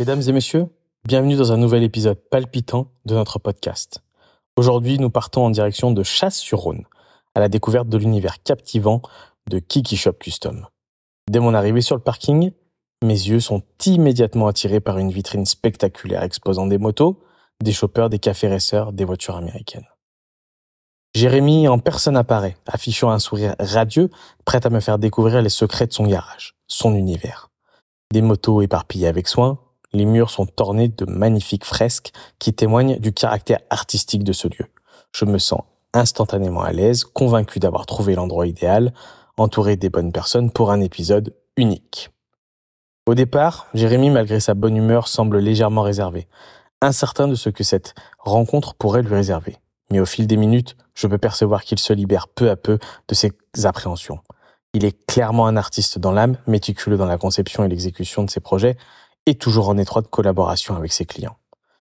[0.00, 0.66] Mesdames et messieurs,
[1.04, 4.00] bienvenue dans un nouvel épisode palpitant de notre podcast.
[4.56, 6.86] Aujourd'hui, nous partons en direction de Chasse-sur-Rhône,
[7.34, 9.02] à la découverte de l'univers captivant
[9.50, 10.66] de Kiki Shop Custom.
[11.30, 12.50] Dès mon arrivée sur le parking,
[13.04, 17.22] mes yeux sont immédiatement attirés par une vitrine spectaculaire exposant des motos,
[17.62, 18.56] des choppers, des cafés
[18.92, 19.88] des voitures américaines.
[21.14, 24.08] Jérémy en personne apparaît, affichant un sourire radieux,
[24.46, 27.50] prêt à me faire découvrir les secrets de son garage, son univers.
[28.14, 29.58] Des motos éparpillées avec soin,
[29.92, 34.66] les murs sont ornés de magnifiques fresques qui témoignent du caractère artistique de ce lieu.
[35.12, 35.62] Je me sens
[35.92, 38.92] instantanément à l'aise, convaincu d'avoir trouvé l'endroit idéal,
[39.36, 42.10] entouré des bonnes personnes pour un épisode unique.
[43.06, 46.28] Au départ, Jérémy, malgré sa bonne humeur, semble légèrement réservé,
[46.80, 49.56] incertain de ce que cette rencontre pourrait lui réserver.
[49.90, 52.78] Mais au fil des minutes, je peux percevoir qu'il se libère peu à peu
[53.08, 53.32] de ses
[53.64, 54.20] appréhensions.
[54.72, 58.38] Il est clairement un artiste dans l'âme, méticuleux dans la conception et l'exécution de ses
[58.38, 58.76] projets,
[59.26, 61.36] et toujours en étroite collaboration avec ses clients.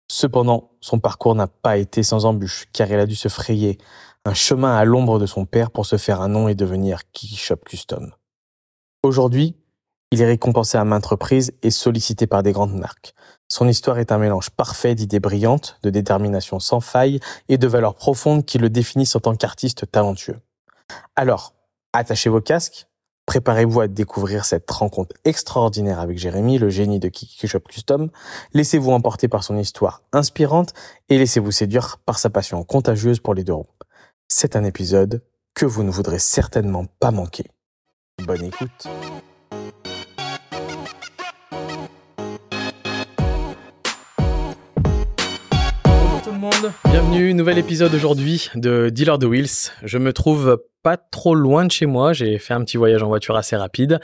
[0.09, 3.79] Cependant, son parcours n'a pas été sans embûches, car il a dû se frayer
[4.25, 7.37] un chemin à l'ombre de son père pour se faire un nom et devenir Kiki
[7.37, 8.13] Shop Custom.
[9.03, 9.57] Aujourd'hui,
[10.13, 13.15] il est récompensé à maintes reprises et sollicité par des grandes marques.
[13.49, 17.95] Son histoire est un mélange parfait d'idées brillantes, de détermination sans faille et de valeurs
[17.95, 20.41] profondes qui le définissent en tant qu'artiste talentueux.
[21.17, 21.55] Alors,
[21.93, 22.89] attachez vos casques,
[23.27, 28.11] préparez-vous à découvrir cette rencontre extraordinaire avec Jérémy, le génie de Kiki Shop Custom.
[28.55, 30.73] Laissez-vous emporter par son histoire inspirante
[31.09, 33.67] et laissez-vous séduire par sa passion contagieuse pour les deux roues.
[34.29, 35.23] C'est un épisode
[35.55, 37.51] que vous ne voudrez certainement pas manquer.
[38.25, 38.89] Bonne écoute.
[46.47, 49.73] Monde, bienvenue, nouvel épisode aujourd'hui de Dealer de Wheels.
[49.83, 53.09] Je me trouve pas trop loin de chez moi, j'ai fait un petit voyage en
[53.09, 53.99] voiture assez rapide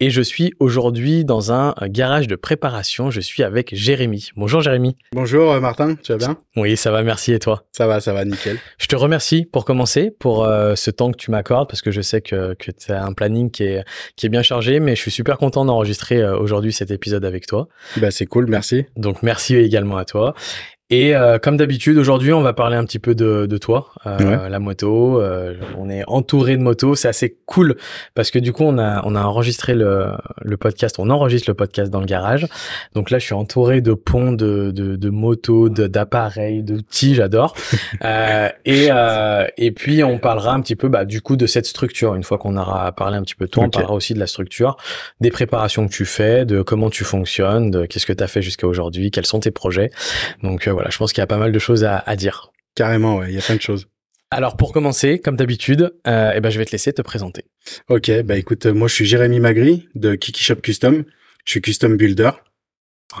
[0.00, 4.28] et je suis aujourd'hui dans un garage de préparation, je suis avec Jérémy.
[4.36, 4.96] Bonjour Jérémy.
[5.12, 6.36] Bonjour euh, Martin, tu vas bien?
[6.56, 7.64] Oui, ça va, merci et toi?
[7.72, 8.58] Ça va, ça va, nickel.
[8.76, 12.02] Je te remercie pour commencer, pour euh, ce temps que tu m'accordes parce que je
[12.02, 13.84] sais que, que tu as un planning qui est,
[14.16, 17.46] qui est bien chargé, mais je suis super content d'enregistrer euh, aujourd'hui cet épisode avec
[17.46, 17.68] toi.
[17.96, 18.84] Bah c'est cool, merci.
[18.96, 20.34] Donc merci également à toi.
[20.88, 24.18] Et euh, comme d'habitude, aujourd'hui, on va parler un petit peu de, de toi, euh,
[24.18, 24.48] Ouais.
[24.48, 25.20] la moto.
[25.20, 27.74] euh, on est entouré de motos, c'est assez cool
[28.14, 31.54] parce que du coup, on a on a enregistré le, le podcast, on enregistre le
[31.54, 32.46] podcast dans le garage.
[32.94, 37.54] Donc là, je suis entouré de ponts, de de, de motos, de- d'appareils, d'outils, j'adore.
[38.04, 41.66] Euh, et euh, et puis on parlera un petit peu bah, du coup de cette
[41.66, 42.14] structure.
[42.14, 44.26] Une fois qu'on aura parlé un petit peu de toi, on parlera aussi de la
[44.26, 44.76] structure,
[45.20, 48.42] des préparations que tu fais, de comment tu fonctionnes, de qu'est-ce que tu as fait
[48.42, 49.90] jusqu'à aujourd'hui, quels sont tes projets.
[50.42, 52.52] Donc euh, voilà, je pense qu'il y a pas mal de choses à, à dire.
[52.74, 53.88] Carrément, ouais, il y a plein de choses.
[54.30, 57.44] Alors pour commencer, comme d'habitude, euh, eh ben, je vais te laisser te présenter.
[57.88, 61.04] Ok, bah écoute, euh, moi je suis Jérémy Magri de Kiki Shop Custom.
[61.46, 62.32] Je suis custom builder.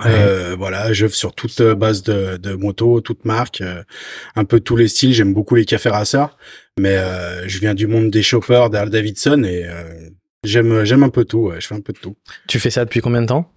[0.04, 3.82] Euh, voilà, j'œuvre sur toute euh, base de, de moto, toute marque, euh,
[4.34, 5.14] un peu tous les styles.
[5.14, 6.36] J'aime beaucoup les cafés racers,
[6.78, 9.64] mais euh, je viens du monde des choppers, d'Harley Davidson et
[10.44, 11.46] j'aime j'aime un peu tout.
[11.48, 12.16] Ouais, je fais un peu de tout.
[12.48, 13.50] Tu fais ça depuis combien de temps?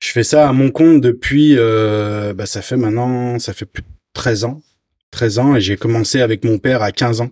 [0.00, 3.82] Je fais ça à mon compte depuis, euh, bah, ça fait maintenant, ça fait plus
[3.82, 4.60] de 13 ans.
[5.12, 7.30] 13 ans et j'ai commencé avec mon père à 15 ans.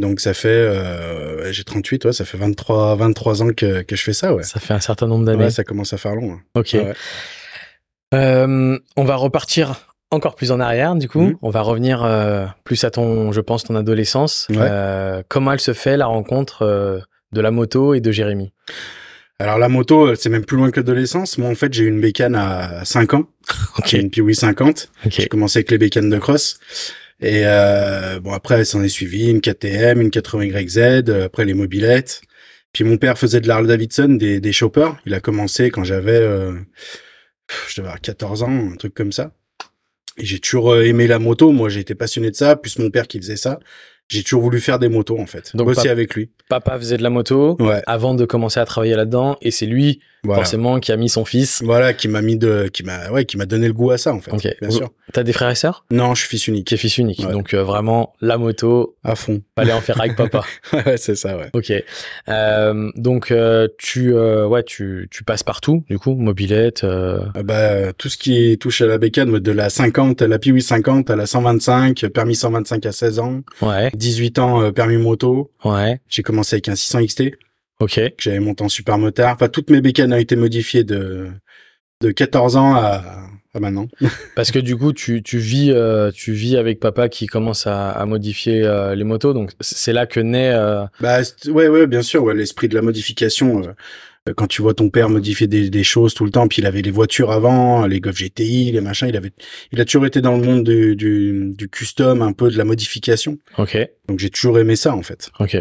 [0.00, 4.02] Donc ça fait, euh, j'ai 38, ouais, ça fait 23, 23 ans que, que je
[4.02, 4.44] fais ça, ouais.
[4.44, 5.44] Ça fait un certain nombre d'années.
[5.44, 6.32] Ouais, ça commence à faire long.
[6.32, 6.40] hein.
[6.54, 6.70] ok.
[6.74, 6.94] Ouais.
[8.14, 11.20] Euh, on va repartir encore plus en arrière, du coup.
[11.20, 11.36] Mhm.
[11.42, 14.46] On va revenir euh, plus à ton, je pense, ton adolescence.
[14.50, 15.22] Ouais.
[15.28, 16.64] Comment elle se fait la rencontre
[17.32, 18.52] de la moto et de Jérémy?
[19.40, 21.38] Alors la moto, euh, c'est même plus loin que l'adolescence.
[21.38, 23.24] Moi, en fait, j'ai eu une bécane à 5 ans.
[23.78, 23.86] Ok.
[23.86, 24.90] J'ai une Piwi 50.
[25.06, 25.12] Ok.
[25.12, 26.60] J'ai commencé avec les bécanes de cross.
[27.20, 32.20] Et euh, bon, après, s'en est suivi une KTM, une 80YZ, euh, après les mobilettes.
[32.72, 34.96] Puis mon père faisait de l'Harley Davidson, des, des choppers.
[35.06, 36.52] Il a commencé quand j'avais, euh,
[37.68, 39.32] je devais avoir 14 ans, un truc comme ça.
[40.18, 41.50] Et j'ai toujours euh, aimé la moto.
[41.50, 43.58] Moi, j'ai été passionné de ça, plus mon père qui faisait ça.
[44.10, 45.52] J'ai toujours voulu faire des motos, en fait.
[45.54, 46.30] Donc, Bosser avec lui.
[46.48, 50.00] Papa faisait de la moto Ouais, avant de commencer à travailler là-dedans, et c'est lui
[50.24, 50.42] voilà.
[50.42, 51.62] forcément qui a mis son fils.
[51.64, 54.12] Voilà, qui m'a mis de, qui m'a, ouais, qui m'a donné le goût à ça,
[54.14, 54.32] en fait.
[54.32, 54.48] Ok.
[54.60, 54.90] Bien sûr.
[55.12, 55.84] T'as des frères et sœurs?
[55.90, 56.66] Non, je suis fils unique.
[56.68, 57.18] Qui est fils unique.
[57.26, 57.32] Ouais.
[57.32, 59.42] Donc euh, vraiment la moto, À fond.
[59.56, 60.42] fallait en faire avec papa.
[60.72, 61.48] ouais, c'est ça, ouais.
[61.52, 61.72] Ok.
[62.28, 66.84] Euh, donc euh, tu euh, ouais tu tu passes partout du coup mobilette.
[66.84, 70.28] euh, Ah bah, euh, tout ce qui touche à la bécane, de la 50 à
[70.28, 73.90] la Piwi 50 à la 125, permis 125 à 16 ans, Ouais.
[73.94, 75.50] 18 ans, euh, permis moto.
[75.64, 76.00] Ouais.
[76.08, 77.22] J'ai commencé avec un 600 XT,
[77.80, 77.94] Ok.
[77.94, 79.34] que j'avais monté en super motard.
[79.34, 81.28] Enfin, toutes mes bécanes ont été modifiées de,
[82.02, 83.02] de 14 ans à,
[83.54, 83.88] à maintenant.
[84.36, 87.90] Parce que du coup tu tu vis euh, tu vis avec papa qui commence à,
[87.90, 90.52] à modifier euh, les motos donc c'est là que naît.
[90.54, 91.18] euh, Bah,
[91.48, 93.62] ouais, ouais, bien sûr, ouais, l'esprit de la modification,
[94.28, 96.66] euh, quand tu vois ton père modifier des, des choses tout le temps, puis il
[96.66, 99.32] avait les voitures avant, les Golf GTI, les machins, il avait,
[99.72, 102.64] il a toujours été dans le monde du, du, du custom, un peu de la
[102.64, 103.38] modification.
[103.58, 103.76] Ok.
[104.08, 105.30] Donc j'ai toujours aimé ça en fait.
[105.40, 105.56] Ok.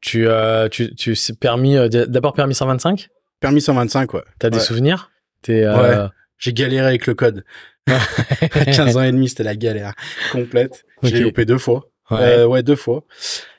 [0.00, 3.08] Tu, euh, tu, tu, permis, euh, d'abord permis 125?
[3.40, 4.22] Permis 125, ouais.
[4.38, 4.62] T'as des Ouais.
[4.62, 5.10] souvenirs?
[5.42, 6.08] T'es, euh,
[6.38, 7.44] J'ai galéré avec le code.
[7.88, 9.94] À 15 ans et demi, c'était la galère
[10.32, 10.84] complète.
[11.02, 11.88] J'ai loupé deux fois.
[12.10, 12.18] Ouais.
[12.20, 13.04] Euh, ouais, deux fois.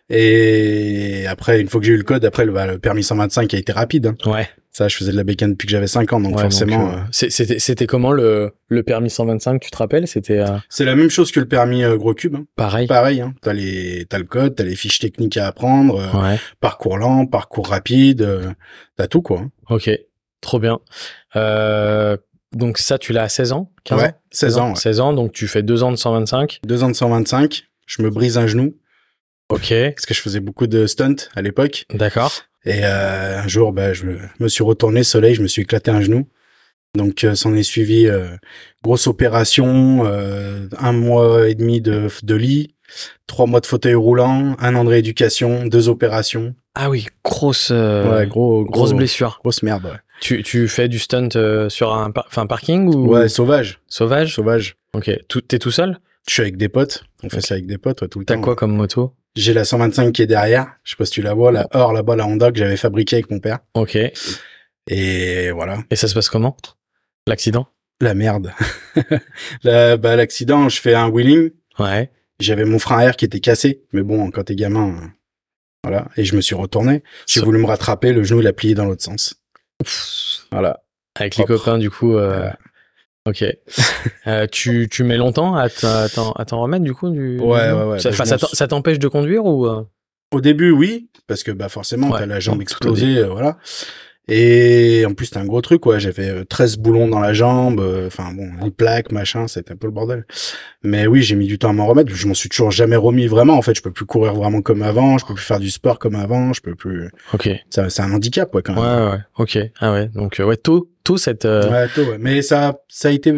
[0.10, 3.54] Et après, une fois que j'ai eu le code, après le, bah, le permis 125
[3.54, 4.08] a été rapide.
[4.08, 4.32] hein.
[4.32, 4.48] ouais.
[4.72, 6.98] Ça, je faisais de la bécane depuis que j'avais 5 ans, donc Ouais, forcément, euh,
[7.24, 10.08] euh, c'était, comment le, le permis 125, tu te rappelles?
[10.08, 12.36] C'était, euh, c'est la même chose que le permis euh, gros cube.
[12.36, 12.46] hein.
[12.56, 12.88] pareil.
[12.88, 13.34] Pareil, hein.
[13.42, 16.38] t'as les, t'as le code, t'as les fiches techniques à apprendre, Ouais.
[16.62, 18.56] parcours lent, parcours rapide,
[18.96, 19.40] t'as tout quoi.
[19.40, 19.52] hein.
[19.70, 19.90] Ok.
[20.40, 20.80] Trop bien.
[22.54, 23.72] Donc ça, tu l'as à 16 ans?
[23.84, 24.14] 15 Ouais, ans?
[24.32, 24.70] 16 ans.
[24.70, 24.76] ouais.
[24.76, 26.60] 16 ans, donc tu fais deux ans de 125.
[26.66, 28.76] Deux ans de 125, je me brise un genou
[29.50, 29.74] Ok.
[29.96, 31.86] parce que je faisais beaucoup de stunts à l'époque.
[31.94, 32.32] D'accord.
[32.66, 34.06] Et euh, un jour, bah, je
[34.40, 36.28] me suis retourné soleil, je me suis éclaté un genou.
[36.96, 38.30] Donc, euh, s'en est suivi euh,
[38.84, 42.76] grosse opération, euh, un mois et demi de, de lit,
[43.28, 46.56] trois mois de fauteuil roulant, un an de rééducation, deux opérations.
[46.76, 49.40] Ah oui, grosse, euh, ouais, gros, gros, grosse blessure.
[49.44, 49.86] grosse merde.
[49.86, 53.08] Ouais, Tu, tu fais du stunt euh, sur un, par- enfin, parking ou?
[53.14, 54.34] Ouais sauvage, sauvage?
[54.34, 54.76] Sauvage.
[54.94, 55.12] Ok.
[55.48, 56.00] T'es tout seul?
[56.30, 58.36] Je suis avec des potes, on fait ça avec des potes ouais, tout le T'as
[58.36, 58.42] temps.
[58.42, 59.16] quoi comme moto?
[59.36, 61.92] J'ai la 125 qui est derrière, je sais pas si tu la vois, la Or
[61.92, 63.60] là-bas, la Honda que j'avais fabriquée avec mon père.
[63.74, 63.96] Ok.
[63.96, 64.12] Et
[64.92, 66.56] Et voilà, ça se passe comment?
[67.28, 67.68] L'accident?
[68.02, 68.54] La merde.
[69.64, 72.12] La- bah, L'accident, je fais un wheeling, Ouais.
[72.40, 75.08] J'avais mon frein à air qui était cassé, mais bon, quand t'es gamin, euh,
[75.84, 76.08] voilà.
[76.16, 77.04] Et je me suis retourné.
[77.28, 79.36] J'ai So- voulu me rattraper, le genou il a plié dans l'autre sens.
[80.52, 80.82] Voilà.
[81.16, 82.16] Avec les copains, du coup.
[82.16, 82.58] euh, Voilà.
[83.30, 83.46] Ok.
[84.28, 88.00] Euh, tu, tu mets longtemps à t'en remettre, du coup du, Ouais, ouais, ouais.
[88.00, 89.84] Ça, Bah, ça t'empêche de conduire ou euh?
[90.32, 93.58] Au début, oui, parce que bah forcément, Ouais, t'as la jambe explosée, euh, voilà.
[94.30, 96.00] Et en plus, c'était un gros truc, ouais.
[96.00, 99.76] J'avais euh, 13 boulons dans la jambe, euh, enfin bon, une plaque, machin, c'était un
[99.76, 100.26] peu le bordel.
[100.84, 102.14] Mais oui, j'ai mis du temps à m'en remettre.
[102.14, 103.58] Je m'en suis toujours jamais remis vraiment.
[103.58, 106.00] En fait, je peux plus courir vraiment comme avant, je peux plus faire du sport
[106.00, 107.10] comme avant, je peux plus.
[107.34, 107.50] Ok.
[107.70, 109.10] Ça, c'est un handicap, ouais, quand Ouais, même.
[109.12, 109.20] ouais.
[109.38, 109.58] Ok.
[109.80, 110.08] Ah ouais.
[110.10, 111.46] Donc, euh, ouais, tôt, tôt cette.
[111.46, 112.18] euh, Ouais, tôt, ouais.
[112.20, 113.34] Mais ça, ça a été.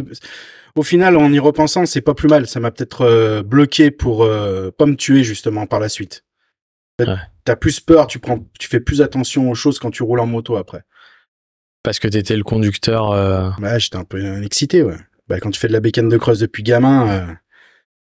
[0.75, 2.47] Au final, en y repensant, c'est pas plus mal.
[2.47, 6.23] Ça m'a peut-être euh, bloqué pour euh, pas me tuer justement par la suite.
[6.99, 7.15] Ouais.
[7.45, 10.27] T'as plus peur, tu prends, tu fais plus attention aux choses quand tu roules en
[10.27, 10.83] moto après.
[11.83, 13.11] Parce que t'étais le conducteur.
[13.11, 14.97] euh, Ouais, j'étais un peu euh, excité, ouais.
[15.27, 17.33] Bah, quand tu fais de la bécane de cross depuis gamin, euh,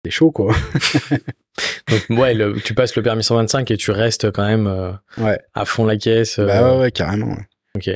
[0.06, 0.56] c'est chaud, quoi.
[1.90, 5.40] Donc, ouais, le- tu passes le permis 125 et tu restes quand même euh, Ouais.
[5.54, 6.40] à fond la caisse.
[6.40, 7.28] euh, Bah ouais, ouais, carrément.
[7.34, 7.48] ouais.
[7.76, 7.90] Ok.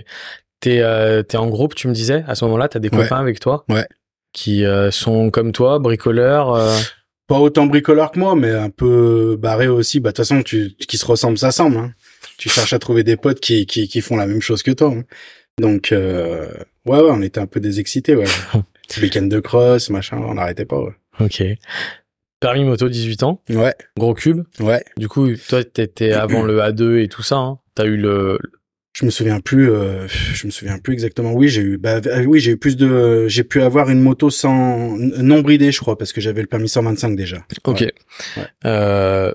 [0.60, 3.64] T'es euh, en groupe, tu me disais, à ce moment-là, t'as des copains avec toi
[3.70, 3.88] Ouais.
[4.34, 6.54] qui euh, sont comme toi, bricoleurs.
[7.32, 10.02] Pas autant bricoleur que moi, mais un peu barré aussi.
[10.02, 11.78] Bah, de toute façon, tu, qui se ressemble s'assemble.
[11.78, 11.94] Hein.
[12.38, 14.90] Tu cherches à trouver des potes qui, qui, qui font la même chose que toi.
[14.94, 15.04] hein.
[15.58, 16.50] Donc, euh,
[16.86, 18.26] ouais, ouais, on était un peu désexcités, ouais.
[19.02, 20.92] Week-end de cross, machin, on n'arrêtait pas, ouais.
[21.22, 21.42] Ok.
[22.42, 24.42] Permis moto, 18 ans, Ouais, gros cube.
[24.60, 24.84] ouais.
[24.98, 27.38] Du coup, toi, t'étais avant le A2 et tout ça.
[27.38, 27.60] Hein.
[27.76, 28.40] T'as eu le.
[28.94, 31.32] Je me souviens plus, euh, je me souviens plus exactement.
[31.34, 34.30] Oui, j'ai eu, bah, euh, oui, j'ai eu plus de, j'ai pu avoir une moto
[34.30, 37.38] sans, non bridée, je crois, parce que j'avais le permis 125 déjà.
[37.64, 37.80] Ok.
[37.82, 37.94] Ouais.
[38.38, 38.44] Ouais.
[38.66, 39.32] Euh,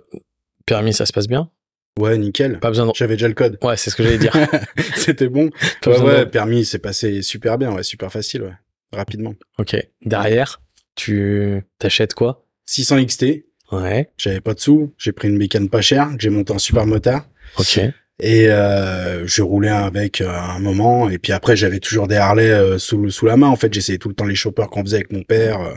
[0.67, 1.51] permis, ça se passe bien?
[1.99, 2.59] Ouais, nickel.
[2.59, 2.93] Pas besoin de.
[2.95, 3.57] J'avais déjà le code.
[3.63, 4.37] Ouais, c'est ce que j'allais dire.
[4.97, 5.49] C'était bon.
[5.81, 8.53] Pas Ouais, de- ouais, permis, c'est passé super bien, ouais, super facile, ouais.
[8.93, 9.35] Rapidement.
[9.59, 9.75] Ok.
[10.05, 10.61] Derrière,
[10.97, 12.45] tu t'achètes quoi?
[12.67, 14.11] 600 XT, Ouais.
[14.19, 16.85] j'avais pas de sous, j'ai pris une bécane pas chère, que j'ai monté en super
[16.87, 17.27] motard.
[17.59, 17.81] Ok.
[18.19, 22.51] Et euh, je roulais avec euh, un moment, et puis après j'avais toujours des Harley
[22.51, 23.49] euh, sous, sous la main.
[23.49, 25.75] En fait, j'essayais tout le temps les choppers qu'on faisait avec mon père, euh,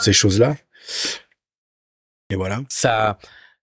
[0.00, 0.56] ces choses-là.
[2.30, 2.62] Et voilà.
[2.68, 3.18] Ça,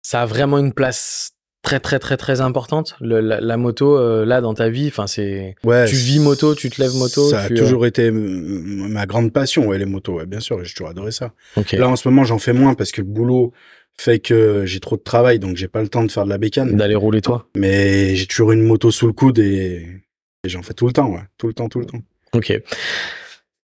[0.02, 1.32] ça a vraiment une place
[1.68, 2.96] très très très très importante.
[3.00, 5.54] Le- la, la moto euh, là dans ta vie, enfin c'est.
[5.64, 5.84] Ouais.
[5.84, 7.28] Tu vis moto, tu te lèves moto.
[7.28, 10.14] Ça a euh, toujours été ma grande passion, ouais, les motos.
[10.18, 11.32] Ouais, bien sûr, j'ai toujours adoré ça.
[11.56, 11.72] Ok.
[11.72, 13.52] Là, en ce moment, j'en fais moins parce que le boulot
[13.98, 16.38] fait que j'ai trop de travail, donc j'ai pas le temps de faire de la
[16.38, 16.74] bécane.
[16.74, 17.46] D'aller rouler toi?
[17.54, 19.86] Mais j'ai toujours une moto sous le coude et,
[20.44, 21.24] et j'en fais tout le temps, ouais.
[21.36, 22.00] Tout le temps, tout le temps.
[22.32, 22.62] Ok.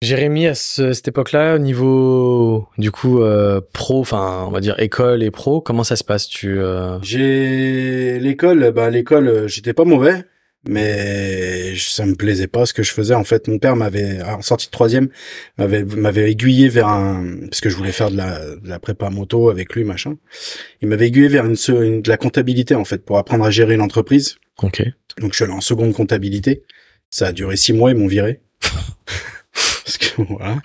[0.04, 4.75] Jérémy, à ce- cette époque-là, au niveau du coup euh, pro, enfin on va dire
[4.78, 9.73] école et pro, comment ça se passe Tu euh, J'ai l'école, bah l'école, euh, j'étais
[9.73, 10.25] pas mauvais,
[10.68, 13.14] mais ça me plaisait pas ce que je faisais.
[13.14, 15.08] En fait, mon père m'avait, en sortie de troisième,
[15.58, 19.11] m'avait m'avait aiguillé vers un, parce que je voulais faire de la, de la prépa
[19.11, 20.16] moto avec lui, machin.
[20.82, 23.82] Il m'avait aiguillé vers une- de la comptabilité en fait pour apprendre à gérer une
[23.82, 24.37] entreprise.
[24.62, 24.82] Ok.
[25.20, 26.62] Donc je suis allé en seconde comptabilité.
[27.11, 28.40] Ça a duré six mois, ils m'ont viré.
[29.84, 30.58] Parce que voilà.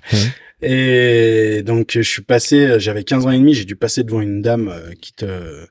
[0.61, 4.41] Et donc je suis passé, j'avais 15 ans et demi, j'ai dû passer devant une
[4.41, 5.65] dame euh, qui te,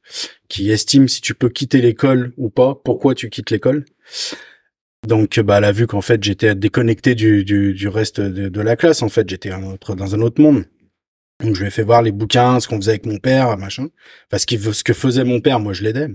[0.48, 3.84] qui estime si tu peux quitter l'école ou pas, pourquoi tu quittes l'école.
[5.06, 8.60] Donc, bah, elle a vu qu'en fait, j'étais déconnecté du, du, du reste de, de
[8.60, 9.02] la classe.
[9.02, 10.64] En fait, j'étais un autre, dans un autre monde.
[11.40, 13.88] Donc, je lui ai fait voir les bouquins, ce qu'on faisait avec mon père, machin.
[14.28, 16.08] Parce que ce que faisait mon père, moi, je l'aidais.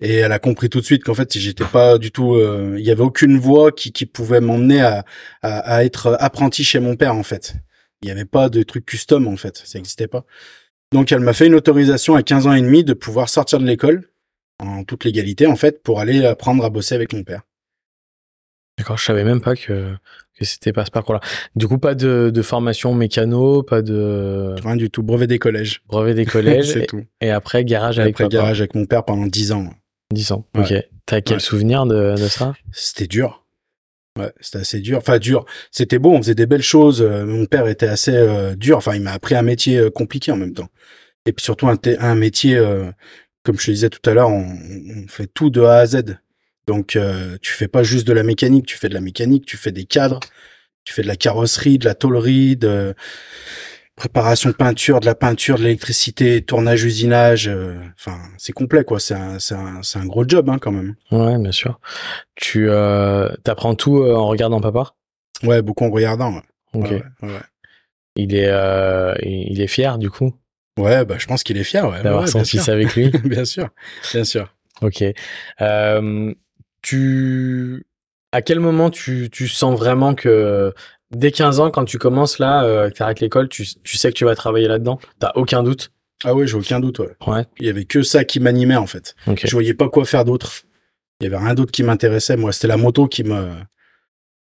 [0.00, 2.34] Et elle a compris tout de suite qu'en fait, j'étais pas du tout.
[2.34, 5.04] euh, Il y avait aucune voie qui, qui pouvait m'emmener à,
[5.42, 7.54] à, à être apprenti chez mon père, en fait.
[8.02, 9.62] Il y avait pas de truc custom, en fait.
[9.64, 10.24] Ça n'existait pas.
[10.92, 13.64] Donc, elle m'a fait une autorisation à 15 ans et demi de pouvoir sortir de
[13.66, 14.10] l'école
[14.60, 17.42] en toute légalité, en fait, pour aller apprendre à bosser avec mon père.
[18.78, 19.94] D'accord, je savais même pas que,
[20.36, 21.20] que c'était pas ce parcours-là.
[21.54, 25.04] Du coup, pas de, de formation mécano, pas de Rien du tout.
[25.04, 25.80] Brevet des collèges.
[25.86, 26.72] brevet des collèges.
[26.72, 27.04] c'est tout.
[27.20, 28.34] et après, garage Et avec après papa.
[28.36, 29.70] garage avec mon père pendant 10 ans.
[30.14, 30.46] 10 ans.
[30.54, 30.62] Ouais.
[30.62, 30.88] Ok.
[31.06, 31.40] T'as quel Ouais.
[31.40, 32.54] souvenir de, de ça?
[32.72, 33.44] C'était dur.
[34.18, 34.98] Ouais, c'était assez dur.
[34.98, 35.44] Enfin, dur.
[35.70, 37.02] C'était beau, on faisait des belles choses.
[37.02, 38.76] Euh, Mon père était assez euh, dur.
[38.76, 40.68] Enfin, il m'a appris un métier euh, compliqué en même temps.
[41.26, 42.90] Et puis surtout un, métier, euh,
[43.42, 46.16] comme je te disais tout à l'heure, on, on fait tout de A à Z.
[46.66, 46.98] Donc,
[47.42, 49.84] tu fais pas juste de la mécanique, tu fais de la mécanique, tu fais des
[49.84, 50.20] cadres,
[50.84, 52.94] tu fais de la carrosserie, de la tôlerie, de
[53.96, 57.48] préparation de peinture, de la peinture, de l'électricité, tournage, usinage.
[57.48, 58.98] euh, Enfin, c'est complet, quoi.
[59.00, 60.94] C'est un, c'est un, c'est un gros job, hein, quand même.
[61.12, 61.78] Ouais, bien sûr.
[62.34, 64.94] Tu euh, t'apprends tout euh, en regardant papa?
[65.42, 66.32] Ouais, beaucoup en regardant.
[66.34, 66.40] Ouais.
[66.74, 66.90] Ok.
[66.90, 67.40] Ouais, ouais, ouais.
[68.16, 70.34] Il est euh, il est fier du coup?
[70.78, 72.02] Ouais, bah, je pense qu'il est fier, ouais.
[72.02, 73.10] d'avoir son fils avec lui.
[73.24, 73.68] bien sûr,
[74.12, 74.54] bien sûr.
[74.82, 75.04] Ok.
[76.82, 77.86] Tu
[78.32, 80.74] à quel moment tu tu sens vraiment que
[81.14, 84.16] dès 15 ans quand tu commences là, euh, que t'arrêtes l'école, tu tu sais que
[84.16, 85.90] tu vas travailler là-dedans T'as aucun doute?
[86.24, 87.16] Ah ouais, j'ai aucun doute, ouais.
[87.26, 87.44] Ouais.
[87.58, 89.14] Il y avait que ça qui m'animait, en fait.
[89.26, 89.42] Ok.
[89.44, 90.50] Je voyais pas quoi faire d'autre.
[91.20, 92.36] Il y avait rien d'autre qui m'intéressait.
[92.36, 93.50] Moi, c'était la moto qui me,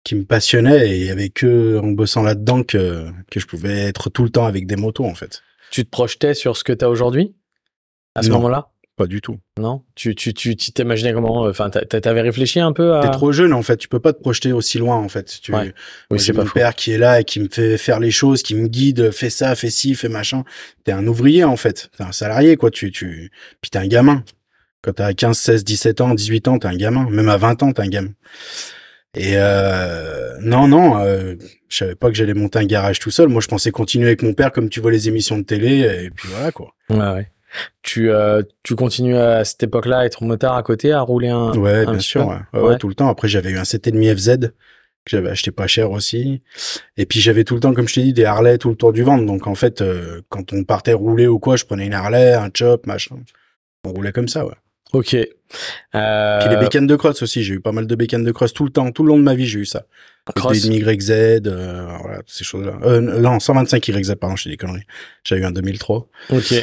[0.02, 3.82] qui me passionnait et il y avait que en bossant là-dedans que, que je pouvais
[3.82, 5.42] être tout le temps avec des motos, en fait.
[5.70, 7.34] Tu te projetais sur ce que t'as aujourd'hui
[8.16, 8.70] à ce moment-là?
[9.00, 9.38] Pas du tout.
[9.58, 9.82] Non?
[9.94, 13.00] Tu tu tu tu t'imaginais comment euh, Enfin, t'a- t'a- t'avais réfléchi un peu à
[13.00, 13.78] T'es trop jeune, en fait.
[13.78, 15.38] Tu peux pas te projeter aussi loin, en fait.
[15.40, 15.58] Tu, Ouais.
[15.64, 15.72] Moi,
[16.10, 18.42] Oui, c'est pas mon père qui est là et qui me fait faire les choses,
[18.42, 20.44] qui me guide, fais ça, fais ci, fais machin.
[20.84, 21.88] T'es un ouvrier, en fait.
[21.96, 22.70] T'es un salarié, quoi.
[22.70, 23.30] Tu, tu,
[23.62, 24.22] puis t'es un gamin.
[24.82, 27.08] Quand t'as 15, 16, 17 ans, 18 ans, t'es un gamin.
[27.08, 28.10] Même à 20 ans, t'es un gamin.
[29.16, 31.36] Et euh, non, non, euh,
[31.70, 33.28] je savais pas que j'allais monter un garage tout seul.
[33.28, 36.10] Moi, je pensais continuer avec mon père, comme tu vois les émissions de télé, et
[36.10, 36.74] puis voilà, quoi.
[36.90, 37.28] Ouais, ouais.
[37.82, 41.52] Tu euh, tu continues à cette époque-là à être motard à côté, à rouler un
[41.56, 42.36] Ouais, un bien sûr, peu ouais.
[42.52, 42.78] Ouais, ouais, Ouais.
[42.78, 43.08] tout le temps.
[43.08, 44.38] Après, j'avais eu un 7,5 FZ
[45.04, 46.42] que j'avais acheté pas cher aussi.
[46.96, 48.92] Et puis, j'avais tout le temps, comme je t'ai dit, des Harley tout le tour
[48.92, 49.24] du ventre.
[49.24, 52.50] Donc, en fait, euh, quand on partait rouler ou quoi, je prenais une Harley, un
[52.54, 53.16] chop, machin.
[53.84, 54.54] On roulait comme ça, ouais.
[54.92, 55.14] Ok.
[55.94, 57.42] Euh, Puis les bécanes de cross aussi.
[57.44, 58.90] J'ai eu pas mal de bécanes de cross tout le temps.
[58.92, 59.84] Tout le long de ma vie, j'ai eu ça.
[60.34, 60.62] cross.
[60.62, 61.10] Des YZ,
[61.46, 62.78] euh, voilà, ces choses-là.
[62.82, 64.82] Euh, non, 125 YZ, pardon, je dis des conneries.
[65.24, 66.08] J'ai eu un 2003.
[66.30, 66.54] Ok.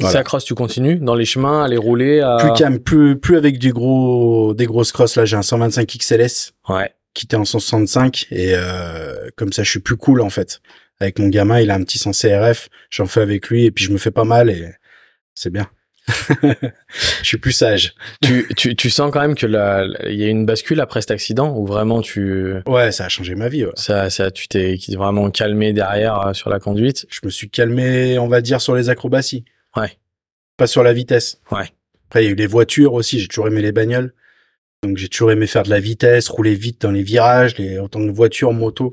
[0.00, 0.12] Voilà.
[0.12, 2.20] Ça cross, tu continues dans les chemins, aller rouler.
[2.20, 2.36] À...
[2.38, 5.16] Plus calme, plus, plus avec du gros, des grosses crosses.
[5.16, 6.52] Là, j'ai un 125 XLS.
[6.68, 6.92] Ouais.
[7.14, 10.60] qui était en 165 et euh, comme ça je suis plus cool en fait
[11.00, 13.84] avec mon gamin il a un petit 100 CRF j'en fais avec lui et puis
[13.84, 14.72] je me fais pas mal et
[15.34, 15.66] c'est bien
[16.42, 19.46] je suis plus sage tu, tu tu sens quand même que
[20.08, 23.34] il y a une bascule après cet accident où vraiment tu ouais ça a changé
[23.34, 23.72] ma vie ouais.
[23.74, 27.06] ça ça tu t'es vraiment calmé derrière euh, sur la conduite?
[27.10, 29.44] je me suis calmé on va dire sur les acrobaties
[29.76, 29.96] Ouais.
[30.56, 31.68] pas sur la vitesse Ouais.
[32.08, 34.12] après il y a eu les voitures aussi j'ai toujours aimé les bagnoles
[34.82, 38.00] donc j'ai toujours aimé faire de la vitesse rouler vite dans les virages les autant
[38.00, 38.92] de voitures moto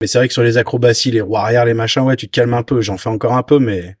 [0.00, 2.32] mais c'est vrai que sur les acrobaties les roues arrière les machins ouais tu te
[2.32, 3.96] calmes un peu j'en fais encore un peu mais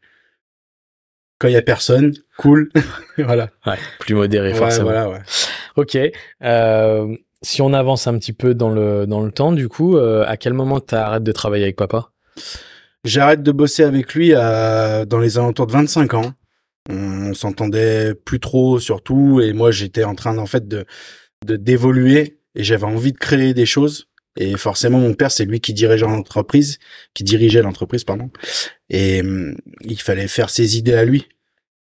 [1.38, 2.70] quand il y a personne cool
[3.18, 3.76] voilà Ouais.
[3.98, 4.84] Plus modéré Ouais, forcément.
[4.84, 5.18] voilà ouais
[5.76, 5.96] Ok.
[6.42, 10.22] Euh, si on avance un petit peu dans le dans le temps, du coup, euh,
[10.28, 12.10] à quel moment t'arrêtes de travailler avec papa?
[13.04, 16.32] J'arrête de bosser avec lui à, dans les alentours de 25 ans.
[16.88, 20.84] On, s'entendait plus trop surtout et moi j'étais en train en fait de
[21.44, 25.72] d'évoluer et j'avais envie de créer des choses et forcément mon père c'est lui qui
[25.72, 26.78] dirigeait l'entreprise,
[27.14, 28.30] qui dirigeait l'entreprise pardon
[28.90, 31.28] et hum, il fallait faire ses idées à lui.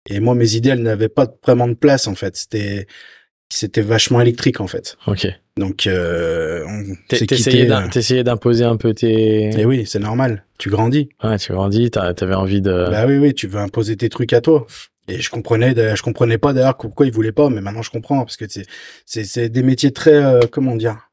[0.08, 2.86] Et moi mes idées elles n'avaient pas vraiment de place en fait, c'était
[3.50, 4.96] c'était vachement électrique en fait.
[5.06, 5.26] Ok.
[5.56, 6.64] Donc euh,
[7.08, 9.50] T'essayais euh, t'essayais d'imposer un peu tes.
[9.60, 11.10] Et oui, c'est normal, tu grandis.
[11.22, 12.86] Ouais, tu grandis, t'avais envie de.
[12.90, 14.66] Bah oui, oui, tu veux imposer tes trucs à toi.
[15.08, 18.20] Et je comprenais, je comprenais pas d'ailleurs pourquoi ils voulaient pas, mais maintenant je comprends
[18.24, 18.64] parce que c'est,
[19.04, 21.10] c'est, c'est des métiers très, euh, comment dire,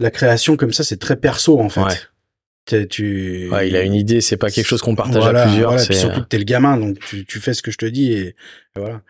[0.00, 1.80] la création comme ça, c'est très perso en fait.
[1.82, 1.94] Ouais.
[2.64, 5.46] T'es- Tu, Ouais, il a une idée, c'est pas quelque chose qu'on partage Voilà, à
[5.46, 5.70] plusieurs.
[5.70, 7.70] Voilà, c'est puis surtout euh, que t'es le gamin, donc tu, tu fais ce que
[7.70, 8.34] je te dis et, et
[8.76, 9.02] voilà.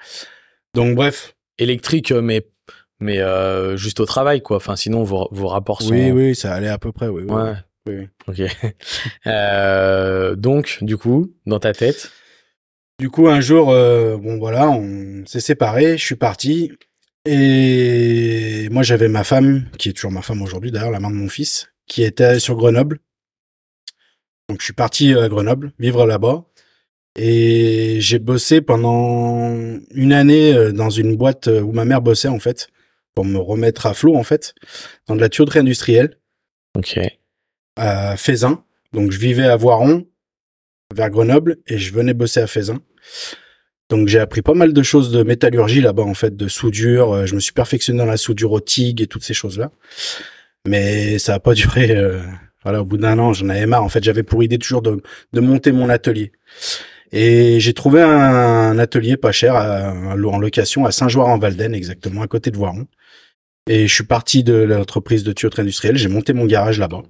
[0.74, 2.46] Donc bref, électrique, euh, mais
[3.00, 4.56] mais euh, juste au travail, quoi.
[4.56, 5.92] Enfin, sinon vos vos rapports sont.
[5.92, 7.24] oui, oui, ça allait à peu près, oui.
[7.24, 7.52] Ouais.
[7.86, 8.08] oui, oui.
[8.28, 8.40] Ok.
[9.26, 12.10] Euh, donc, du coup, dans ta tête.
[12.98, 16.72] Du coup, un jour, euh, bon voilà, on s'est séparés, je suis parti.
[17.24, 21.16] Et moi, j'avais ma femme, qui est toujours ma femme aujourd'hui, d'ailleurs, la main de
[21.16, 22.98] mon fils, qui était sur Grenoble.
[24.48, 26.44] Donc, je suis parti à Grenoble, vivre là-bas.
[27.16, 29.54] Et j'ai bossé pendant
[29.94, 32.68] une année euh, dans une boîte euh, où ma mère bossait, en fait,
[33.14, 34.54] pour me remettre à flot, en fait,
[35.06, 36.18] dans de la tuyauterie industrielle.
[36.76, 36.98] Ok.
[37.76, 38.64] À Fézin.
[38.92, 40.06] Donc, je vivais à Voiron,
[40.94, 42.80] vers Grenoble, et je venais bosser à Fézin.
[43.92, 47.12] Donc j'ai appris pas mal de choses de métallurgie là-bas en fait, de soudure.
[47.12, 49.70] Euh, je me suis perfectionné dans la soudure au TIG et toutes ces choses-là.
[50.66, 51.90] Mais ça a pas duré.
[51.90, 52.22] Euh,
[52.62, 53.84] voilà, au bout d'un an, j'en avais marre.
[53.84, 55.02] En fait, j'avais pour idée toujours de,
[55.34, 56.32] de monter mon atelier.
[57.12, 62.50] Et j'ai trouvé un, atelier pas cher à, en location à Saint-Joire-en-Valden, exactement à côté
[62.50, 62.86] de Voiron.
[63.68, 65.96] Et je suis parti de l'entreprise de tuyauterie industrielle.
[65.96, 67.02] J'ai monté mon garage là-bas.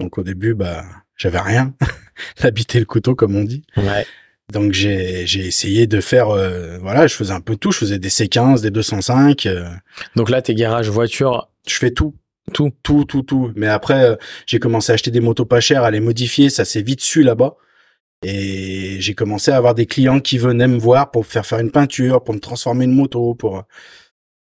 [0.00, 0.84] Donc au début, bah,
[1.16, 1.74] j'avais rien.
[2.42, 3.62] L'habiter le couteau, comme on dit.
[3.76, 4.06] Ouais.
[4.52, 7.98] Donc j'ai j'ai essayé de faire euh, voilà, je faisais un peu tout, je faisais
[7.98, 9.46] des C15, des 205.
[9.46, 9.68] euh,
[10.16, 12.14] Donc là, tes garages voitures, je fais tout,
[12.52, 12.70] tout.
[12.82, 13.52] tout, tout, tout.
[13.56, 16.64] Mais après, euh, j'ai commencé à acheter des motos pas chères, à les modifier, ça
[16.64, 17.56] s'est vite su là-bas.
[18.24, 21.58] Et j'ai commencé à avoir des clients qui venaient me voir pour me faire faire
[21.58, 23.64] une peinture, pour me transformer une moto, pour.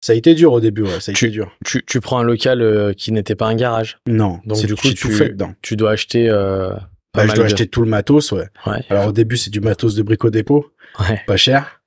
[0.01, 1.51] Ça a été dur au début, ouais, ça a été dur.
[1.65, 3.98] Tu, tu prends un local euh, qui n'était pas un garage.
[4.08, 5.53] Non, Donc, c'est- du coup, j'ai tout tu- fait dedans.
[5.63, 6.29] Tu dois acheter.
[6.29, 6.70] Euh,
[7.12, 8.48] pas Bah, je dois de- acheter tout le matos, ouais.
[8.67, 8.84] Ouais.
[8.89, 11.22] Alors au début, c'est du matos de brico dépôt, ouais.
[11.25, 11.82] pas cher.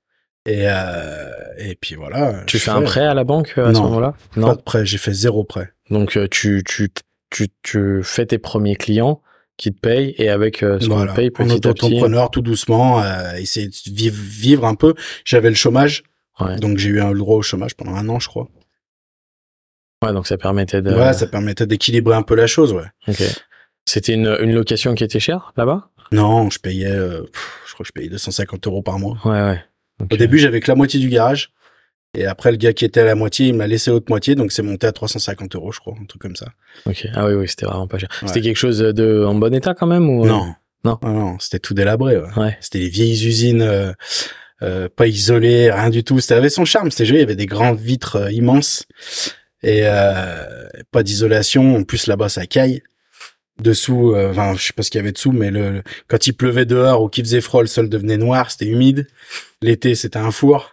[0.47, 2.43] Et euh, et puis voilà.
[2.47, 3.83] Tu fais un prêt à la banque à ce Non.
[3.85, 4.15] moment-là?
[4.35, 4.53] Pas Non.
[4.55, 5.71] de prêt, j'ai fait zéro prêt.
[5.91, 6.89] Donc tu, tu,
[7.31, 9.21] tu, tu fais tes premiers clients
[9.59, 11.13] qui te payent et avec euh, ce qu'on Voilà.
[11.13, 11.85] te paye en petit à petit.
[11.85, 14.95] auto-entrepreneur, tout doucement, euh, essayer de vivre, vivre un peu.
[15.27, 16.05] J'avais le chômage,
[16.41, 16.57] Ouais.
[16.57, 18.49] donc j'ai eu un le droit au chômage pendant un an, je crois.
[20.05, 20.93] ouais, donc ça permettait de.
[20.95, 22.87] Ouais, ça permettait d'équilibrer un peu la chose, ouais.
[23.09, 23.23] Ok.
[23.85, 25.91] C'était une, une location qui était chère là-bas?
[26.13, 29.17] Non, je payais, euh, pff, je crois que je payais 250 euros par mois.
[29.25, 29.65] Ouais, ouais.
[30.13, 31.51] Au début, j'avais que la moitié du garage.
[32.15, 34.51] Et après, le gars qui était à la moitié, il m'a laissé l'autre moitié, donc
[34.51, 36.47] c'est monté à 350 euros, je crois, un truc comme ça.
[36.87, 37.07] Ok.
[37.15, 38.09] Ah oui, oui, c'était vraiment pas cher.
[38.23, 38.29] Ouais.
[38.29, 40.55] C'était quelque chose de en bon état quand même ou Non.
[40.85, 40.99] Non.
[41.03, 42.29] Ah non, c'était tout délabré, ouais.
[42.37, 42.57] Ouais.
[42.61, 43.93] C'était les vieilles usines, euh,
[44.63, 46.19] euh, pas isolées, rien du tout.
[46.21, 47.19] C'était avait son charme, c'était joli.
[47.19, 48.87] Il y avait des grandes vitres euh, immenses
[49.63, 51.77] et euh, pas d'isolation.
[51.77, 52.83] En plus là-bas, ça caille.
[53.61, 56.33] Dessous, euh, enfin, je sais pas ce qu'il y avait dessous, mais le- quand il
[56.33, 59.09] pleuvait dehors ou qu'il faisait froid, le sol devenait noir, c'était humide.
[59.63, 60.71] L'été, c'était un four.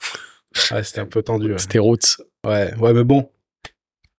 [0.71, 1.51] Ouais, c'était un peu tendu.
[1.51, 2.17] Ouais, C'était Roots.
[2.45, 3.29] ouais, ouais, mais bon,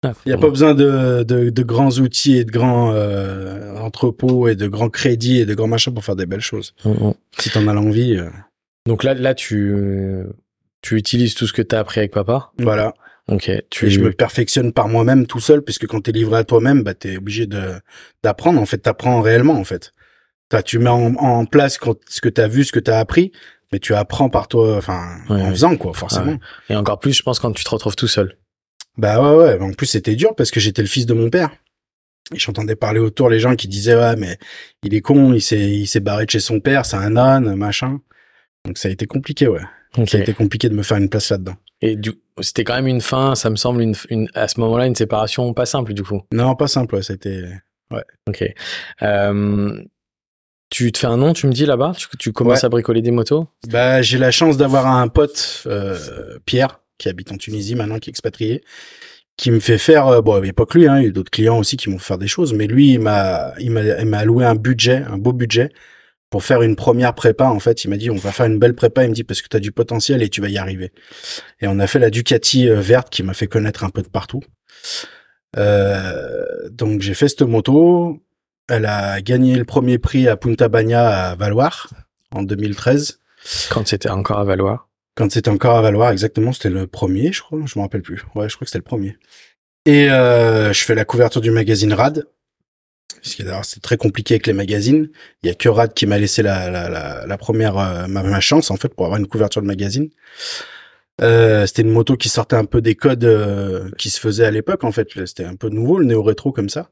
[0.04, 3.76] Ah, il y a pas besoin de, de, de grands outils et de grands euh,
[3.78, 6.74] entrepôts et de grands crédits et de grands machins pour faire des belles choses.
[6.84, 7.14] Mm, mm.
[7.38, 8.28] Si t'en as l'envie, euh,
[8.86, 9.74] Donc là, là, tu,
[10.82, 12.50] tu utilises tout ce que tu as appris avec papa?
[12.58, 12.94] voilà.
[13.28, 13.50] Ok.
[13.70, 16.84] Tu, Et je me perfectionne par moi-même tout seul, puisque quand t'es livré à toi-même,
[16.84, 17.72] bah t'es obligé de
[18.22, 18.60] d'apprendre.
[18.60, 19.54] En fait, t'apprends réellement.
[19.54, 19.92] En fait,
[20.64, 23.32] tu mets en, en place quand- ce que t'as vu, ce que t'as appris,
[23.72, 25.50] mais tu apprends par toi, enfin Ouais, en ouais.
[25.50, 26.32] faisant quoi, forcément.
[26.32, 26.38] Ouais.
[26.70, 28.36] Et encore plus, je pense, quand tu te retrouves tout seul.
[28.98, 29.60] Bah ouais, ouais.
[29.60, 31.50] En plus, c'était dur parce que j'étais le fils de mon père.
[32.34, 34.38] Et j'entendais parler autour les gens qui disaient ouais, mais
[34.82, 37.54] il est con, il s'est il s'est barré de chez son père, c'est un âne,
[37.54, 38.00] machin.
[38.64, 39.60] Donc ça a été compliqué, ouais.
[39.96, 40.08] Ok.
[40.10, 41.54] Ça a été compliqué de me faire une place là-dedans.
[41.82, 44.86] Et du, c'était quand même une fin, ça me semble, une, une, à ce moment-là,
[44.86, 46.22] une séparation pas simple, du coup.
[46.32, 47.02] Non, pas simple, ouais.
[47.02, 47.44] C'était
[48.28, 48.44] Ok.
[49.02, 49.80] Euh,
[50.70, 51.92] tu te fais un nom, tu me dis là-bas?
[51.96, 52.64] Tu, tu commences Ouais.
[52.66, 53.46] à bricoler des motos?
[53.68, 55.96] Bah, j'ai la chance d'avoir un pote, euh,
[56.44, 58.62] Pierre, qui habite en Tunisie maintenant, qui est expatrié,
[59.36, 61.08] qui me fait faire, euh, bon, il n'y a pas que lui, hein, il y
[61.08, 63.70] a d'autres clients aussi qui m'ont fait faire des choses, mais lui, il m'a, il
[63.70, 65.70] m'a, il m'a alloué un budget, un beau budget,
[66.30, 67.84] pour faire une première prépa, en fait.
[67.84, 69.56] Il m'a dit, on va faire une belle prépa, il me dit, parce que tu
[69.56, 70.90] as du potentiel et tu vas y arriver.
[71.60, 74.08] Et on a fait la Ducati euh, verte qui m'a fait connaître un peu de
[74.08, 74.40] partout.
[75.56, 78.20] Euh, donc j'ai fait cette moto.
[78.68, 81.88] Elle a gagné le premier prix à Punta Bagna à Valoir
[82.32, 83.20] en 2013.
[83.70, 84.88] quand c'était encore à Valois.
[85.14, 87.60] Quand c'était encore à Valoir, exactement, c'était le premier, je crois.
[87.64, 88.24] Je me rappelle plus.
[88.34, 89.16] Ouais, je crois que c'était le premier.
[89.86, 92.26] Et euh, je fais la couverture du magazine Rad.
[93.22, 95.08] Parce que d'ailleurs, c'est très compliqué avec les magazines.
[95.42, 98.22] Il y a que Rad qui m'a laissé la, la, la, la première euh, ma,
[98.22, 100.10] ma chance en fait pour avoir une couverture de magazine.
[101.22, 104.50] Euh, c'était une moto qui sortait un peu des codes euh, qui se faisaient à
[104.50, 105.08] l'époque en fait.
[105.24, 106.90] C'était un peu nouveau le néo rétro comme ça.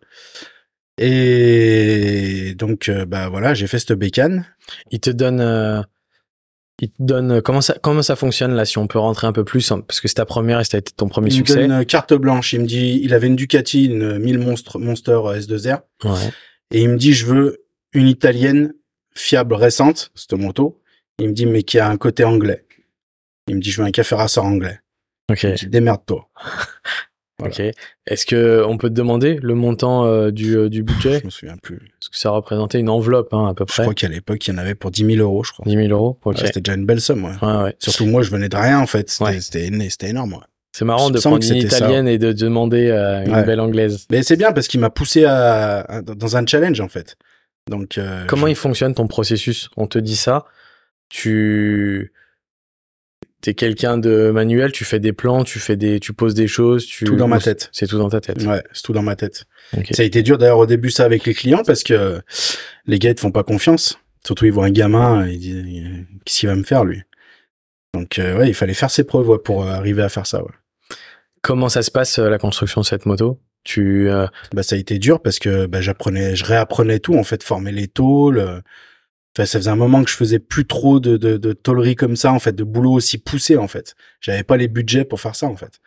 [0.98, 4.46] Et donc euh, bah voilà, j'ai fait cette bécane.
[4.90, 5.82] Il te donne, euh,
[6.80, 9.32] il te donne euh, comment ça, comment ça fonctionne là Si on peut rentrer un
[9.32, 11.40] peu plus, hein, parce que c'est ta première et ça a été ton premier Il
[11.40, 11.56] me succès.
[11.66, 12.52] donne une carte blanche.
[12.52, 15.80] Il me dit, il avait une Ducati, une 1000 Monster, Monster S2R.
[16.04, 16.10] Ouais.
[16.72, 18.72] Et il me dit, je veux une italienne
[19.14, 20.80] fiable, récente, cette moto.
[21.18, 22.66] Il me dit, mais qui a un côté anglais.
[23.48, 24.80] Il me dit, je veux un café rasseur anglais.
[25.30, 25.38] Ok.
[25.42, 26.28] Je dis, démerde-toi.
[27.48, 27.68] Voilà.
[27.70, 27.74] Ok.
[28.06, 31.20] Est-ce que on peut te demander le montant euh, du, euh, du budget?
[31.20, 31.78] Je me souviens plus.
[32.00, 33.82] Parce que ça représentait une enveloppe hein, à peu Je près.
[33.82, 35.64] crois qu'à l'époque, il y en avait pour 10 000 euros, je crois.
[35.66, 36.18] 10 000 euros?
[36.24, 36.36] Ok.
[36.38, 37.32] Ouais, c'était déjà une belle somme, ouais.
[37.42, 37.76] Ouais, ouais.
[37.78, 39.10] Surtout moi, je venais de rien, en fait.
[39.10, 39.88] C'était Ouais.
[40.10, 40.38] énorme, ouais.
[40.76, 41.54] C'est marrant de prendre une ça.
[41.56, 44.06] italienne et de demander euh, une belle anglaise.
[44.10, 47.14] Mais c'est bien parce qu'il m'a poussé à, à- dans un challenge en fait.
[47.70, 49.70] Donc euh, Comment je- il fonctionne ton processus?
[49.76, 50.46] On te dit ça,
[51.08, 52.12] tu
[53.50, 56.86] es quelqu'un de manuel, tu fais des plans, tu fais des, tu poses des choses,
[56.86, 57.68] tu Tout dans ma tête.
[57.72, 58.42] C'est tout dans ta tête.
[58.42, 59.44] Ouais, c'est tout dans ma tête.
[59.90, 62.20] Ça a été dur d'ailleurs au début ça avec les clients parce que
[62.86, 63.98] les gars ils te font pas confiance.
[64.26, 65.64] Surtout ils voient un gamin, ils disent
[66.24, 67.02] qu'est-ce qu'il va me faire lui?
[67.94, 70.42] Donc euh, ouais, il fallait faire ses preuves ouais, pour euh, arriver à faire ça.
[70.42, 70.50] Ouais.
[71.42, 73.38] Comment ça se passe euh, la construction de cette moto?
[73.64, 77.24] Tu euh, Bah ça a été dur parce que bah, j'apprenais, je réapprenais tout en
[77.24, 78.62] fait, former les tôles.
[79.36, 82.14] Enfin, ça faisait un moment que je faisais plus trop de, de, de tôlerie comme
[82.16, 83.94] ça en fait, de boulot aussi poussé en fait.
[84.20, 85.80] J'avais pas les budgets pour faire ça en fait.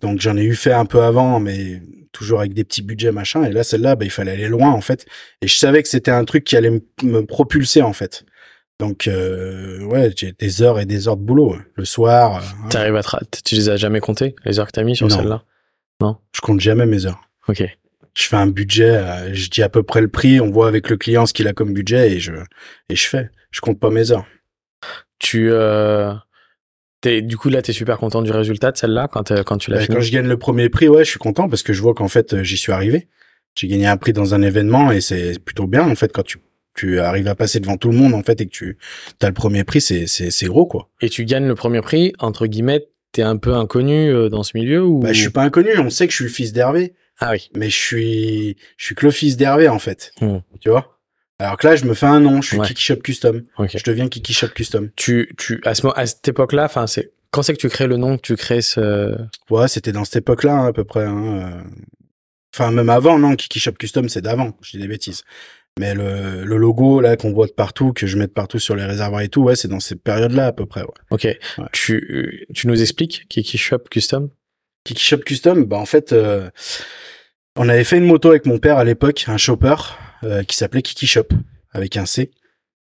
[0.00, 3.44] Donc j'en ai eu fait un peu avant, mais toujours avec des petits budgets machin.
[3.44, 5.04] Et là celle-là, bah, il fallait aller loin en fait.
[5.42, 6.70] Et je savais que c'était un truc qui allait
[7.02, 8.24] me- propulser en fait.
[8.80, 11.58] Donc euh, ouais, j'ai des heures et des heures de boulot ouais.
[11.74, 12.36] le soir.
[12.36, 12.68] euh, hein.
[12.70, 13.02] t'arrives à
[13.44, 15.16] tu les as jamais comptées les heures que t'as mis sur Non.
[15.16, 15.44] celle-là?
[16.32, 17.20] Je compte jamais mes heures.
[17.48, 17.64] Ok.
[18.18, 20.90] Je fais un budget, euh, je dis à peu près le prix, on voit avec
[20.90, 22.32] le client ce qu'il a comme budget et je
[22.88, 23.30] et je fais.
[23.52, 24.26] Je compte pas mes heures.
[25.20, 26.12] Tu euh,
[27.00, 29.70] t'es- du coup là t'es super content du résultat de celle-là quand euh, quand tu
[29.70, 29.94] l'as fini.
[29.94, 32.08] quand je gagne le premier prix, ouais, je suis content parce que je vois qu'en
[32.08, 33.06] fait euh, j'y suis arrivé.
[33.56, 36.38] J'ai gagné un prix dans un événement et c'est plutôt bien en fait quand tu
[36.76, 38.76] tu arrives à passer devant tout le monde en fait et que tu
[39.22, 40.88] as le premier prix, c'est c'est c'est gros quoi.
[41.00, 42.86] Et tu gagnes le premier prix entre guillemets.
[43.10, 44.98] T'es un peu inconnu dans ce milieu ou?
[45.00, 47.50] Bah je suis pas inconnu, on sait que je suis le fils d'Hervé, Ah oui.
[47.56, 50.12] mais je suis je suis que le fils d'Hervé en fait.
[50.20, 50.38] Hmm.
[50.60, 50.98] Tu vois?
[51.40, 52.66] Alors que là, je me fais un nom, je suis Ouais.
[52.66, 53.44] Kiki Shop Custom.
[53.58, 54.90] Je deviens Kiki Shop Custom.
[54.96, 57.96] Tu tu à ce à cette époque-là, enfin c'est quand c'est que tu crées le
[57.96, 59.14] nom, que tu crées ce
[59.50, 61.04] Ouais, c'était dans cette époque-là, hein, à peu près.
[61.04, 61.62] hein, euh.
[62.54, 65.22] Enfin, même avant, non, Kiki Shop Custom, c'est d'avant, je dis des bêtises.
[65.78, 68.74] Mais le, le logo, là, qu'on voit de partout, que je mets de partout sur
[68.74, 70.88] les réservoirs et tout, ouais, c'est dans cette période-là, à peu près, ouais.
[71.10, 71.28] Ok.
[71.72, 74.30] Tu tu nous expliques Kiki Shop Custom?
[74.84, 76.50] Kiki Shop Custom, bah, en fait, euh,
[77.58, 79.74] on avait fait une moto avec mon père à l'époque, un shopper,
[80.24, 81.28] euh, qui s'appelait Kiki Shop,
[81.72, 82.30] avec un C.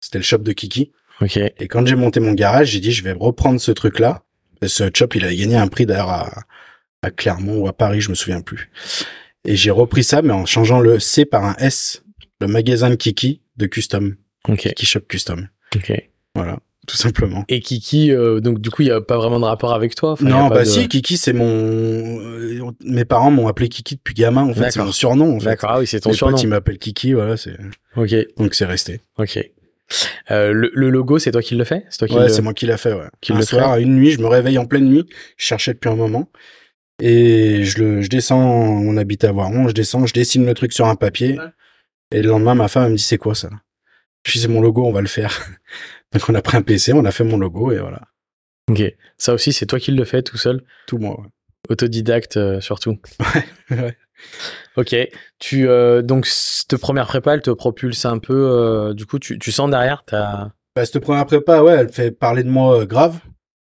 [0.01, 0.93] C'était le shop de Kiki.
[1.21, 1.37] Ok.
[1.39, 4.23] Et quand j'ai monté mon garage, j'ai dit, je vais reprendre ce truc-là.
[4.63, 6.43] Et ce shop, il avait gagné un prix d'ailleurs à,
[7.03, 8.71] à Clermont ou à Paris, je me souviens plus.
[9.45, 12.03] Et j'ai repris ça, mais en changeant le C par un S,
[12.41, 14.17] le magasin de Kiki de Custom,
[14.49, 14.59] Ok.
[14.59, 15.49] Kiki Shop Custom.
[15.75, 15.93] Ok.
[16.35, 17.45] Voilà, tout simplement.
[17.49, 20.13] Et Kiki, euh, donc du coup, il y a pas vraiment de rapport avec toi.
[20.13, 21.45] Enfin, non, bah de- si, Kiki, c'est mon...
[21.47, 25.47] euh, Mes parents m'ont appelé Kiki depuis gamin, en fait, c'est mon surnom, en fait.
[25.47, 25.71] D'accord.
[25.73, 26.33] Ah oui, c'est ton Mes surnom.
[26.35, 27.57] potes, ils m'appellent Kiki, voilà, c'est...
[27.97, 28.15] Ok.
[28.39, 29.01] Donc c'est resté.
[29.19, 29.39] Ok.
[30.33, 31.85] Euh, le, le logo, c'est toi qui le fais?
[31.91, 32.29] C'est toi qui Ouais, le...
[32.29, 33.07] c'est moi qui l'a fait, ouais.
[33.21, 35.05] qui un le soir, à une nuit, je me réveille en pleine nuit,
[35.37, 36.29] je cherchais depuis un moment,
[37.01, 40.73] et je le, je descends, on habite à Voiron, je descends, je dessine le truc
[40.73, 41.39] sur un papier,
[42.13, 43.49] et le lendemain, ma femme elle me dit, c'est quoi ça?
[44.25, 45.33] Je dis, c'est mon logo, on va le faire.
[46.19, 48.01] Donc on a pris un PC, on a fait mon logo, et voilà.
[48.71, 48.83] Ok.
[49.19, 51.27] Ça aussi, c'est toi qui le fais tout seul, Tout moi, ouais.
[51.69, 52.99] autodidacte euh, surtout.
[53.71, 53.97] Ouais.
[54.77, 54.95] Ok.
[55.39, 58.35] Tu euh, donc cette première prépa, elle te propulse un peu.
[58.35, 60.51] euh, du coup, tu, tu sens derrière, t'as.
[60.75, 63.19] Bah, cette première prépa, ouais, elle fait parler de moi grave,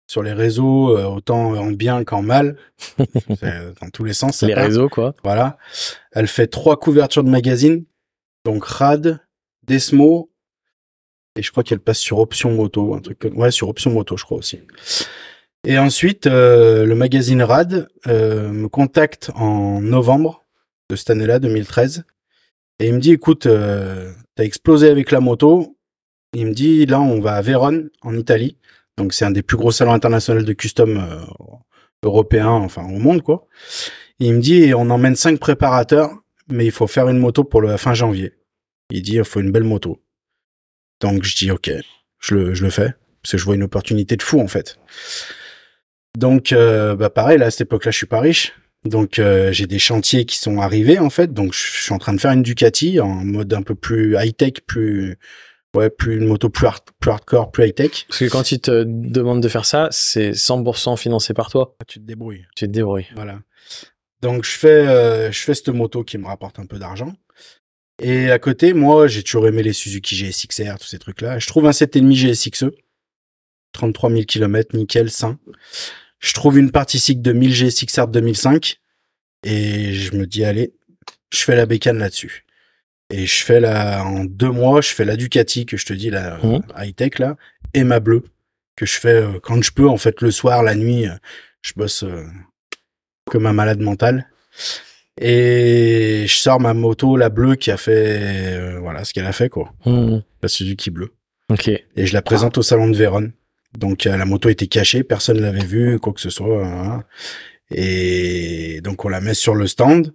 [0.08, 2.58] sur les réseaux, autant en bien qu'en mal.
[3.00, 4.64] Dans tous les sens, ça les part.
[4.66, 5.16] réseaux quoi.
[5.24, 5.58] Voilà.
[6.12, 7.86] Elle fait trois couvertures de magazines.
[8.44, 9.20] Donc Rad,
[9.68, 10.31] Desmo.
[11.36, 12.94] Et je crois qu'elle passe sur Option Moto.
[12.94, 13.28] Un truc.
[13.34, 14.60] Ouais, sur Option Moto, je crois aussi.
[15.66, 20.44] Et ensuite, euh, le magazine Rad euh, me contacte en novembre
[20.90, 22.04] de cette année-là, 2013.
[22.80, 25.78] Et il me dit, écoute, euh, t'as explosé avec la moto.
[26.34, 28.58] Il me dit, là, on va à Vérone, en Italie.
[28.98, 31.02] Donc c'est un des plus gros salons internationaux de custom
[32.04, 33.48] européens, enfin au monde, quoi.
[34.20, 36.12] Il me dit, on emmène cinq préparateurs,
[36.50, 38.34] mais il faut faire une moto pour le fin janvier.
[38.90, 40.00] Il dit, il faut une belle moto.
[41.02, 41.72] Donc je dis, ok,
[42.20, 44.78] je le, je le fais, parce que je vois une opportunité de fou, en fait.
[46.18, 48.54] Donc, euh, bah pareil, là, à cette époque-là, je suis pas riche.
[48.84, 51.34] Donc, euh, j'ai des chantiers qui sont arrivés, en fait.
[51.34, 54.54] Donc, je suis en train de faire une Ducati en mode un peu plus high-tech,
[54.66, 55.18] plus...
[55.74, 58.06] Ouais, plus une moto plus, hard- plus hardcore, plus high-tech.
[58.10, 61.78] Parce que quand ils te demandent de faire ça, c'est 100% financé par toi.
[61.88, 62.46] Tu te débrouilles.
[62.58, 63.08] Tu te débrouilles.
[63.16, 63.40] Voilà.
[64.22, 67.14] Donc je fais euh, je fais cette moto qui me rapporte un peu d'argent.
[68.04, 71.38] Et à côté, moi, j'ai toujours aimé les Suzuki GSXR, tous ces trucs-là.
[71.40, 72.66] Je trouve un 7,5 GSXE.
[73.74, 75.40] 33 000 km, nickel, sain.
[76.20, 78.78] Je trouve une partie cycle de 1000 GSXR 2005.
[79.44, 80.74] Et je me dis, allez,
[81.34, 82.46] je fais la bécane là-dessus.
[83.12, 86.10] Et je fais la, en deux mois, je fais la Ducati que je te dis,
[86.10, 86.62] la Mhm.
[86.78, 87.36] high-tech là,
[87.74, 88.24] et ma bleue,
[88.76, 91.16] que je fais euh, quand je peux, en fait, le soir, la nuit, euh,
[91.62, 92.26] je bosse euh,
[93.26, 94.30] comme un malade mental.
[95.24, 98.18] Et je sors ma moto, la bleue, qui a fait,
[98.58, 99.72] euh, voilà, ce qu'elle a fait, quoi.
[99.86, 100.20] Hmm.
[100.42, 101.14] La Suzuki bleue.
[101.50, 101.68] Ok.
[101.68, 103.32] Et je la présente au salon de Vérone.
[103.78, 106.66] Donc, euh, la moto était cachée, personne l'avait vue, quoi que ce soit.
[106.66, 107.04] hein.
[107.74, 110.14] Et donc on la met sur le stand,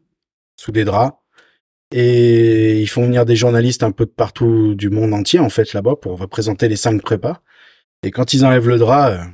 [0.56, 1.16] sous des draps.
[1.94, 5.72] Et ils font venir des journalistes un peu de partout du monde entier, en fait,
[5.72, 7.40] là-bas, pour représenter les cinq prépas.
[8.02, 9.24] Et quand ils enlèvent le drap, euh,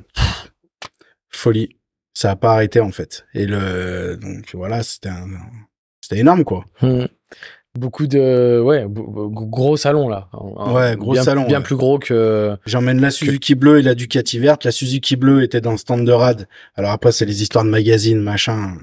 [1.30, 1.76] folie.
[2.14, 3.24] Ça a pas arrêté, en fait.
[3.34, 5.28] Et le, donc voilà, c'était un,
[6.00, 6.64] c'était énorme, quoi.
[6.80, 7.06] Hmm.
[7.74, 10.28] Beaucoup de ouais gros salon là.
[10.34, 14.38] Ouais gros bien, salon bien plus gros que j'emmène la Suzuki bleue et la Ducati
[14.38, 14.64] verte.
[14.64, 16.48] La Suzuki bleue était dans le stand de rad.
[16.74, 18.76] Alors après c'est les histoires de magazines machin.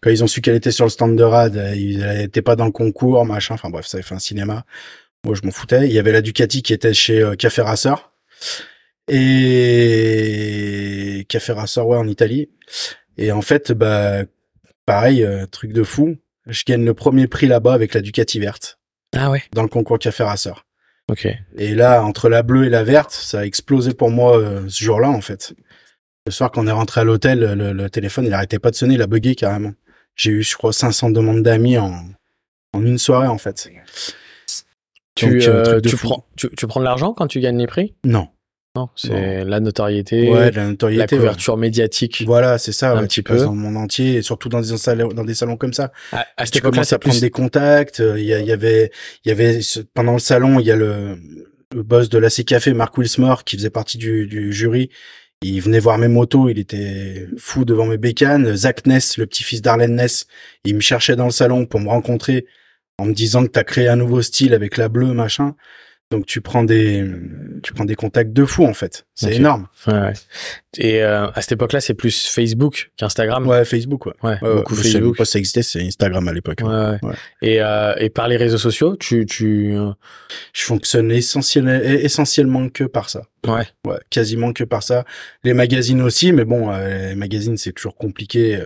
[0.00, 2.66] Quand ils ont su qu'elle était sur le stand de rad elle était pas dans
[2.66, 3.54] le concours machin.
[3.54, 4.64] Enfin bref ça avait fait un cinéma.
[5.24, 5.88] Moi je m'en foutais.
[5.88, 8.12] Il y avait la Ducati qui était chez euh, Café Racer
[9.08, 10.46] et
[11.28, 12.50] Café Racer ouais en Italie
[13.16, 14.24] et en fait bah
[14.84, 16.16] pareil euh, truc de fou
[16.46, 18.78] je gagne le premier prix là-bas avec la Ducati verte.
[19.14, 19.42] Ah ouais.
[19.52, 20.64] Dans le concours Café Racer.
[21.10, 21.28] Ok.
[21.56, 24.82] Et là, entre la bleue et la verte, ça a explosé pour moi euh, ce
[24.82, 25.54] jour-là, en fait.
[26.26, 28.94] Le soir, quand on est rentré à l'hôtel, le, téléphone, il arrêtait pas de sonner,
[28.94, 29.72] il a bugué carrément.
[30.16, 32.04] J'ai eu, je crois, 500 demandes d'amis en,
[32.72, 33.68] en une soirée, en fait.
[35.14, 37.94] Tu, euh, tu, prends, tu, tu prends de l'argent quand tu gagnes les prix?
[38.04, 38.28] Non.
[38.76, 42.22] Non, c'est la notoriété, ouais, la notoriété, la couverture médiatique.
[42.26, 45.08] Voilà, c'est ça, un petit peu dans le monde entier, et surtout dans des salons,
[45.08, 45.92] dans des salons comme ça.
[46.12, 48.00] À, à tu commences à prendre des contacts.
[48.00, 48.90] Euh, il y, y, avait,
[49.24, 49.60] il y avait
[49.94, 51.16] pendant le salon, il y a le,
[51.74, 54.90] le boss de l'AC Café, Mark Wilsmore, qui faisait partie du, du jury.
[55.42, 58.54] Il venait voir mes motos, il était fou devant mes bécanes.
[58.56, 60.26] Zach Ness, le petit-fils d'Arlen Ness,
[60.64, 62.46] il me cherchait dans le salon pour me rencontrer
[62.98, 65.54] en me disant que tu as créé un nouveau style avec la bleue, machin.
[66.12, 67.04] Donc tu prends des
[67.64, 69.06] tu prends des contacts de fou en fait.
[69.14, 69.66] C'est énorme.
[69.88, 70.12] Ouais,
[70.78, 73.44] Et euh, à cette époque-là, c'est plus Facebook qu'Instagram?
[73.44, 74.06] Ouais, Facebook.
[74.06, 74.12] Ouais.
[74.22, 75.16] ouais, beaucoup Facebook.
[75.16, 76.60] Pas ça existait, c'est Instagram à l'époque.
[76.62, 76.98] Ouais,
[77.42, 79.76] Et euh, et par les réseaux sociaux, tu tu.
[79.76, 79.90] Euh,
[80.52, 83.22] Je fonctionne essentiellement essentiellement que par ça.
[83.44, 83.66] Ouais.
[83.84, 85.04] Ouais, quasiment que par ça.
[85.42, 88.62] Les magazines aussi, mais bon, euh, les magazines c'est toujours compliqué.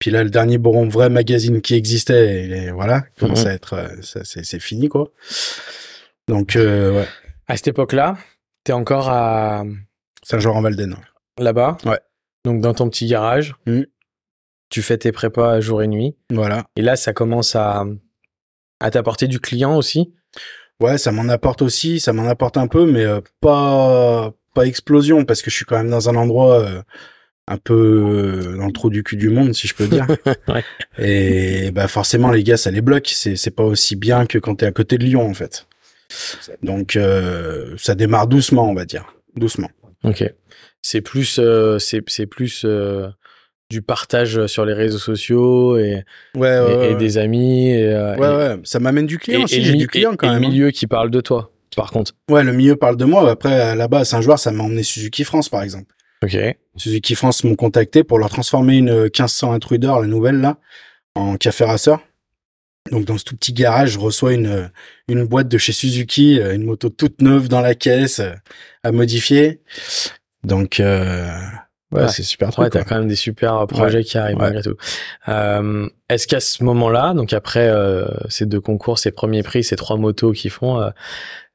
[0.00, 3.48] Puis là, le dernier bon vrai magazine qui existait, et voilà, commence mm-hmm.
[3.48, 5.12] à être, c'est fini quoi.
[6.28, 7.08] Donc, euh, ouais.
[7.48, 8.16] À cette époque-là,
[8.64, 9.64] t'es encore à
[10.22, 10.96] Saint-Jean-en-Valden.
[11.38, 11.78] Là-bas?
[11.84, 12.00] Ouais.
[12.44, 13.82] Donc dans ton petit garage, mmh.
[14.70, 16.16] tu fais tes prépas jour et nuit.
[16.30, 16.66] Voilà.
[16.76, 17.84] Et là, ça commence à
[18.80, 20.12] à t'apporter du client aussi?
[20.80, 25.24] Ouais, ça m'en apporte aussi, ça m'en apporte un peu, mais euh, pas pas explosion
[25.24, 26.82] parce que je suis quand même dans un endroit euh,
[27.48, 30.06] un peu dans le trou du cul du monde, si je peux dire.
[30.48, 30.64] ouais.
[30.98, 33.08] Et bah forcément, les gars, ça les bloque.
[33.08, 35.66] C'est c'est pas aussi bien que quand t'es à côté de Lyon, en fait.
[36.62, 39.70] Donc euh, ça démarre doucement, on va dire, doucement.
[40.04, 40.24] Ok.
[40.82, 43.08] C'est plus, euh, c'est plus euh,
[43.70, 46.04] du partage sur les réseaux sociaux et
[46.36, 47.70] ouais, et, des amis.
[47.70, 49.42] Et, ouais, ouais, ça m'amène du client.
[49.42, 50.40] aussi, j'ai du client quand même.
[50.40, 50.50] le hein.
[50.50, 52.12] milieu qui parle de toi, par contre.
[52.30, 53.28] Ouais, le milieu parle de moi.
[53.28, 55.92] Après, là-bas à Saint-Jouard, ça m'a emmené Suzuki France, par exemple.
[56.22, 56.36] Ok.
[56.76, 60.58] Suzuki France m'ont contacté pour leur transformer une 1500 Intruder, la nouvelle là,
[61.14, 61.98] en café racer.
[62.90, 64.70] Donc dans ce tout petit garage, je reçois une
[65.08, 68.32] une boîte de chez Suzuki, euh, une moto toute neuve dans la caisse euh,
[68.82, 69.60] à modifier.
[70.44, 71.28] Donc euh,
[71.92, 72.56] ouais, c'est super.
[72.58, 74.76] Ouais, t'as quand même des super projets qui arrivent malgré tout.
[75.28, 79.76] Euh, Est-ce qu'à ce moment-là, donc après euh, ces deux concours, ces premiers prix, ces
[79.76, 80.90] trois motos qui font, euh,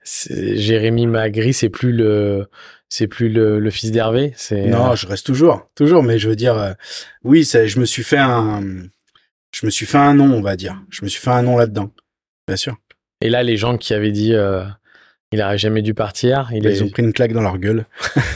[0.06, 2.48] Jérémy Magri, c'est plus le
[2.90, 4.34] c'est plus le, le fils d'Hervé.
[4.36, 6.04] C'est non, je reste toujours, toujours.
[6.04, 6.76] Mais je veux dire,
[7.24, 8.62] oui, ça, je me suis fait un
[9.52, 10.82] je me suis fait un nom, on va dire.
[10.90, 11.92] Je me suis fait un nom là-dedans,
[12.48, 12.78] bien sûr.
[13.22, 14.64] Et là, les gens qui avaient dit euh,
[15.32, 17.86] il aurait jamais dû partir, il ils ont pris une claque dans leur gueule.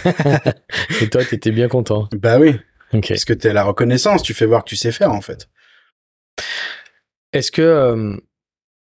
[1.01, 2.07] Et toi, t'étais bien content.
[2.13, 2.55] Bah oui.
[2.91, 5.49] Parce que t'es la reconnaissance, tu fais voir que tu sais faire en fait.
[7.33, 8.15] Est-ce que euh,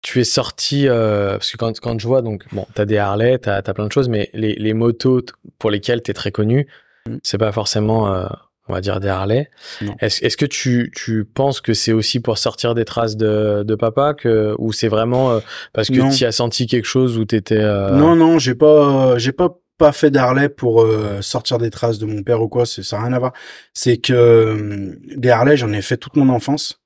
[0.00, 3.38] tu es sorti euh, parce que quand, quand je vois donc bon, t'as des Harley,
[3.38, 5.26] t'as as plein de choses, mais les, les motos
[5.58, 6.66] pour lesquelles t'es très connu,
[7.06, 7.18] mm.
[7.22, 8.26] c'est pas forcément euh,
[8.70, 9.50] on va dire des Harley.
[9.98, 13.74] Est-ce est que tu, tu penses que c'est aussi pour sortir des traces de, de
[13.74, 15.40] papa que ou c'est vraiment euh,
[15.72, 17.90] parce que tu as senti quelque chose où t'étais euh...
[17.90, 22.06] Non non, j'ai pas j'ai pas pas fait d'Harley pour euh, sortir des traces de
[22.06, 23.32] mon père ou quoi, ça n'a rien à voir.
[23.74, 26.80] C'est que des Harley, j'en ai fait toute mon enfance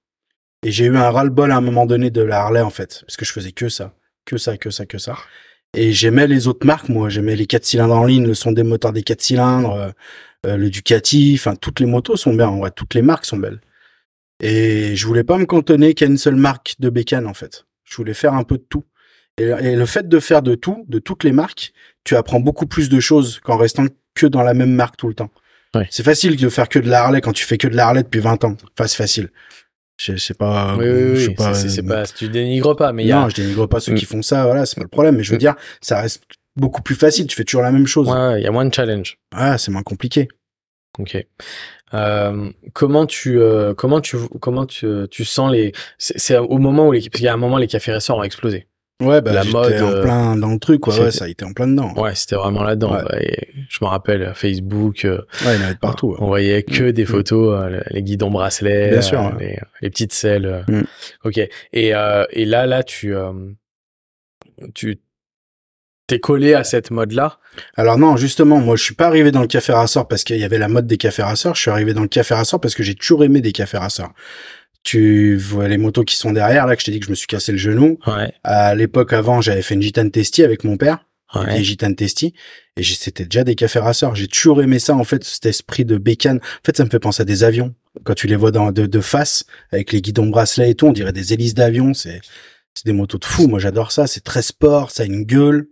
[0.65, 3.17] et j'ai eu un ras-le-bol à un moment donné de la Harley en fait, parce
[3.17, 3.93] que je faisais que ça,
[4.25, 5.17] que ça, que ça, que ça.
[5.77, 7.09] Et j'aimais les autres marques, moi.
[7.09, 9.93] J'aimais les quatre cylindres en ligne, le son des moteurs des quatre cylindres,
[10.45, 13.61] euh, le Ducati, enfin toutes les motos sont bien, toutes les marques sont belles.
[14.41, 17.67] Et je voulais pas me cantonner qu'à une seule marque de bécane en fait.
[17.85, 18.85] Je voulais faire un peu de tout.
[19.39, 21.73] Et, le fait de faire de tout, de toutes les marques,
[22.05, 25.15] tu apprends beaucoup plus de choses qu'en restant que dans la même marque tout le
[25.15, 25.31] temps.
[25.91, 28.05] C'est facile de faire que de la Harley quand tu fais que de la Harley
[28.05, 28.57] depuis 20 ans.
[28.79, 29.31] Enfin, c'est facile.
[29.97, 30.77] Je sais pas.
[30.77, 31.35] Oui, oui, oui.
[31.69, 33.97] C'est pas, tu dénigres pas, mais non, je dénigre pas ceux mm.
[33.97, 34.45] qui font ça.
[34.45, 35.17] Voilà, c'est pas le problème.
[35.17, 35.41] Mais je veux mm.
[35.41, 36.25] dire, ça reste
[36.57, 37.27] beaucoup plus facile.
[37.27, 38.09] Tu fais toujours la même chose.
[38.09, 39.19] Ouais, il y a moins de challenge.
[39.35, 40.29] Ah, c'est moins compliqué.
[40.99, 41.17] Ok.
[41.93, 46.93] Euh, comment tu euh, comment tu comment tu, tu sens les c'est au moment où
[46.93, 48.67] les parce qu'il y a un moment les cafés restaurants ont explosé.
[49.03, 50.97] Ouais, bah, La mode, en euh, plein dans le truc, quoi.
[50.97, 51.93] Ouais, ça a été en plein dedans.
[51.97, 52.95] Ouais, c'était vraiment là-dedans.
[52.95, 53.03] Ouais.
[53.03, 56.11] bah, et je me rappelle Facebook, Ouais, il y en avait partout.
[56.11, 56.17] ouais.
[56.21, 57.07] on voyait que des Mm.
[57.07, 59.33] photos, les guidons bracelets, Bien sûr, ouais.
[59.41, 60.65] les, les petites selles.
[60.69, 60.83] Mm.
[61.25, 61.39] Ok.
[61.73, 63.15] Et euh, et là là tu
[64.75, 65.01] tu
[66.07, 67.39] t'es collé à cette mode là.
[67.77, 70.45] Alors non, justement, moi, je suis pas arrivé dans le café rasseur parce qu'il y
[70.45, 71.55] avait la mode des cafés rasseurs.
[71.55, 74.13] Je suis arrivé dans le café rasseur parce que j'ai toujours aimé des cafés rasseurs.
[74.83, 77.15] Tu vois les motos qui sont derrière, là, que je t'ai dit que je me
[77.15, 77.99] suis cassé le genou.
[78.07, 78.33] Ouais.
[78.43, 81.07] À l'époque, avant, j'avais fait une gitane testi avec mon père.
[81.35, 81.57] Ouais.
[81.57, 82.33] des gitanes testi
[82.77, 85.99] et c'était déjà des cafés rasseurs j'ai toujours aimé ça en fait cet esprit de
[85.99, 88.71] bécane en fait ça me fait penser à des avions quand tu les vois dans,
[88.71, 92.21] de, de face avec les guidons bracelets et tout on dirait des hélices d'avion c'est
[92.75, 95.67] c'est des motos de fou moi j'adore ça c'est très sport ça a une gueule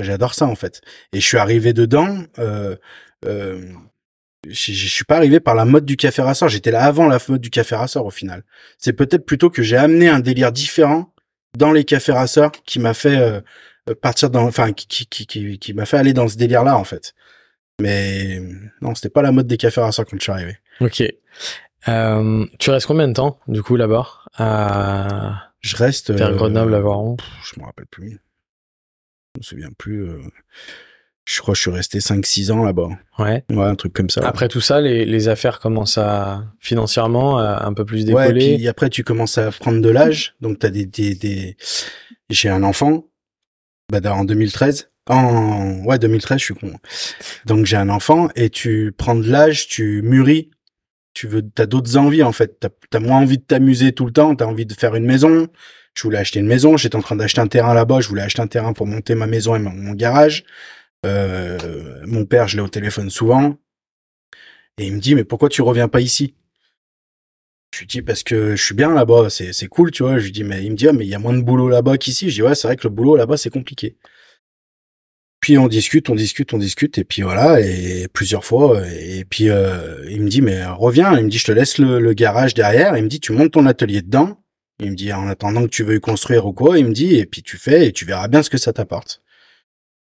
[0.00, 0.80] j'adore ça en fait.
[1.12, 2.76] Et je suis arrivé dedans euh,
[3.24, 3.72] euh,
[4.48, 6.48] je je suis pas arrivé par la mode du café rasseur.
[6.48, 8.44] J'étais là avant la mode du café rasseur au final.
[8.78, 11.12] C'est peut-être plutôt que j'ai amené un délire différent
[11.56, 13.40] dans les cafés rasseurs qui m'a fait euh,
[13.88, 16.84] euh, partir dans enfin qui qui qui m'a fait aller dans ce délire là en
[16.84, 17.14] fait.
[17.80, 18.40] Mais
[18.80, 20.58] non c'était pas la mode des cafés rasseurs quand je suis arrivé.
[20.80, 21.02] Ok.
[21.88, 24.06] Euh, tu restes combien de temps du coup là-bas
[24.36, 28.20] à je reste vers euh, Grenoble, à Voiron pff, je me rappelle plus
[29.36, 30.18] je me souviens plus euh,
[31.24, 33.44] je crois que je suis resté 5 6 ans là-bas Ouais.
[33.50, 37.66] ouais un truc comme ça Après tout ça, les, les affaires commencent à financièrement à
[37.66, 38.56] un peu plus Ouais, décoller.
[38.56, 41.56] puis après tu commences à prendre de l'âge, donc t'as des des des.
[42.30, 43.04] J'ai un enfant,
[43.90, 46.72] bah en 2013, en ouais 2013, je suis con.
[47.46, 50.50] Donc j'ai un enfant et tu prends de l'âge, tu mûris,
[51.14, 52.60] tu veux, t'as d'autres envies en fait.
[52.60, 55.48] T'as as moins envie de t'amuser tout le temps, t'as envie de faire une maison.
[55.96, 58.42] Je voulais acheter une maison, j'étais en train d'acheter un terrain là-bas, je voulais acheter
[58.42, 60.44] un terrain pour monter ma maison et mon, garage.
[61.06, 63.56] Euh, mon père, je l'ai au téléphone souvent.
[64.78, 66.34] Et il me dit, mais pourquoi tu reviens pas ici?
[67.74, 70.18] Je lui dis parce que je suis bien là-bas, c'est cool, tu vois.
[70.18, 71.68] Je lui dis mais il me dit ah, mais il y a moins de boulot
[71.68, 72.30] là-bas qu'ici.
[72.30, 73.96] Je dis ouais, c'est vrai que le boulot là-bas c'est compliqué.
[75.40, 79.50] Puis on discute, on discute, on discute et puis voilà et plusieurs fois et puis
[79.50, 82.96] euh, il me dit mais reviens, il me dit je te laisse le garage derrière,
[82.96, 84.38] il me dit tu montes ton atelier dedans.
[84.80, 87.24] Il me dit en attendant que tu veuilles construire ou quoi, il me dit et
[87.26, 89.22] puis tu fais et tu verras bien ce que ça t'apporte.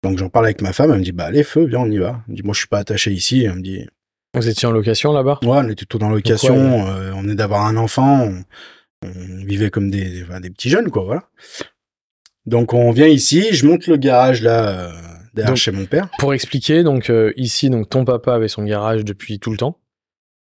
[0.03, 1.97] Donc j'en parle avec ma femme, elle me dit bah allez feu, viens on y
[1.97, 2.21] va.
[2.27, 3.85] Elle me dit moi je suis pas attaché ici, elle me dit
[4.35, 5.39] Vous étiez en location là-bas?
[5.43, 6.87] Ouais, on était tout dans la location.
[6.87, 8.23] euh, on est d'avoir un enfant.
[8.23, 8.43] On,
[9.03, 11.03] on vivait comme des, des, petits jeunes, quoi.
[11.05, 11.23] Voilà.
[12.45, 13.47] Donc on vient ici.
[13.51, 14.91] Je monte le garage là euh,
[15.33, 16.09] derrière Donc- chez mon père.
[16.19, 19.79] Pour expliquer, donc euh, ici, donc ton papa avait son garage depuis tout le temps?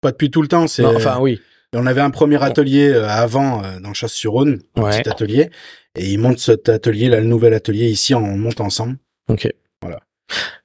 [0.01, 0.67] Pas depuis tout le temps.
[0.67, 0.85] C'est.
[0.85, 1.41] Enfin oui.
[1.75, 4.99] On avait un premier atelier euh, avant euh, dans Chasse-sur-Rhône, un Ouais.
[5.03, 5.51] petit atelier.
[5.97, 8.15] Et il monte cet atelier là, le nouvel atelier ici.
[8.15, 8.97] On monte ensemble.
[9.29, 9.49] Ok.
[9.83, 10.01] Voilà.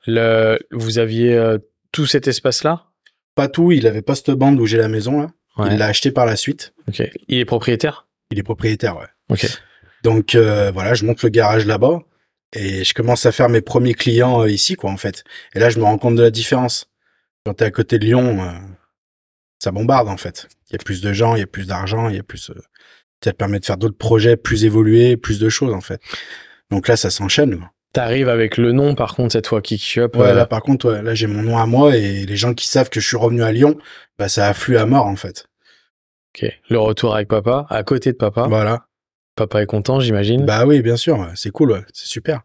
[0.07, 1.57] Le, vous aviez euh,
[1.91, 2.85] tout cet espace-là?
[3.35, 3.71] Pas tout.
[3.71, 5.31] Il avait pas cette bande où j'ai la maison là.
[5.57, 5.67] Ouais.
[5.71, 6.73] Il l'a acheté par la suite.
[6.87, 7.01] Ok.
[7.27, 8.07] Il est propriétaire?
[8.31, 9.07] Il est propriétaire, ouais.
[9.29, 9.45] Ok.
[10.03, 12.01] Donc euh, voilà, je monte le garage là-bas
[12.53, 15.23] et je commence à faire mes premiers clients euh, ici, quoi, en fait.
[15.55, 16.89] Et là, je me rends compte de la différence.
[17.45, 18.39] Quand t'es à côté de Lyon,
[19.63, 20.47] ça bombarde, en fait.
[20.69, 22.49] Il y a plus de gens, il y a plus d'argent, il y a plus.
[22.49, 22.59] euh,
[23.23, 26.01] ça te permet de faire d'autres projets plus évolués, plus de choses, en fait.
[26.69, 27.69] Donc là, ça s'enchaîne.
[27.93, 30.09] T'arrives avec le nom, par contre, cette fois, Kick Shop.
[30.15, 32.53] Ouais, euh, là, par contre, ouais, là, j'ai mon nom à moi et les gens
[32.53, 33.77] qui savent que je suis revenu à Lyon,
[34.19, 35.45] bah, ça afflue à mort, en fait.
[36.35, 36.51] ok.
[36.69, 38.47] Le retour avec papa, à côté de papa.
[38.49, 38.87] Voilà.
[39.35, 40.45] Papa est content, j'imagine.
[40.45, 42.41] Bah oui, bien sûr, c'est cool, ouais, c'est super.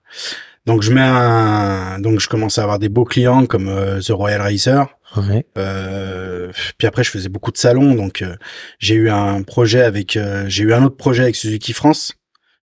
[0.65, 4.11] Donc je mets un, donc je commence à avoir des beaux clients comme euh, The
[4.11, 4.87] Royal Racer.
[5.17, 5.47] Ouais.
[5.57, 8.37] Euh, puis après, je faisais beaucoup de salons, donc euh,
[8.79, 12.15] j'ai eu un projet avec, euh, j'ai eu un autre projet avec Suzuki France,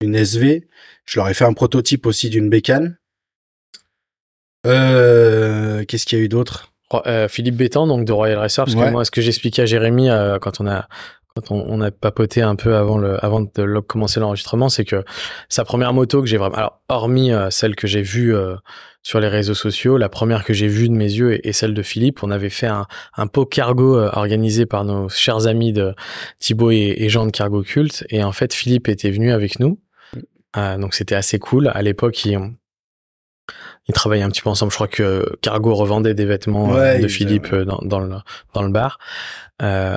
[0.02, 0.68] une SV.
[1.06, 2.98] Je leur ai fait un prototype aussi d'une bécane.
[4.66, 6.72] Euh, Qu'est-ce qu'il y a eu d'autre?
[7.06, 10.10] Euh, Philippe Bétan, donc de Royal Racer, parce que moi, ce que j'expliquais à Jérémy
[10.10, 10.88] euh, quand on a
[11.36, 14.86] quand on, on a papoté un peu avant le avant de le- commencer l'enregistrement, c'est
[14.86, 15.04] que
[15.50, 18.56] sa première moto que j'ai vraiment, alors hormis euh, celle que j'ai vue euh,
[19.08, 21.74] sur les réseaux sociaux, la première que j'ai vue de mes yeux est, est celle
[21.74, 22.24] de Philippe.
[22.24, 22.86] On avait fait un,
[23.16, 25.94] un pot cargo euh, organisé par nos chers amis de
[26.40, 29.80] Thibaut et, et Jean de Cargo Cult, et en fait Philippe était venu avec nous,
[30.58, 31.70] Euh, donc c'était assez cool.
[31.74, 32.38] À l'époque, ils
[33.88, 34.72] ils travaillaient un petit peu ensemble.
[34.74, 37.64] Je crois que Cargo revendait des vêtements euh, Ouais, de il Philippe ouais.
[37.64, 38.10] dans, dans le
[38.54, 39.00] dans le bar.
[39.62, 39.96] Euh,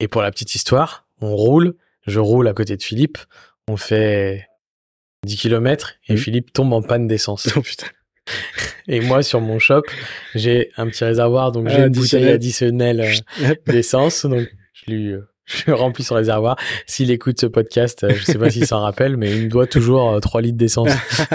[0.00, 1.74] et pour la petite histoire, on roule,
[2.06, 3.18] je roule à côté de Philippe,
[3.68, 4.46] on fait
[5.26, 6.18] 10 km et Mhm.
[6.18, 7.46] Philippe tombe en panne d'essence.
[7.56, 7.88] Oh putain.
[8.88, 9.82] Et moi, sur mon shop,
[10.34, 13.00] j'ai un petit réservoir, donc j'ai Ah, une bouteille additionnel.
[13.00, 14.26] additionnelle euh, d'essence.
[14.26, 16.56] Donc, je lui, euh, je remplis son réservoir.
[16.86, 19.66] S'il écoute ce podcast, euh, je sais pas s'il s'en rappelle, mais il me doit
[19.66, 20.88] toujours 3 litres d'essence.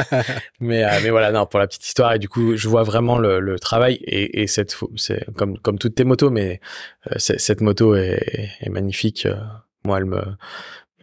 [0.60, 2.14] mais, mais voilà, non, pour la petite histoire.
[2.14, 5.78] Et du coup, je vois vraiment le, le travail et, et cette, c'est comme, comme
[5.80, 6.60] toutes tes motos, mais
[7.18, 9.28] cette moto est, est magnifique.
[9.86, 10.22] Moi, elle me,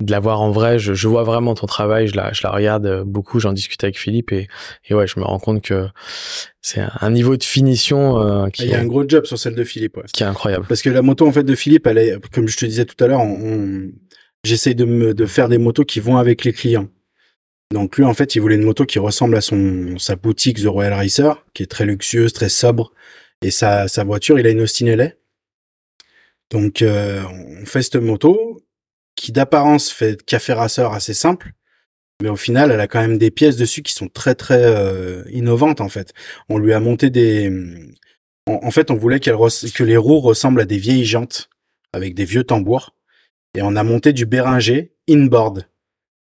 [0.00, 2.50] de la voir en vrai, je, je, vois vraiment ton travail, je la, je la
[2.50, 4.48] regarde beaucoup, j'en discute avec Philippe et,
[4.88, 5.86] et ouais, je me rends compte que
[6.62, 9.54] c'est un niveau de finition euh, qui il y a un gros job sur celle
[9.54, 10.04] de Philippe, ouais.
[10.12, 10.66] qui est incroyable.
[10.68, 13.02] Parce que la moto en fait de Philippe, elle est, comme je te disais tout
[13.04, 13.90] à l'heure, on,
[14.42, 16.88] j'essaie de me de faire des motos qui vont avec les clients.
[17.72, 20.66] Donc lui en fait, il voulait une moto qui ressemble à son sa boutique The
[20.66, 22.92] Royal Racer, qui est très luxueuse, très sobre,
[23.42, 25.10] et sa sa voiture, il a une Austin LA.
[26.50, 27.22] Donc euh,
[27.60, 28.63] on fait cette moto
[29.14, 31.52] qui d'apparence fait café racer assez simple,
[32.22, 35.24] mais au final, elle a quand même des pièces dessus qui sont très très euh,
[35.30, 36.12] innovantes en fait.
[36.48, 37.50] On lui a monté des,
[38.46, 41.48] en, fait, on voulait que les roues ressemblent à des vieilles jantes
[41.92, 42.94] avec des vieux tambours,
[43.56, 45.68] et on a monté du Béringer inboard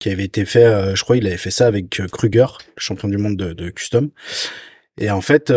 [0.01, 2.47] qui avait été fait, euh, je crois, il avait fait ça avec euh, Kruger,
[2.79, 4.11] champion du monde de, custom.
[4.99, 5.51] Et en fait,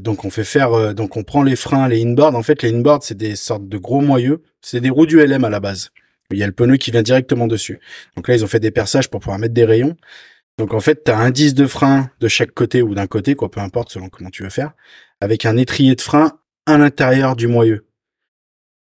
[0.00, 2.34] donc on fait faire, donc on prend les freins, les inboard.
[2.34, 4.42] En fait, les inboard, c'est des sortes de gros moyeux.
[4.62, 5.90] C'est des roues du LM à la base.
[6.30, 7.80] Il y a le pneu qui vient directement dessus.
[8.16, 9.96] Donc là, ils ont fait des perçages pour pouvoir mettre des rayons.
[10.58, 13.34] Donc en fait, tu as un disque de frein de chaque côté ou d'un côté,
[13.34, 14.72] quoi, peu importe selon comment tu veux faire,
[15.20, 17.86] avec un étrier de frein à l'intérieur du moyeu.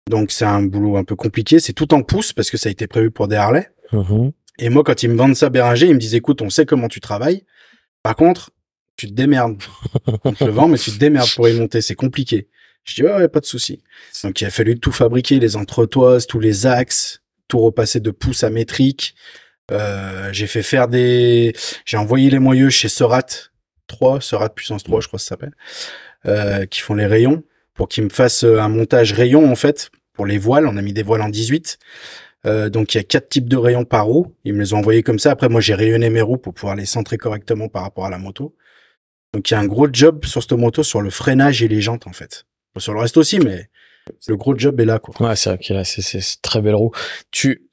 [0.10, 1.60] Donc c'est un boulot un peu compliqué.
[1.60, 3.70] C'est tout en pouce parce que ça a été prévu pour des Harley.
[3.92, 4.32] Mm-hmm.
[4.60, 6.88] Et moi, quand ils me vendent ça Béranger, ils me disent écoute, on sait comment
[6.88, 7.46] tu travailles.
[8.04, 8.52] Par contre,
[8.98, 9.62] tu te démerdes.
[10.24, 11.82] on te le vend, mais tu te démerdes pour y monter.
[11.82, 12.50] C'est compliqué.
[12.84, 13.82] Je dis ouais, pas de souci.
[14.24, 17.22] Donc il a fallu tout fabriquer, les entretoises, tous les axes,
[17.54, 19.14] tout repasser de pouces à métrique.
[19.72, 21.54] Euh, j'ai fait faire des,
[21.86, 23.52] j'ai envoyé les moyeux chez Serat
[23.86, 25.54] 3, Serat puissance 3, je crois que ça s'appelle,
[26.26, 27.44] euh, qui font les rayons
[27.76, 30.66] pour qu'ils me fassent un montage rayon en fait pour les voiles.
[30.66, 31.78] On a mis des voiles en 18.
[32.48, 34.36] Euh, donc il y a quatre types de rayons par roue.
[34.46, 35.30] Ils me les ont envoyés comme ça.
[35.30, 38.18] Après moi j'ai rayonné mes roues pour pouvoir les centrer correctement par rapport à la
[38.18, 38.56] moto.
[39.32, 41.82] Donc il y a un gros job sur cette moto sur le freinage et les
[41.82, 42.48] jantes en fait.
[42.78, 43.70] sur le reste aussi, mais
[44.28, 45.16] le gros job est là, quoi.
[45.28, 46.92] Ouais, c'est vrai là, c'est très belle roue.
[47.32, 47.68] Tu,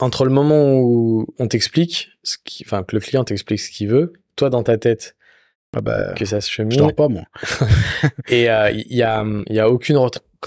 [0.00, 3.88] entre le moment où on t'explique, ce qui, enfin, que le client t'explique ce qu'il
[3.88, 5.16] veut, toi, dans ta tête,
[5.74, 6.72] ah bah, que ça se chemine.
[6.72, 7.22] Je dors pas, moi.
[8.28, 9.98] et il euh, y a, il y a aucune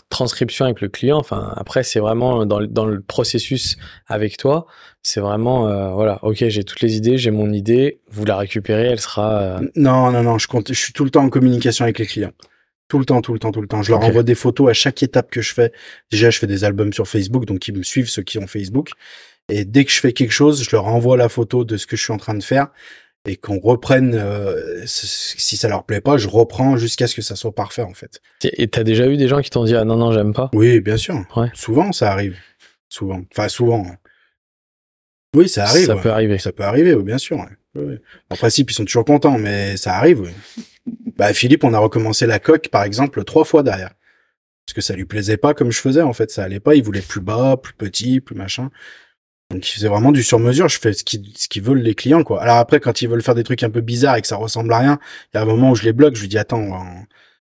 [0.09, 1.17] transcription avec le client.
[1.17, 4.67] Enfin, après, c'est vraiment dans, dans le processus avec toi.
[5.01, 8.01] C'est vraiment, euh, voilà, ok, j'ai toutes les idées, j'ai mon idée.
[8.11, 9.41] Vous la récupérez, elle sera.
[9.41, 10.37] Euh, non, non, non.
[10.37, 10.67] Je compte.
[10.67, 12.33] Je suis tout le temps en communication avec les clients.
[12.87, 13.81] Tout le temps, tout le temps, tout le temps.
[13.81, 15.71] Je leur envoie des photos à chaque étape que je fais.
[16.11, 18.91] Déjà, je fais des albums sur Facebook, donc ils me suivent, ceux qui ont Facebook.
[19.49, 21.95] Et dès que je fais quelque chose, je leur envoie la photo de ce que
[21.95, 22.67] je suis en train de faire
[23.25, 24.13] et qu'on reprenne.
[24.15, 27.93] Euh, si ça leur plaît pas, je reprends jusqu'à ce que ça soit parfait, en
[27.93, 28.21] fait.
[28.43, 30.51] Et t'as déjà eu des gens qui t'ont dit ah non non j'aime pas?
[30.53, 31.25] Oui, bien sûr.
[31.35, 31.49] Ouais.
[31.53, 32.37] Souvent, ça arrive.
[32.87, 33.21] Souvent.
[33.31, 33.85] Enfin, souvent.
[35.35, 35.87] Oui, ça arrive.
[35.87, 36.37] Ça peut arriver.
[36.37, 37.43] Ça peut arriver, oui, bien sûr.
[38.29, 40.21] En principe, ils sont toujours contents, mais ça arrive.
[40.21, 40.31] Oui.
[41.17, 43.91] Bah, Philippe, on a recommencé la coque, par exemple, trois fois derrière.
[44.65, 46.31] Parce que ça lui plaisait pas comme je faisais, en fait.
[46.31, 46.75] Ça allait pas.
[46.75, 48.69] Il voulait plus bas, plus petit, plus machin.
[49.51, 50.67] Donc, il faisait vraiment du sur-mesure.
[50.69, 52.41] Je fais ce qu'ils, ce qu'ils veulent les clients, quoi.
[52.41, 54.73] Alors après, quand ils veulent faire des trucs un peu bizarres et que ça ressemble
[54.73, 54.99] à rien,
[55.33, 56.15] il y a un moment où je les bloque.
[56.15, 56.83] Je lui dis, attends,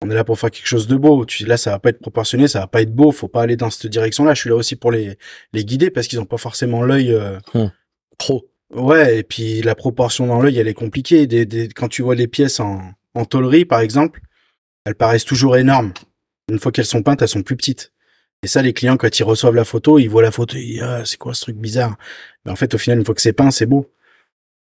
[0.03, 1.24] on, est là pour faire quelque chose de beau.
[1.24, 3.12] Tu, là, ça va pas être proportionné, ça va pas être beau.
[3.12, 4.35] Faut pas aller dans cette direction-là.
[4.35, 5.16] Je suis là aussi pour les,
[5.53, 7.70] les guider parce qu'ils ont pas forcément l'œil, euh, hum.
[8.18, 8.49] trop.
[8.74, 11.29] Ouais, et puis la proportion dans l'œil, elle est compliquée.
[11.29, 12.81] Des, des, quand tu vois les pièces en,
[13.17, 14.21] en tôlerie, par exemple,
[14.85, 15.93] elles paraissent toujours énormes.
[16.51, 17.93] Une fois qu'elles sont peintes, elles sont plus petites.
[18.43, 20.83] Et ça, les clients, quand ils reçoivent la photo, ils voient la photo, ils disent,
[20.83, 21.97] ah, c'est quoi ce truc bizarre?
[22.45, 23.91] Mais en fait, au final, une fois que c'est peint, c'est beau.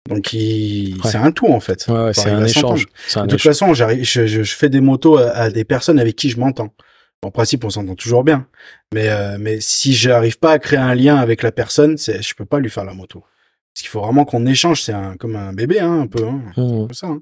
[0.08, 1.86] Donc, c'est un tout, en fait.
[1.88, 2.86] Ouais, c'est un échange.
[3.14, 6.74] de toute façon, je, je, fais des motos à, des personnes avec qui je m'entends.
[7.22, 8.46] En principe, on s'entend toujours bien.
[8.94, 12.44] Mais, euh, mais si j'arrive pas à créer un lien avec la personne, je peux
[12.44, 13.20] pas lui faire la moto.
[13.20, 14.82] Parce qu'il faut vraiment qu'on échange.
[14.82, 16.24] C'est un, comme un bébé, hein, un peu.
[16.24, 16.40] Hein.
[16.56, 16.92] Mmh.
[16.92, 17.20] ça, hein.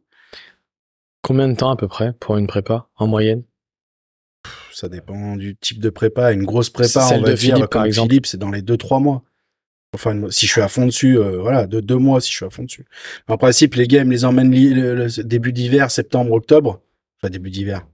[1.24, 3.44] Combien de temps à peu près pour une prépa en moyenne?
[4.74, 6.32] Ça dépend du type de prépa.
[6.32, 9.22] Une grosse prépa, on va dire, Philippe, comme Philippe, c'est dans les 2-3 mois.
[9.94, 12.44] Enfin, si je suis à fond dessus, euh, voilà, de deux mois si je suis
[12.44, 12.84] à fond dessus.
[13.26, 16.82] En principe, les games les emmènent le, début d'hiver, septembre, octobre.
[17.16, 17.86] Enfin, début d'hiver.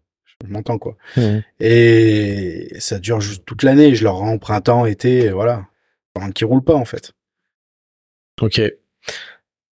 [0.45, 0.97] Je m'entends, quoi.
[1.17, 1.39] Mmh.
[1.61, 3.95] Et ça dure juste toute l'année.
[3.95, 5.67] Je leur rends printemps, été, voilà.
[6.15, 7.13] Pendant qu'ils roulent pas, en fait.
[8.41, 8.61] Ok.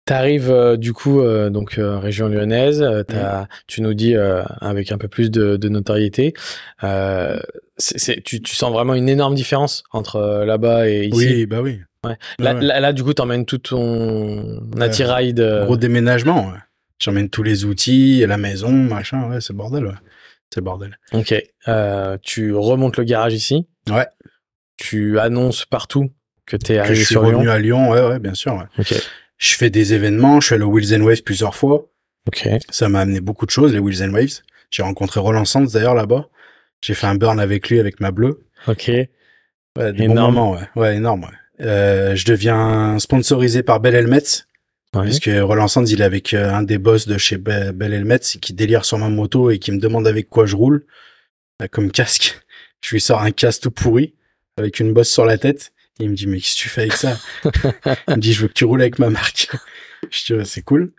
[0.06, 4.14] T'arrives euh, du coup euh, donc euh, région lyonnaise, as, tu nous dis
[4.60, 6.34] avec un peu plus de, de notoriété,
[8.24, 11.16] tu, tu sens vraiment une énorme différence entre là-bas et ici?
[11.16, 11.80] Oui, bah oui.
[12.04, 12.16] Ouais.
[12.38, 16.48] Là, là, du coup, t'emmènes tout ton attirail de gros déménagement.
[16.48, 16.58] Ouais.
[16.98, 19.30] J'emmène tous les outils, la maison, machin.
[19.30, 19.90] Ouais, c'est bordel.
[20.52, 20.98] C'est bordel.
[21.12, 21.34] Ok.
[22.22, 23.66] tu remontes le garage ici?
[23.90, 24.06] Ouais.
[24.76, 26.10] tu annonces partout
[26.46, 27.52] que tu es Que arrivé je suis sur revenu Lyon.
[27.52, 28.66] à Lyon, ouais, ouais, bien sûr.
[28.78, 28.94] Ok.
[29.38, 31.88] Je fais des événements, je suis allé au Wheels and Waves plusieurs fois.
[32.26, 32.48] Ok.
[32.70, 34.40] Ça m'a amené beaucoup de choses, les Wheels and Waves.
[34.70, 36.28] J'ai rencontré Roland Sands d'ailleurs là-bas.
[36.80, 38.40] J'ai fait un burn avec lui, avec ma bleue.
[38.68, 38.86] Ok.
[38.88, 39.08] Ouais,
[39.96, 40.34] Énorme.
[40.34, 40.68] moments, ouais.
[40.76, 41.64] Ouais, énorme, ouais.
[41.66, 44.44] Euh, je deviens sponsorisé par Bell Helmets,
[44.94, 45.02] Ouais.
[45.04, 48.20] puisque Roland Sands, il est avec euh, un des boss de chez Be- Bell Helmets
[48.40, 50.86] qui délire sur ma moto et qui me demande avec quoi je roule,
[51.62, 52.40] euh, comme casque.
[52.84, 54.14] Je lui sors un casque tout pourri,
[54.58, 55.72] avec une bosse sur la tête.
[56.00, 57.16] Et il me dit, mais qu'est-ce que tu fais avec ça?
[58.08, 59.48] il me dit, je veux que tu roules avec ma marque.
[60.10, 60.92] je dis, Ouais, c'est cool.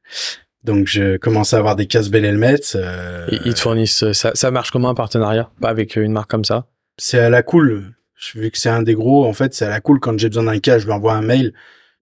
[0.63, 2.75] Donc, je commence à avoir des casques Bell Helmets.
[2.75, 6.11] euh, Ils, te fournissent, euh, ça, ça marche comme un partenariat, pas avec euh, une
[6.13, 6.67] marque comme ça?
[6.97, 7.93] c'est à la cool.
[8.35, 9.99] Vu que c'est un des gros, en fait, c'est à la cool.
[9.99, 11.53] Quand j'ai besoin d'un casque, je lui envoie un mail.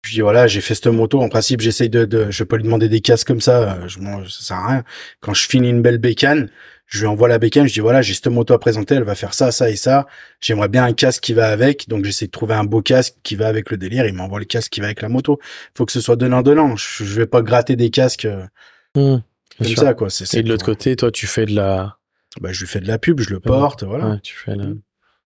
[0.04, 1.20] Je dis voilà, j'ai fait cette moto.
[1.20, 3.74] En principe, j'essaye de, de, je vais pas lui demander des casques comme ça.
[3.74, 4.84] euh, Je, m'en- ça sert à rien.
[5.20, 6.50] Quand je finis une belle bécane,
[6.88, 7.68] je lui envoie la bécane.
[7.68, 8.96] Je dis voilà, j'ai cette moto à présenter.
[8.96, 10.08] Elle va faire ça, ça et ça.
[10.42, 11.88] J'aimerais bien un casque qui va avec.
[11.90, 14.06] Donc, j'essaie de trouver un beau casque qui va avec le délire.
[14.06, 15.40] Il m'envoie le casque qui va avec la moto.
[15.76, 16.76] Faut que ce soit donnant donnant.
[16.76, 18.46] Je, je vais pas gratter des casques euh,
[18.96, 19.22] Bien
[19.58, 19.78] comme sûr.
[19.80, 20.08] ça, quoi.
[20.34, 21.98] Et de l'autre côté, toi, tu fais de la.
[22.42, 24.10] bah, je lui fais de la pub, je le porte, voilà.
[24.12, 24.80] Ouais, tu fais la- Mm.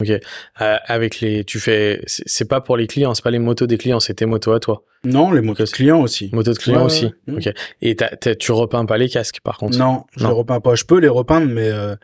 [0.01, 0.11] Ok.
[0.11, 3.79] Euh, avec les, tu fais, c'est pas pour les clients, c'est pas les motos des
[3.79, 4.85] clients, c'est tes motos à toi.
[5.05, 6.31] Non, les motos de clients aussi.
[6.33, 7.07] Motos de clients Ouais, aussi.
[7.27, 7.49] ouais.
[7.49, 7.53] Ok.
[7.83, 9.77] Et t'as- tu repeins pas les casques, par contre?
[9.77, 10.29] Non, je Non.
[10.31, 10.77] les repeins pas.
[10.77, 11.97] Je peux les repeindre, mais euh,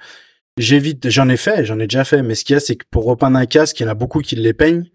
[0.59, 1.09] j'évite.
[1.09, 2.23] J'en ai fait, j'en ai déjà fait.
[2.25, 3.95] Mais ce qu'il y a, c'est que pour repeindre un casque, il y en a
[3.95, 4.87] beaucoup qui les peignent.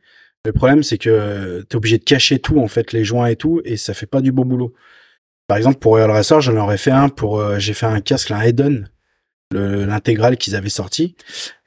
[0.45, 3.61] Le problème, c'est que t'es obligé de cacher tout, en fait, les joints et tout,
[3.65, 4.73] et ça fait pas du beau boulot.
[5.47, 7.39] Par exemple, pour Royal Racer, j'en aurais fait un pour.
[7.39, 8.89] euh, J'ai fait un casque, un Eden,
[9.53, 11.15] l'intégrale qu'ils avaient sorti,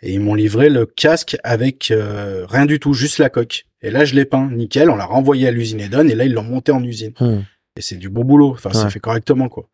[0.02, 3.64] et ils m'ont livré le casque avec euh, rien du tout, juste la coque.
[3.82, 4.88] Et là, je l'ai peint, nickel.
[4.90, 7.12] On l'a renvoyé à l'usine Eden, et là, ils l'ont monté en usine.
[7.18, 7.40] Hmm.
[7.76, 8.50] Et c'est du beau boulot.
[8.52, 8.90] Enfin, c'est Ouais.
[8.90, 9.68] fait correctement, quoi.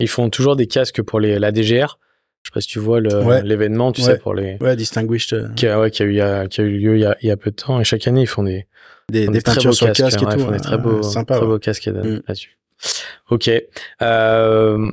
[0.00, 1.98] Ils font toujours des casques pour les, la DGR.
[2.42, 3.42] Je sais pas si tu vois Ouais.
[3.42, 4.06] l'événement, tu Ouais.
[4.12, 5.32] sais, pour les, Ouais, distinguished.
[5.34, 7.16] euh, qui a, ouais, qui a eu, a, qui a eu lieu il y a,
[7.22, 7.80] il y a peu de temps.
[7.80, 8.66] Et chaque année, ils font des,
[9.10, 9.98] des, font des très beaux sur casques.
[10.00, 10.32] casque et tout.
[10.38, 11.36] ils font des très beaux, sympa.
[11.36, 12.22] très beaux casques là- Mm.
[12.26, 12.58] là-dessus.
[13.30, 13.50] Ok.
[14.02, 14.90] Euh,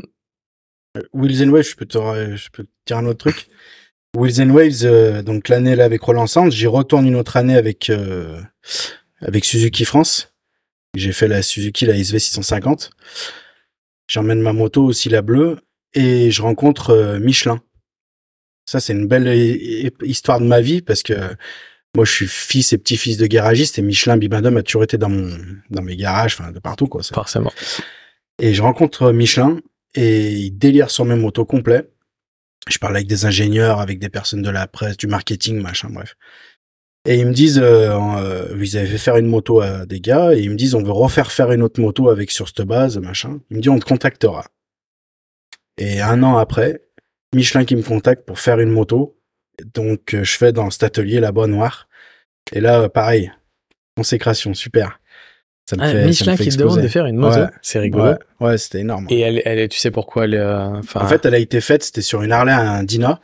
[1.13, 1.97] Wheels and Waves, je peux te,
[2.35, 3.47] je peux te dire un autre truc.
[4.17, 7.55] Wheels and Waves, euh, donc l'année là avec Roland Sands, j'y retourne une autre année
[7.55, 8.41] avec euh,
[9.21, 10.33] avec Suzuki France.
[10.95, 12.89] J'ai fait la Suzuki la SV 650.
[14.09, 15.59] J'emmène ma moto aussi la bleue
[15.93, 17.61] et je rencontre euh, Michelin.
[18.65, 21.13] Ça c'est une belle hi- hi- histoire de ma vie parce que
[21.95, 25.07] moi je suis fils et petit-fils de garagiste et Michelin Bibendum a toujours été dans
[25.09, 25.37] mon
[25.69, 27.01] dans mes garages, enfin de partout quoi.
[27.03, 27.53] Forcément.
[28.39, 29.61] et je rencontre Michelin
[29.95, 31.89] et il délire sur mes motos complets.
[32.67, 36.15] Je parle avec des ingénieurs, avec des personnes de la presse, du marketing, machin, bref.
[37.05, 40.33] Et ils me disent, euh, euh, ils avaient fait faire une moto à des gars,
[40.33, 42.97] et ils me disent, on veut refaire faire une autre moto avec sur cette base,
[42.99, 43.39] machin.
[43.49, 44.45] Il me dit, on te contactera.
[45.77, 46.81] Et un an après,
[47.33, 49.17] Michelin qui me contacte pour faire une moto.
[49.73, 51.87] Donc, euh, je fais dans cet atelier là-bas noir.
[52.53, 53.31] Et là, euh, pareil,
[53.95, 54.99] consécration, super.
[55.69, 57.39] Ça me Ah, fait- ça me Michelin fait qui te demande de faire une moto.
[57.39, 57.47] Ouais.
[57.61, 58.03] C'est rigolo.
[58.05, 59.07] Ouais, ouais c'était énorme.
[59.09, 62.01] Et elle, elle, tu sais pourquoi elle, euh, En fait, elle a été faite, c'était
[62.01, 63.21] sur une Harley, un Dina.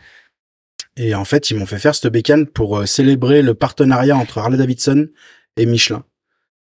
[0.96, 4.38] Et en fait, ils m'ont fait faire cette bécane pour euh, célébrer le partenariat entre
[4.40, 5.08] Harley Davidson
[5.58, 6.04] et Michelin.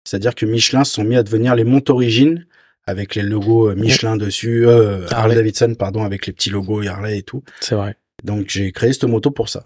[0.05, 2.47] C'est-à-dire que Michelin se sont mis à devenir les montes origines
[2.87, 5.15] avec les logos euh, Michelin dessus, euh, Harley.
[5.15, 5.35] Harley.
[5.37, 7.43] Davidson, pardon, avec les petits logos Harley et tout.
[7.61, 7.97] c'est vrai.
[8.25, 9.65] Donc, j'ai créé cette moto pour ça.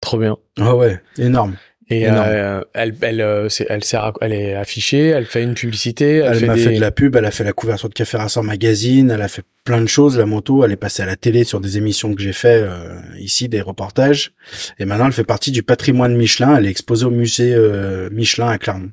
[0.00, 0.36] Trop bien.
[0.60, 1.56] Ah ouais, énorme.
[1.88, 5.54] Et euh, elle, elle, euh, c'est- elle, sert à- elle est affichée, elle fait une
[5.54, 6.60] publicité, elle, m'a des.
[6.62, 9.28] fait de la pub, elle a fait la couverture de Café Racer Magazine, elle a
[9.28, 12.12] fait plein de choses, la moto, elle est passée à la télé sur des émissions
[12.12, 14.32] que j'ai fait euh, ici, des reportages.
[14.80, 18.48] Et maintenant, elle fait partie du patrimoine Michelin, elle est exposée au musée euh, Michelin
[18.48, 18.90] à Clermont.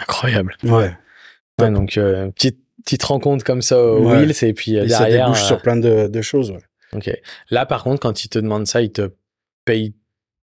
[0.00, 0.56] Incroyable.
[0.62, 0.92] Ouais.
[1.60, 4.18] Ouais, donc euh, petite petite rencontre comme ça au Ouais.
[4.18, 5.26] Wheels et puis euh, Et ça derrière.
[5.26, 6.52] débouche euh, sur plein de, de choses.
[6.52, 6.60] Ouais.
[6.92, 7.10] Ok.
[7.50, 9.10] Là, par contre, quand ils te demandent ça, ils te
[9.64, 9.94] payent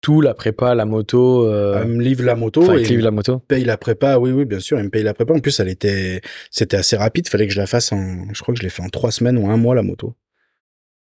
[0.02, 1.46] tout, la prépa, la moto.
[1.48, 1.82] Euh...
[1.82, 3.34] Elle me livre la moto Enfin, et ils livrent la moto.
[3.36, 4.18] me paye la prépa.
[4.18, 5.34] Oui, oui, bien sûr, elle me paye la prépa.
[5.34, 6.22] En plus, elle était,
[6.52, 7.28] c'était assez rapide.
[7.28, 9.38] Fallait que je la fasse en, je crois que je l'ai fait en trois semaines
[9.38, 10.16] ou un mois la moto.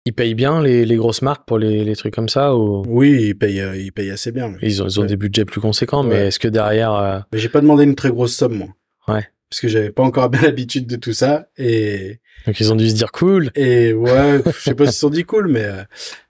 [0.05, 2.83] Ils payent bien les, les grosses marques pour les, les trucs comme ça ou?
[2.87, 4.53] Oui, il paye, euh, il paye assez bien.
[4.61, 6.93] ils ont, ils des budgets plus conséquents, mais est-ce que derrière.
[6.93, 8.67] euh, j'ai pas demandé une très grosse somme, moi.
[9.07, 9.25] Ouais.
[9.49, 11.47] Parce que j'avais pas encore bien l'habitude de tout ça.
[11.57, 13.51] Et, Donc ils ont dû se dire cool.
[13.55, 15.83] et ouais, je sais pas si ils se sont dit cool, mais, euh,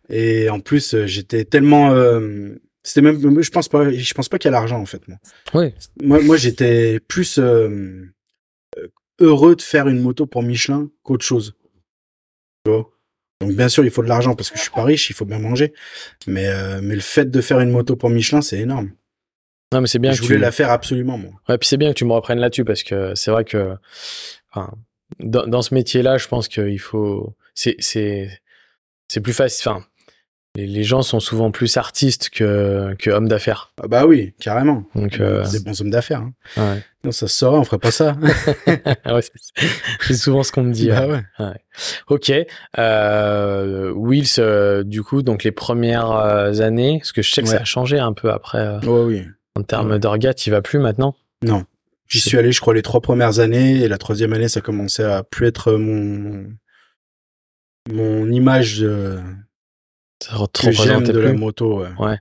[0.10, 4.38] et en plus, euh, j'étais tellement, euh, c'était même, je pense pas, je pense pas
[4.38, 5.18] qu'il y a l'argent, en fait, moi.
[5.54, 5.74] Oui.
[6.02, 8.06] Moi, moi, j'étais plus, euh,
[8.78, 8.88] euh,
[9.20, 11.56] heureux de faire une moto pour Michelin qu'autre chose.
[12.66, 12.90] Tu vois?
[13.42, 15.26] Donc, bien sûr, il faut de l'argent parce que je suis pas riche, il faut
[15.26, 15.74] bien manger.
[16.28, 18.92] Mais, euh, mais le fait de faire une moto pour Michelin, c'est énorme.
[19.72, 20.42] Non, mais c'est bien je que voulais tu...
[20.42, 21.32] la faire absolument, moi.
[21.48, 23.76] Ouais, puis c'est bien que tu me reprennes là-dessus parce que c'est vrai que
[24.52, 24.74] enfin,
[25.20, 28.42] dans, dans ce métier-là, je pense qu'il faut c'est c'est
[29.08, 29.70] c'est plus facile.
[29.70, 29.86] Enfin,
[30.56, 33.72] les, les gens sont souvent plus artistes que, que hommes d'affaires.
[33.82, 34.84] Ah bah oui, carrément.
[34.96, 36.22] Donc, euh, Des bons hommes d'affaires.
[36.22, 36.34] Hein.
[36.58, 36.84] ouais.
[37.04, 38.18] Non, ça se saurait, on ferait pas ça.
[39.06, 40.90] Ouais, c'est- souvent ce qu'on me dit.
[40.90, 41.22] bah ouais.
[41.40, 41.56] ouais.
[42.10, 42.32] Ok.
[42.78, 47.48] Euh, Wills, euh, du coup, donc les premières euh, années, parce que je sais que
[47.48, 49.26] ça a changé un peu après euh, oui.
[49.56, 51.16] en termes d'orgas, tu vas plus maintenant?
[51.44, 51.64] Non.
[52.08, 55.04] J'y suis allé, je crois, les trois premières années, et la troisième année, ça commençait
[55.04, 56.48] à plus être mon,
[57.92, 59.20] mon image de,
[60.20, 61.38] que j'aime de la plus.
[61.38, 61.84] moto.
[62.00, 62.18] ouais.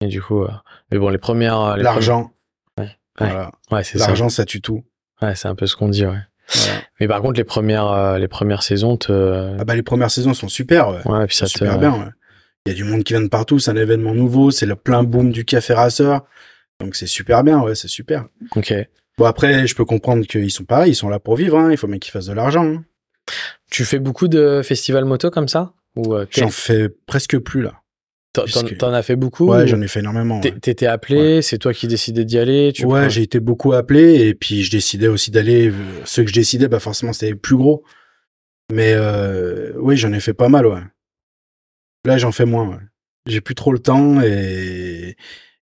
[0.00, 0.50] Et du coup, euh,
[0.90, 2.32] mais bon, les premières, euh, L'argent.
[2.78, 2.90] Ouais.
[3.18, 3.52] Voilà.
[3.70, 4.08] ouais, c'est ça.
[4.08, 4.84] L'argent, ça tue tout.
[5.22, 6.18] Ouais, c'est un peu ce qu'on dit, ouais.
[6.52, 6.80] Voilà.
[7.00, 10.34] Mais par contre, les premières, euh, les premières saisons te, Ah bah, les premières saisons
[10.34, 11.06] sont super, ouais.
[11.06, 12.10] ouais, puis ça te, super bien, ouais.
[12.66, 14.76] Il y a du monde qui vient de partout, c'est un événement nouveau, c'est le
[14.76, 16.24] plein boom du café rasseur.
[16.80, 18.26] Donc c'est super bien, ouais, c'est super.
[18.56, 18.74] ok.
[19.16, 21.70] Bon après, je peux comprendre qu'ils sont pareils, ils sont là pour vivre, hein.
[21.70, 22.64] il faut bien qu'ils fassent de l'argent.
[22.64, 22.84] hein.
[23.70, 25.72] Tu fais beaucoup de festivals moto comme ça?
[25.96, 27.80] Ou euh, J'en fais presque plus là.
[28.32, 30.40] t'en, puisque- as fait beaucoup Ouais, ou j'en ai fait énormément.
[30.40, 30.52] ouais.
[30.60, 32.72] T'étais appelé, c'est toi qui décidais d'y aller.
[32.74, 35.68] Tu ouais, prends- j'ai été beaucoup appelé et puis je décidais aussi d'aller.
[35.70, 35.72] euh,
[36.04, 37.84] Ceux que je décidais, bah forcément c'était plus gros.
[38.72, 40.80] Mais euh, oui, j'en ai fait pas mal, ouais.
[42.06, 42.68] Là, j'en fais moins.
[42.68, 42.80] Ouais.
[43.26, 45.16] J'ai plus trop le temps et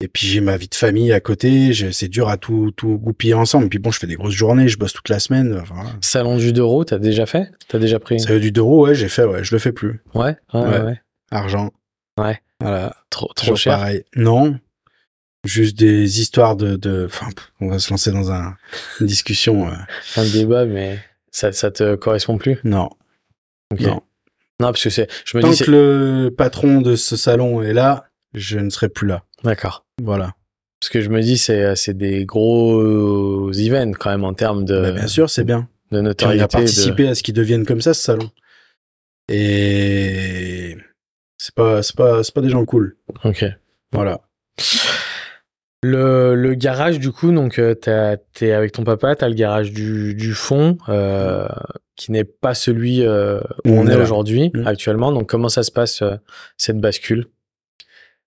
[0.02, 1.72] et puis j'ai ma vie de famille à côté.
[1.92, 3.68] C'est dur à tout tout goupiller ensemble.
[3.68, 5.58] Puis bon, je fais des grosses journées, je bosse toute la semaine.
[5.62, 5.84] Enfin.
[6.00, 7.50] Salon du d'euros, t'as déjà fait?
[7.68, 10.02] T'as déjà pris Ça du d'euros, ouais, j'ai fait, ouais, je le fais plus.
[10.14, 11.00] Ouais, ouais, ouais.
[11.30, 11.70] Argent.
[12.18, 12.40] Ouais.
[12.60, 12.94] Voilà.
[13.10, 13.76] Trop, trop Toujours cher.
[13.78, 14.04] pareil.
[14.16, 14.58] Non.
[15.44, 17.26] Juste des histoires de, de, enfin,
[17.60, 18.54] on va se lancer dans un,
[19.00, 19.66] une discussion.
[19.68, 19.74] euh,
[20.16, 21.00] Un débat, mais
[21.32, 22.58] ça, ça te correspond plus?
[22.62, 22.90] Non.
[23.80, 24.02] Non.
[24.60, 25.08] Non, parce que c'est.
[25.24, 25.56] Je me Tant dis.
[25.56, 29.24] c'est- que le patron de ce salon est là, je ne serai plus là.
[29.44, 29.84] D'accord.
[30.02, 30.34] Voilà.
[30.80, 34.80] Parce que je me dis, c'est, c'est des gros events quand même en termes de,
[34.82, 35.60] Bah, bien sûr, c'est bien.
[35.60, 36.42] de Puis on notoriété.
[36.42, 38.30] a de- participé à ce qui devienne comme ça, ce salon.
[39.28, 40.76] Et
[41.38, 42.96] c'est pas, c'est pas, c'est pas des gens cool.
[43.24, 43.44] Ok.
[43.92, 44.20] Voilà.
[45.84, 49.72] Le, le garage, du coup, donc euh, t'as- t'es avec ton papa, t'as le garage
[49.72, 51.48] du, du fond, euh,
[51.96, 54.66] qui n'est pas celui euh, où on, on est aujourd'hui, Mm.
[54.66, 55.10] actuellement.
[55.10, 56.14] Donc comment ça se passe euh,
[56.56, 57.26] cette bascule?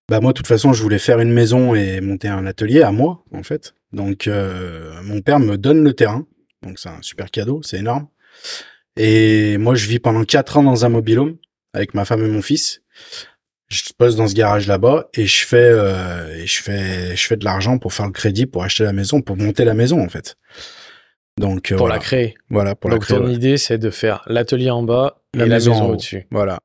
[0.08, 2.92] Bah moi, de toute façon, je voulais faire une maison et monter un atelier à
[2.92, 3.74] moi, en fait.
[3.92, 6.26] Donc, euh, mon père me donne le terrain.
[6.62, 8.06] Donc, c'est un super cadeau, c'est énorme.
[8.96, 11.36] Et moi, je vis pendant quatre ans dans un mobilhome
[11.74, 12.82] avec ma femme et mon fils.
[13.68, 17.36] Je bosse dans ce garage là-bas et je fais, euh, et je fais, je fais
[17.36, 20.08] de l'argent pour faire le crédit, pour acheter la maison, pour monter la maison, en
[20.08, 20.36] fait.
[21.38, 21.96] Donc, euh, pour voilà.
[21.96, 23.18] la créer Voilà, pour Donc la créer.
[23.18, 23.32] ton ouais.
[23.34, 25.92] idée, c'est de faire l'atelier en bas et La la maison maison, en haut.
[25.94, 26.26] au-dessus.
[26.30, 26.58] Voilà.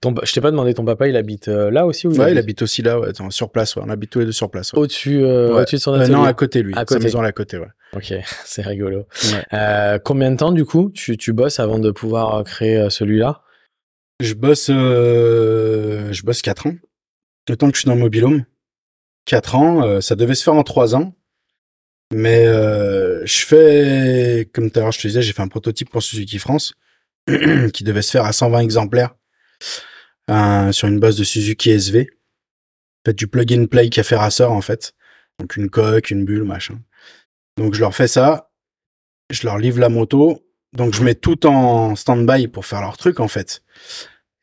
[0.00, 2.38] Ton, je t'ai pas demandé, ton papa, il habite euh, là aussi ou Ouais, il
[2.38, 2.62] habite?
[2.62, 3.82] aussi là, ouais, attends, sur place, ouais.
[3.84, 4.72] On habite tous les deux sur place.
[4.72, 4.78] ouais.
[4.78, 5.60] au-dessus, euh, Ouais.
[5.62, 6.12] au-dessus de son Euh, atelier?
[6.14, 6.74] non, à côté, lui.
[6.74, 7.04] À Sa côté.
[7.04, 7.68] maison, elle est à côté, ouais.
[7.94, 8.12] Ok,
[8.44, 9.06] c'est rigolo.
[9.32, 9.44] Ouais.
[9.54, 12.90] Euh, combien de temps, du coup, tu, tu bosses avant de pouvoir euh, créer euh,
[12.90, 13.42] celui-là?
[14.20, 16.74] Je bosse, euh, je bosse 4 ans.
[17.48, 18.44] Le temps que je suis dans le mobilhome.
[19.26, 21.14] 4 ans, euh, ça devait se faire en 3 ans.
[22.12, 25.90] Mais euh, je fais, comme tout à l'heure je te disais, j'ai fait un prototype
[25.90, 26.72] pour Suzuki France
[27.74, 29.14] qui devait se faire à 120 exemplaires
[30.28, 32.10] sur une base de Suzuki SV.
[33.06, 34.94] Fait du plug and play café rasseur en fait.
[35.38, 36.80] Donc une coque, une bulle, machin.
[37.56, 38.50] Donc je leur fais ça,
[39.30, 43.20] je leur livre la moto, donc je mets tout en stand-by pour faire leur truc
[43.20, 43.62] en fait.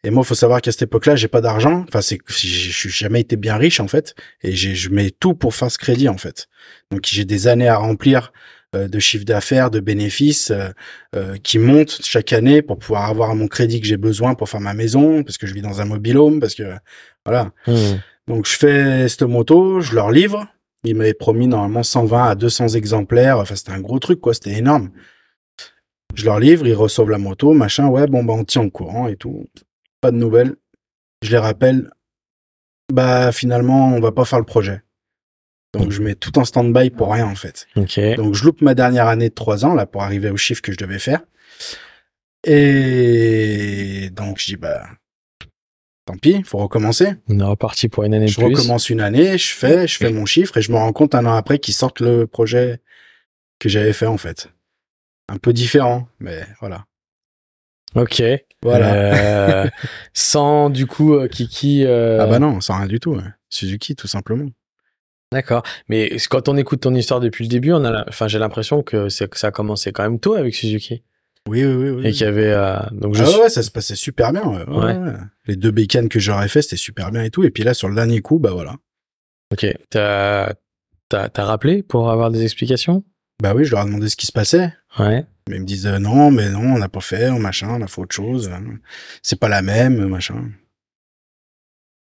[0.04, 1.84] Et moi, faut savoir qu'à cette époque-là, j'ai pas d'argent.
[1.88, 5.72] Enfin, c'est je jamais été bien riche en fait, et je mets tout pour faire
[5.72, 6.48] ce crédit en fait.
[6.92, 8.32] Donc j'ai des années à remplir
[8.76, 10.70] de chiffre d'affaires, de bénéfices euh,
[11.16, 14.62] euh, qui montent chaque année pour pouvoir avoir mon crédit que j'ai besoin pour faire
[14.62, 16.76] ma maison, parce que je vis dans un mobilhome, parce que
[17.26, 17.52] voilà.
[17.68, 17.98] Hmm.
[18.28, 20.48] Donc je fais cette moto, je leur livre.
[20.84, 23.40] Ils m'avaient promis normalement 120 à 200 exemplaires.
[23.40, 24.34] Enfin, c'était un gros truc, quoi.
[24.34, 24.92] C'était énorme.
[26.14, 27.88] Je leur livre, ils reçoivent la moto, machin.
[27.88, 29.46] Ouais, bon, bah, on tient au courant et tout.
[30.00, 30.56] Pas de nouvelles.
[31.24, 31.90] Je les rappelle.
[32.94, 34.85] Bah, finalement, on va pas faire le projet.
[35.80, 37.68] Donc, je mets tout en stand-by pour rien, en fait.
[38.16, 40.72] Donc, je loupe ma dernière année de 3 ans, là, pour arriver au chiffre que
[40.72, 41.22] je devais faire.
[42.46, 44.86] Et donc, je dis, bah,
[46.06, 47.16] tant pis, faut recommencer.
[47.28, 48.46] On est reparti pour une année Je plus.
[48.46, 51.26] recommence une année, je fais, je fais mon chiffre et je me rends compte un
[51.26, 52.80] an après qu'ils sortent le projet
[53.60, 54.50] que j'avais fait en fait.
[55.28, 56.86] Un peu différent, mais voilà.
[57.96, 58.22] Ok.
[58.62, 58.94] Voilà.
[59.64, 59.70] Euh,
[60.14, 61.84] sans du coup euh, Kiki.
[61.86, 63.16] euh, Ah bah non, sans rien du tout.
[63.16, 63.24] ouais.
[63.50, 64.50] Suzuki, tout simplement.
[65.32, 65.64] D'accord.
[65.90, 68.84] Mais quand on écoute ton histoire depuis le début, on a, la- enfin, j'ai l'impression
[68.84, 71.04] que ça a commencé quand même tôt avec Suzuki
[71.50, 71.90] Oui, oui, oui.
[71.90, 72.08] oui.
[72.08, 72.52] et qu'il y avait.
[72.54, 74.44] euh, donc je Ah suis- ouais, ça se passait super bien.
[74.44, 74.98] ouais, ouais, Ouais.
[74.98, 75.14] ouais.
[75.48, 77.44] Les deux bécanes que j'aurais fait, c'était super bien et tout.
[77.44, 78.76] Et puis là, sur le dernier coup, bah voilà.
[79.52, 79.66] Ok.
[79.90, 80.54] T'as
[81.38, 83.04] rappelé pour avoir des explications?
[83.42, 84.74] Bah oui, je leur ai demandé ce qui se passait.
[84.98, 85.26] Ouais.
[85.50, 87.88] Mais ils me disent euh, non, mais non, on n'a pas fait, machin, on a
[87.88, 88.50] fait autre chose.
[88.50, 88.64] hein.
[89.22, 90.50] C'est pas la même, machin.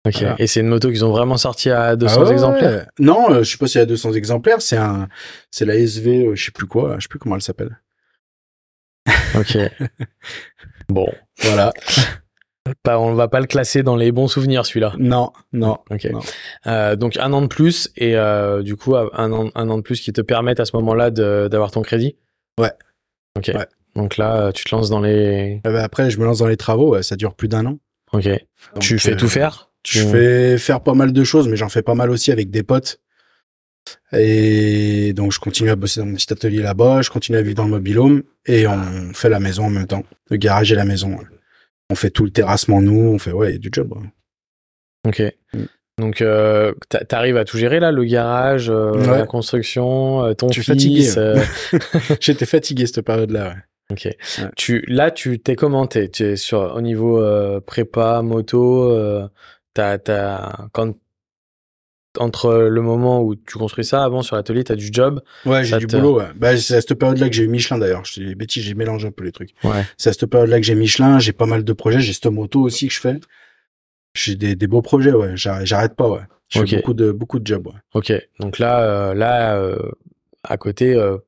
[0.09, 0.17] Ok.
[0.21, 0.37] Voilà.
[0.39, 2.87] Et c'est une moto qu'ils ont vraiment sorti à 200 Ah ouais, exemplaires.
[2.99, 4.63] Non, euh, je sais pas y a 200 exemplaires.
[4.63, 5.09] C'est un,
[5.51, 7.79] c'est la SV, euh, je sais plus quoi, je sais plus comment elle s'appelle.
[9.37, 9.57] Ok.
[10.89, 11.07] bon,
[11.43, 11.73] Voilà.
[12.83, 14.93] pas, on va pas le classer dans les bons souvenirs celui-là.
[14.99, 15.79] non, non.
[15.91, 16.05] Ok.
[16.13, 16.21] Non.
[16.67, 19.83] Euh, donc un an de plus et euh, du coup un an, un an de
[19.83, 22.17] plus qui te permettent à ce moment-là de- d'avoir ton crédit?
[22.61, 22.73] Ouais.
[23.37, 23.51] Ok.
[23.55, 23.67] Ouais.
[23.97, 25.61] Donc là, euh, tu te lances dans les.
[25.67, 26.91] Euh, bah, après, je me lance dans les travaux.
[26.93, 27.79] ouais, ça dure plus d'un an.
[28.13, 28.25] Ok.
[28.27, 28.39] Donc,
[28.81, 29.68] tu fais tout faire?
[29.87, 32.51] Je Tu- fais faire pas mal de choses, mais j'en fais pas mal aussi avec
[32.51, 33.01] des potes.
[34.13, 37.57] Et donc, je continue à bosser dans mon petit atelier là-bas, je continue à vivre
[37.57, 40.05] dans le mobilhome, et on fait la maison en même temps.
[40.31, 41.17] Le garage et la maison.
[41.91, 43.95] On fait tout le terrassement, nous, on fait, ouais, du job.
[45.07, 45.23] Ok.
[45.55, 45.59] Mm.
[45.99, 49.19] Donc, euh, t'a- t'arrives à tout gérer là, le garage, euh, Ouais.
[49.19, 50.67] la construction, euh, ton suis fils.
[50.75, 51.41] fatigué, euh,
[52.21, 53.57] J'étais fatigué cette période-là, ouais.
[53.93, 54.17] ok.
[54.55, 56.09] Tu, là, tu t'es commenté.
[56.11, 57.21] Tu es sur au niveau
[57.67, 58.93] prépa, moto.
[59.79, 60.95] Euh, t'as, t'as, quand
[62.19, 65.21] entre le moment où tu construis ça, avant sur l'atelier, t'as du job.
[65.47, 66.27] Ouais, j'ai du te- boulot, ouais.
[66.35, 68.05] Bah, c'est à cette période-là que j'ai eu Michelin, d'ailleurs.
[68.05, 69.51] Je des bêtises, j'ai mélangé un peu les trucs.
[69.63, 69.85] Ouais.
[69.97, 72.61] C'est à cette période-là que j'ai Michelin, j'ai pas mal de projets, j'ai cette moto
[72.61, 73.21] aussi que je fais.
[74.15, 75.37] J'ai des, des beaux projets, ouais.
[75.37, 76.21] J'arrête j'arrête pas, ouais.
[76.49, 76.69] Je Ok.
[76.71, 77.75] fais beaucoup de, beaucoup de jobs, ouais.
[77.95, 78.13] Ok.
[78.41, 79.79] Donc là, euh, là, euh,
[80.43, 81.19] à côté, euh,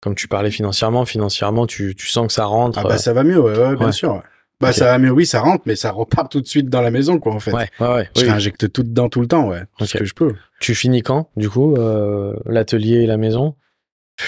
[0.00, 2.78] comme tu parlais financièrement, financièrement, tu, tu sens que ça rentre.
[2.78, 4.20] Ah bah ça va mieux, ouais, ouais, bien sûr.
[4.68, 7.18] Bah ça mieux, oui, ça rentre, mais ça repart tout de suite dans la maison,
[7.18, 7.52] quoi, en fait.
[7.52, 8.08] ouais, ouais, ouais.
[8.16, 8.28] Je oui.
[8.28, 9.62] réinjecte tout dedans tout le temps, ouais.
[9.78, 10.00] Tout ce Ok.
[10.00, 10.34] que je peux.
[10.60, 13.54] Tu finis quand, du coup, euh, l'atelier et la maison?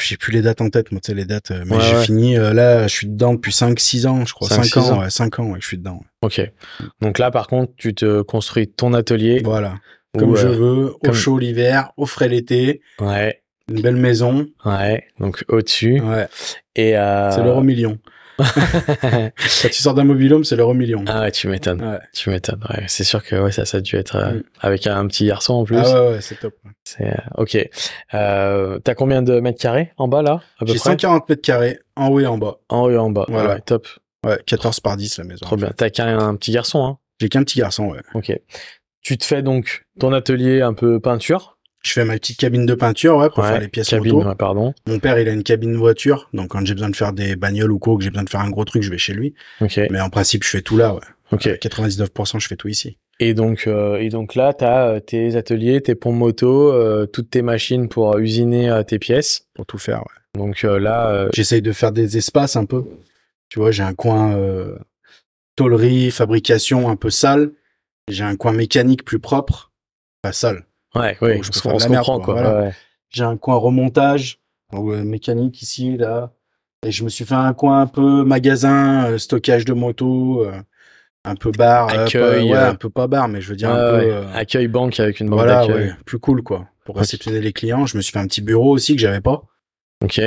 [0.03, 1.53] J'ai plus les dates en tête, moi, tu sais, les dates.
[1.53, 4.49] euh, Mais Ouais, j'ai fini, euh, là, je suis dedans depuis 5-6 ans, je crois.
[4.49, 5.01] Cinq, 5 six ans, ans.
[5.03, 6.01] ouais, 5 ans, ouais, je suis dedans.
[6.23, 6.41] Ok.
[7.01, 9.41] Donc là, par contre, tu te construis ton atelier.
[9.45, 9.75] Voilà.
[10.17, 14.47] où, Comme je veux, au chaud l'hiver, au frais l'été, Ouais, une belle maison.
[14.65, 15.05] ouais.
[15.21, 16.01] Donc au-dessus.
[16.01, 16.27] Ouais.
[16.75, 16.91] Et.
[17.33, 17.99] C'est l'euro million.
[19.03, 21.05] Quand tu sors d'un mobilhome, c'est l'euro million.
[21.09, 21.83] ah ouais, tu m'étonnes.
[21.83, 21.99] Ouais.
[22.13, 22.63] Tu m'étonnes.
[22.71, 24.43] Ouais, c'est sûr que ouais, ça, ça a dû être euh, Mm.
[24.61, 25.79] avec un petit garçon en plus.
[25.79, 26.55] Ah ouais, ouais, c'est top.
[26.85, 27.59] C'est euh, ok.
[28.15, 30.91] Euh, T'as combien de mètres carrés en bas là J'ai près?
[30.91, 32.57] 140 mètres carrés, en haut et en bas.
[32.69, 33.25] En haut et en bas.
[33.29, 33.51] Voilà.
[33.51, 33.87] Ah ouais, top.
[34.25, 35.45] Ouais, 14 par 10 la maison.
[35.47, 35.71] Trop bien.
[35.77, 36.99] T'as qu'un un petit garçon, hein?
[37.21, 38.01] J'ai qu'un petit garçon, ouais.
[38.15, 38.33] Ok.
[39.03, 41.56] Tu te fais donc ton atelier un peu peinture?
[41.87, 44.29] Je fais ma petite cabine de peinture, ouais, pour Ouais, faire les pièces cabine, moto.
[44.29, 44.75] ouais, pardon.
[44.89, 47.71] Mon père, il a une cabine voiture, donc quand j'ai besoin de faire des bagnoles
[47.71, 49.35] ou quoi, que j'ai besoin de faire un gros truc, je vais chez lui.
[49.61, 51.01] Mais en principe, je fais tout là, ouais.
[51.31, 51.47] Ok.
[51.47, 52.99] 99%, je fais tout ici.
[53.21, 57.31] Et donc, euh, et donc là, tu as tes ateliers, tes pompes moto, euh, toutes
[57.31, 59.47] tes machines pour usiner euh, tes pièces.
[59.55, 60.41] Pour tout faire, ouais.
[60.41, 62.85] Donc euh, là, euh, J'essaye de faire des espaces un peu.
[63.49, 64.77] Tu vois, j'ai un coin euh,
[65.57, 67.53] tôlerie, fabrication un peu sale.
[68.09, 69.73] J'ai un coin mécanique plus propre.
[70.21, 70.66] Pas sale.
[71.01, 72.35] Ouais, ouais, je on se comprend quoi, quoi.
[72.35, 72.55] voilà.
[72.61, 72.73] ouais, ouais.
[73.11, 74.41] J'ai un coin remontage,
[74.75, 76.33] euh, mécanique ici, là.
[76.85, 80.61] Et je me suis fait un coin un peu magasin, euh, stockage de moto, euh,
[81.25, 81.89] un peu bar.
[81.89, 84.15] Accueil, pas- ouais, un peu pas bar, mais je veux dire un peu.
[84.35, 85.95] Accueil banque avec une banque voilà, d'accueil.
[86.05, 86.69] plus cool, quoi.
[86.85, 87.87] Pour réceptionner les clients.
[87.87, 89.43] Je me suis fait un petit bureau aussi que j'avais pas.
[90.05, 90.21] Ok.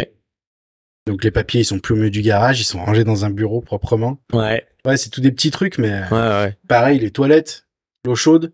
[1.08, 3.30] Donc les papiers, ils sont plus au milieu du garage, ils sont rangés dans un
[3.30, 4.20] bureau proprement.
[4.34, 6.58] Ouais, Ouais, c'est tout des petits trucs, mais ouais, ouais.
[6.68, 7.66] pareil, les toilettes,
[8.06, 8.54] l'eau chaude,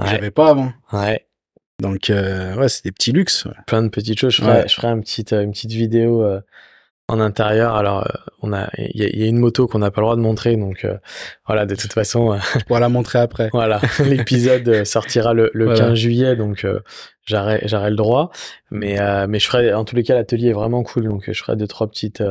[0.00, 0.72] Ouais, j'avais pas avant.
[0.92, 1.23] ouais.
[1.82, 3.44] Donc, euh, ouais, c'est des petits luxes.
[3.46, 3.52] ouais.
[3.66, 4.32] Plein de petites choses.
[4.34, 4.68] Je ferai, Ouais.
[4.68, 6.40] je ferai un petit, euh, une petite vidéo euh,
[7.08, 7.74] en intérieur.
[7.74, 8.06] Alors,
[8.42, 10.16] on a, il y, a- il y a une moto qu'on n'a pas le droit
[10.16, 10.86] de montrer, donc
[11.46, 11.66] voilà.
[11.66, 13.50] De toute façon, Je pourrais la montrer après.
[13.52, 15.80] Voilà, l'épisode sortira le, le Voilà.
[15.80, 16.64] 15 juillet, donc
[17.26, 17.60] j'aurai
[17.90, 18.30] le droit.
[18.70, 21.56] Mais, mais je ferai, en tous les cas, l'atelier est vraiment cool, donc je ferai
[21.56, 22.22] deux, trois petites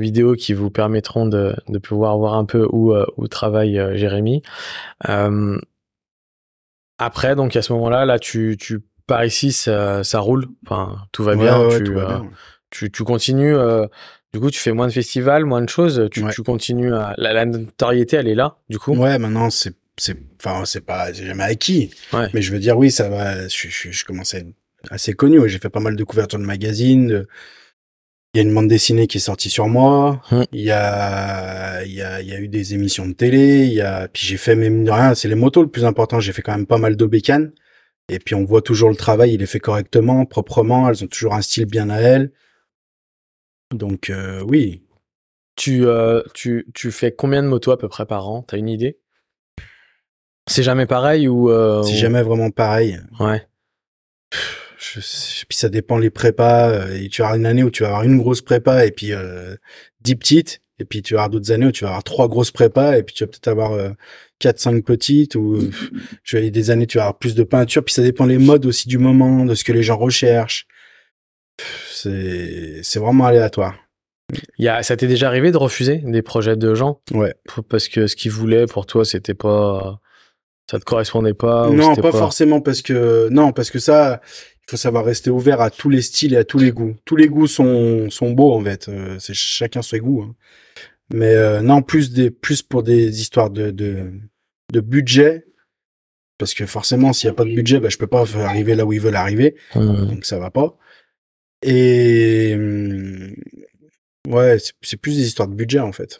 [0.00, 4.42] vidéos qui vous permettront de, de pouvoir voir un peu où, où travaille Jérémy.
[5.08, 5.58] Euh,
[6.98, 11.24] après, donc à ce moment-là, là, tu, tu pars ici, ça, ça roule, enfin, tout
[11.24, 12.30] va Ouais, bien, ouais, tu, tout va euh, bien,
[12.70, 13.54] tu, tu continues.
[13.56, 13.86] euh,
[14.32, 16.08] du coup, tu fais moins de festivals, moins de choses.
[16.12, 16.30] Tu, Ouais.
[16.32, 17.14] tu continues à.
[17.16, 18.94] La, la notoriété, elle est là, du coup.
[18.94, 19.74] Ouais, maintenant, c'est,
[20.44, 21.90] enfin, c'est pas, c'est jamais acquis.
[22.12, 22.28] Ouais.
[22.34, 24.48] Mais je veux dire, oui, ça va, je, je, je commence à être
[24.90, 25.40] assez connu.
[25.48, 27.06] J'ai fait pas mal de couvertures de magazines.
[27.06, 27.28] de-
[28.34, 30.20] Il y a une bande dessinée qui est sortie sur moi.
[30.52, 33.64] Il y a, il y a, il y a eu des émissions de télé.
[33.66, 35.14] Il y a, puis j'ai fait même rien.
[35.14, 36.20] C'est les motos le plus important.
[36.20, 37.52] J'ai fait quand même pas mal d'obécanes.
[38.10, 39.32] Et puis on voit toujours le travail.
[39.34, 40.88] Il est fait correctement, proprement.
[40.90, 42.30] Elles ont toujours un style bien à elles.
[43.74, 44.82] Donc, euh, oui.
[45.56, 48.42] Tu, euh, tu, tu fais combien de motos à peu près par an?
[48.42, 48.98] T'as une idée?
[50.48, 53.00] C'est jamais pareil ou euh, C'est ou- jamais vraiment pareil.
[53.20, 53.46] Ouais.
[54.78, 56.70] Je puis ça dépend les prépas.
[56.70, 59.12] euh, Et tu as une année où tu vas avoir une grosse prépa et puis
[59.12, 59.56] euh,
[60.00, 60.60] dix petites.
[60.80, 63.02] Et puis tu vas avoir d'autres années où tu vas avoir trois grosses prépas et
[63.02, 63.90] puis tu vas peut-être avoir euh,
[64.38, 65.34] quatre, cinq petites.
[65.34, 65.58] Ou
[66.24, 67.84] tu vas des années tu vas avoir plus de peinture.
[67.84, 70.66] Puis ça dépend les modes aussi du moment, de ce que les gens recherchent.
[71.90, 73.74] C'est c'est vraiment aléatoire.
[74.58, 77.00] Il y a, ça t'est déjà arrivé de refuser des projets de gens?
[77.12, 77.34] Ouais.
[77.68, 80.00] parce que ce qu'ils voulaient pour toi c'était pas
[80.70, 84.20] Ça te correspondait pas non, c'était pas, forcément parce que non, parce que ça,
[84.68, 86.94] faut savoir rester ouvert à tous les styles et à tous les goûts.
[87.04, 88.88] Tous les goûts sont sont beaux en fait.
[88.88, 90.22] Euh, c'est chacun ses goûts.
[90.22, 90.34] hein.
[91.12, 94.10] Mais euh, non, plus des plus pour des histoires de de,
[94.72, 95.46] de budget.
[96.38, 98.84] Parce que forcément, s'il y a pas de budget, bah, je peux pas arriver là
[98.86, 99.56] où ils veulent arriver.
[100.06, 100.76] Donc ça va pas.
[101.62, 103.34] Et hum,
[104.28, 106.18] ouais, c'est- plus des histoires de budget en fait.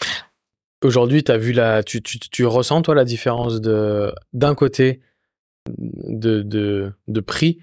[0.83, 5.01] Aujourd'hui, t'as vu la, tu, tu, tu ressens toi la différence de d'un côté
[5.79, 7.59] de, de de prix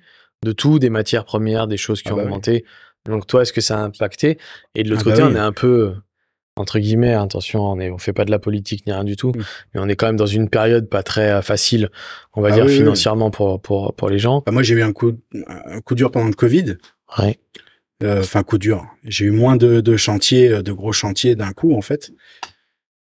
[0.46, 2.28] de tout, des matières premières, des choses qui Ah ont bah oui.
[2.28, 2.64] augmenté.
[3.06, 4.38] Donc toi, est-ce que ça a impacté?
[4.76, 5.30] Et de l'autre Ah bah côté, oui.
[5.34, 5.94] on est un peu
[6.58, 9.34] entre guillemets, attention, on est, on fait pas de la politique ni rien du tout,
[9.36, 9.42] Mm.
[9.74, 11.90] mais on est quand même dans une période pas très euh, facile,
[12.34, 14.42] on va Ah dire oui, financièrement pour pour pour les gens.
[14.46, 15.12] Bah, moi, j'ai eu un coup
[15.48, 16.78] un coup dur pendant le Covid.
[17.20, 17.38] Ouais.
[18.04, 18.86] Euh, Enfin, coup dur.
[19.04, 22.12] J'ai eu moins de, de chantiers, euh, de gros chantiers d'un coup, en fait.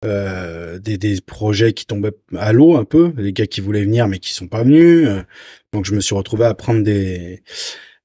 [0.03, 4.07] Euh, des, des projets qui tombaient à l'eau un peu, des gars qui voulaient venir
[4.07, 5.07] mais qui sont pas venus.
[5.07, 5.21] Euh,
[5.71, 7.41] donc, je me suis retrouvé à prendre des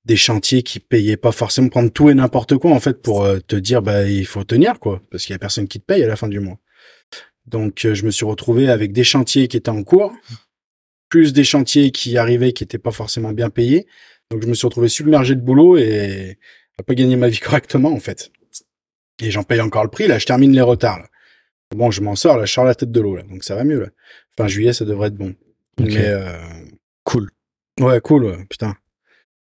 [0.04, 3.40] des chantiers qui payaient pas forcément prendre tout et n'importe quoi en fait pour euh,
[3.40, 6.02] te dire bah il faut tenir quoi parce qu'il y a personne qui te paye
[6.02, 6.58] à la fin du mois.
[7.46, 10.14] Donc je me suis retrouvé avec des chantiers qui étaient en cours,
[11.08, 13.86] plus des chantiers qui arrivaient qui étaient pas forcément bien payés.
[14.30, 16.38] Donc je me suis retrouvé submergé de boulot et
[16.78, 18.30] à pas gagner ma vie correctement en fait.
[19.20, 20.06] Et j'en paye encore le prix.
[20.06, 21.00] Là, je termine les retards.
[21.00, 21.08] Là.
[21.74, 22.36] Bon, je m'en sors.
[22.38, 23.16] Là, je sors la tête de l'eau.
[23.16, 23.80] Là, donc ça va mieux.
[23.80, 23.86] Là.
[24.36, 25.34] Fin juillet, ça devrait être bon.
[25.80, 25.86] Ok.
[25.86, 26.32] Mais euh,
[27.04, 27.30] Cool.
[27.80, 28.24] ouais, cool.
[28.24, 28.74] ouais, Putain.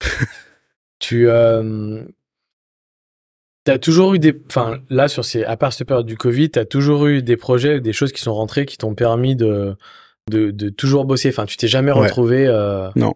[1.00, 2.04] Tu euh,
[3.68, 6.58] as toujours eu des, enfin là sur ces, à part cette période du Covid, tu
[6.60, 9.76] as toujours eu des projets, des choses qui sont rentrées qui t'ont permis de,
[10.32, 11.30] de de toujours bosser?
[11.30, 12.00] Enfin, tu t'es jamais Ouais.
[12.00, 12.48] retrouvé.
[12.48, 13.14] Euh, Non.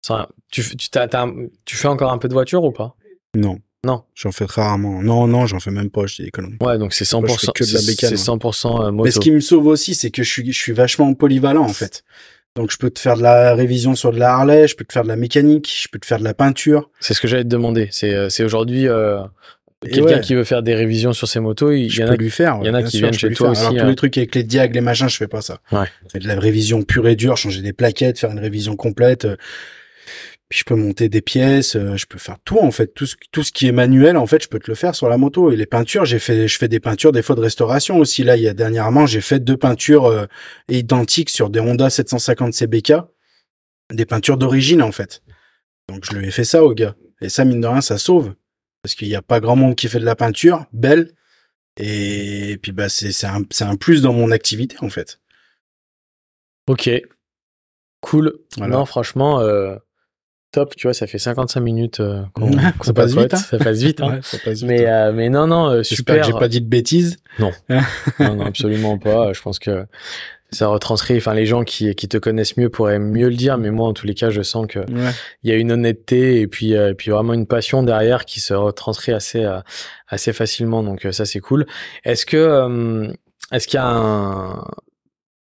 [0.00, 2.94] sans- tu tu fais encore un peu de voiture ou pas?
[3.34, 3.58] Non.
[3.84, 4.02] Non.
[4.14, 5.02] J'en fais très rarement.
[5.02, 6.06] Non, non, j'en fais même pas.
[6.06, 6.56] Je dis des conneries.
[6.60, 7.20] Ouais, donc c'est 100%.
[7.20, 8.38] Moi, je fais que de la bécane, C'est ouais.
[8.38, 11.12] 100% euh, Mais ce qui me sauve aussi, c'est que je suis, je suis vachement
[11.14, 12.04] polyvalent en fait.
[12.56, 14.92] Donc je peux te faire de la révision sur de la Harley, je peux te
[14.92, 16.90] faire de la mécanique, je peux te faire de la peinture.
[16.98, 17.88] C'est ce que j'allais te demander.
[17.92, 19.20] C'est euh, c'est aujourd'hui euh,
[19.82, 20.20] quelqu'un ouais.
[20.20, 21.70] qui veut faire des révisions sur ses motos.
[21.70, 22.58] Il je y en a lui faire.
[22.62, 23.50] il y en a ouais, qui sûr, viennent chez toi faire.
[23.52, 23.82] aussi, Alors, hein.
[23.82, 25.60] tous les trucs avec les diags, les machins, je fais pas ça.
[25.70, 25.86] Ouais.
[26.06, 29.28] Je fais de la révision pure et dure, changer des plaquettes, faire une révision complète.
[30.48, 33.16] Puis je peux monter des pièces, euh, je peux faire tout en fait, tout ce,
[33.32, 35.50] tout ce qui est manuel en fait, je peux te le faire sur la moto.
[35.50, 38.24] Et les peintures, j'ai fait, je fais des peintures des fois de restauration aussi.
[38.24, 40.24] Là, il y a dernièrement, j'ai fait deux peintures euh,
[40.68, 42.94] identiques sur des Honda 750 CBK,
[43.92, 45.22] des peintures d'origine en fait.
[45.88, 46.94] Donc je lui ai fait ça au gars.
[47.20, 48.34] Et ça, mine de rien, ça sauve
[48.82, 51.12] parce qu'il n'y a pas grand monde qui fait de la peinture belle.
[51.78, 55.20] Et puis bah c'est c'est un, c'est un plus dans mon activité en fait.
[56.68, 56.90] Ok.
[58.00, 58.38] Cool.
[58.56, 58.76] Voilà.
[58.76, 59.76] Non, franchement, euh,
[60.52, 60.74] top.
[60.76, 62.50] Tu vois, ça fait 55 minutes euh, qu'on
[62.82, 63.36] Ça passe vite, hein.
[63.38, 64.00] Ça passe vite.
[64.00, 64.14] hein.
[64.14, 65.08] Ouais, ça passe vite, Mais, hein.
[65.08, 66.22] euh, mais non, non, euh, super.
[66.24, 67.16] j'ai pas dit de bêtises.
[67.38, 67.52] Non,
[68.20, 69.32] non, absolument pas.
[69.32, 69.86] Je pense que
[70.50, 71.18] ça retranscrit.
[71.18, 73.92] Enfin, les gens qui, qui te connaissent mieux pourraient mieux le dire, mais moi, en
[73.92, 75.10] tous les cas, je sens que Ouais.
[75.42, 78.40] il y a une honnêteté et puis, euh, et puis vraiment une passion derrière qui
[78.40, 79.60] se retranscrit assez, euh,
[80.08, 80.82] assez facilement.
[80.82, 81.66] Donc euh, ça, c'est cool.
[82.04, 83.12] Est-ce que, euh,
[83.52, 84.64] est-ce qu'il y a un,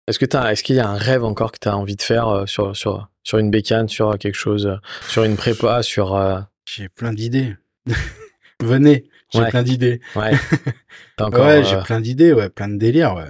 [0.09, 2.01] est-ce que t'as, est-ce qu'il y a un rêve encore que tu as envie de
[2.01, 4.77] faire euh, sur, sur, sur une bécane, sur quelque chose, euh,
[5.09, 7.55] sur une prépa, sur, euh, J'ai plein d'idées.
[8.63, 9.49] Venez, j'ai Ouais.
[9.49, 9.99] plein d'idées.
[10.15, 10.31] ouais.
[11.17, 13.25] T'as encore, ouais, euh, j'ai plein d'idées, ouais, plein de délires, ouais.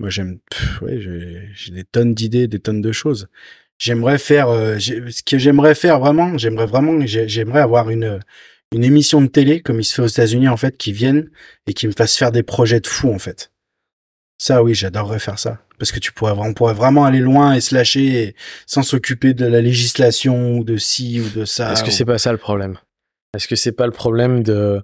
[0.00, 0.38] Moi, j'aime,
[0.80, 0.98] ouais,
[1.54, 3.28] j'ai des tonnes d'idées, des tonnes de choses.
[3.76, 8.20] J'aimerais faire, euh, ce que j'aimerais faire vraiment, j'aimerais vraiment, j'ai- j'aimerais avoir une
[8.74, 11.30] une émission de télé comme il se fait aux États-Unis en fait, qui viennent
[11.66, 13.50] et qui me fassent faire des projets de fous en fait.
[14.36, 17.60] Ça, oui, j'adorerais faire ça parce que tu pourrais, on pourrait vraiment aller loin et
[17.60, 18.34] se lâcher et-
[18.66, 21.72] sans s'occuper de la législation ou de ci ou de ça.
[21.72, 22.76] Est-ce que ou- c'est pas ça le problème?
[23.34, 24.82] Est-ce que c'est pas le problème de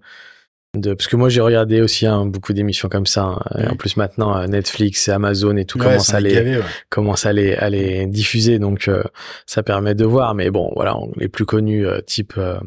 [0.76, 3.76] de parce que moi j'ai regardé aussi hein, beaucoup d'émissions comme ça hein, et en
[3.76, 6.64] plus maintenant euh, Netflix et Amazon et tout Ouais, commence à les gavé, ouais.
[6.90, 9.04] commence à les à les diffuser donc euh,
[9.46, 12.58] ça permet de voir mais bon voilà on- les plus connus euh, type euh,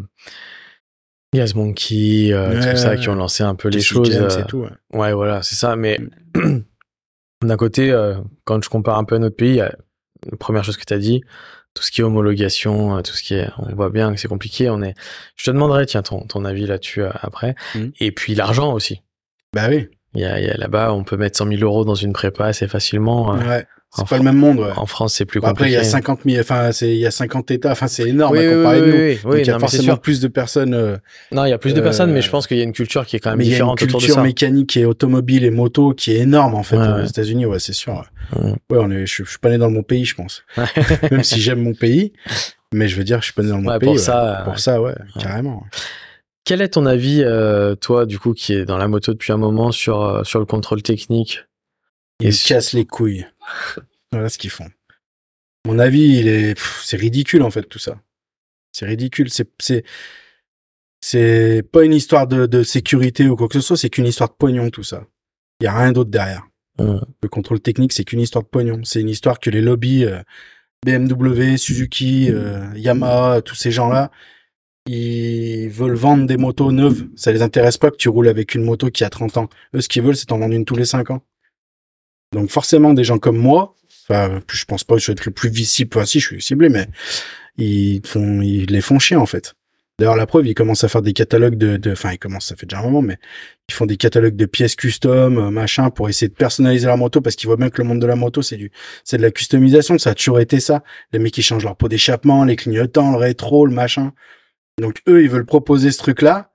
[1.36, 4.10] Gas Monkey euh, Ouais, tout ça qui ont lancé un peu les choses
[4.40, 4.60] et tout.
[4.60, 4.70] ouais.
[4.98, 5.76] Ouais, voilà, c'est ça.
[5.76, 6.00] Mais
[6.36, 6.60] Mm.
[7.44, 8.16] d'un côté, euh,
[8.46, 11.22] quand je compare un peu à notre pays, la première chose que tu as dit,
[11.74, 14.28] tout ce qui est homologation, euh, tout ce qui est, on voit bien que c'est
[14.28, 14.70] compliqué.
[14.70, 14.96] On est,
[15.36, 17.56] je te demanderai, tiens, ton, ton avis là-dessus euh, après.
[17.76, 17.88] Mm.
[18.00, 19.02] Et puis l'argent aussi.
[19.54, 19.88] Bah oui.
[20.16, 22.14] Il y a, il y a là-bas, on peut mettre 100 000 euros dans une
[22.14, 23.36] prépa assez facilement.
[23.36, 23.68] euh, Ouais.
[23.96, 24.72] C'est pas Fran- le même monde, ouais.
[24.76, 25.78] En France, c'est plus Bon, après, il compliqué.
[25.78, 28.40] y a 50 000, enfin, c'est, il y a 50 États, enfin, c'est énorme oui,
[28.46, 28.98] à oui, comparer oui, de nous.
[28.98, 30.98] oui, oui, Donc, il y a non, forcément plus de personnes, euh,
[31.32, 32.74] Non, il y a plus de euh, personnes, mais je pense qu'il y a une
[32.74, 34.86] culture qui est quand même mais il y a une différente autour culture mécanique et
[34.86, 37.08] automobile et moto qui est énorme, en fait, Ouais, aux ouais.
[37.08, 38.04] États-Unis, ouais, c'est sûr.
[38.36, 40.44] Ouais, on est, je, je suis pas né dans mon pays, je pense.
[41.12, 42.12] Même si j'aime mon pays,
[42.74, 43.88] mais je veux dire, je suis pas né dans mon pays.
[43.88, 45.64] pour ça, euh, Pour ça, ouais, carrément.
[46.44, 49.38] Quel est ton avis, euh, toi, du coup, qui est dans la moto depuis un
[49.38, 51.42] moment, sur, euh, sur le contrôle technique?
[52.20, 53.26] Ils sur- cassent les couilles.
[54.12, 54.70] Voilà ce qu'ils font.
[55.66, 58.00] Mon avis, il est, pff, c'est ridicule en fait tout ça.
[58.72, 59.30] C'est ridicule.
[59.30, 59.84] C'est, c'est,
[61.02, 63.76] c'est pas une histoire de, de sécurité ou quoi que ce soit.
[63.76, 65.06] C'est qu'une histoire de pognon tout ça.
[65.60, 66.48] Il y a rien d'autre derrière.
[66.80, 68.82] Le contrôle technique, c'est qu'une histoire de pognon.
[68.84, 70.22] C'est une histoire que les lobbies euh,
[70.86, 74.12] BMW, Suzuki, euh, Yamaha, tous ces gens-là,
[74.88, 77.08] ils veulent vendre des motos neuves.
[77.16, 79.50] Ça les intéresse pas que tu roules avec une moto qui a 30 ans.
[79.74, 81.24] Eux, ce qu'ils veulent, c'est en vendre une tous les 5 ans.
[82.34, 83.76] Donc forcément, des gens comme moi,
[84.10, 86.42] enfin, je pense pas que je vais être le plus visible, enfin si, je suis
[86.42, 86.88] ciblé, mais
[87.58, 89.56] ils font, ils les font chier en fait.
[90.00, 92.56] D'ailleurs, la preuve, ils commencent à faire des catalogues de, de, enfin, ils commencent, ça
[92.56, 93.18] fait déjà un moment, mais
[93.68, 97.20] ils font des catalogues de pièces custom, euh, machin, pour essayer de personnaliser leur moto,
[97.20, 98.72] parce qu'ils voient bien que le monde de la moto, c'est du,
[99.04, 100.84] c'est de la customisation, ça a toujours été ça.
[101.14, 104.14] Les mecs, ils changent leur pot d'échappement, les clignotants, le rétro, le machin.
[104.80, 106.54] Donc, eux, ils veulent proposer ce truc-là,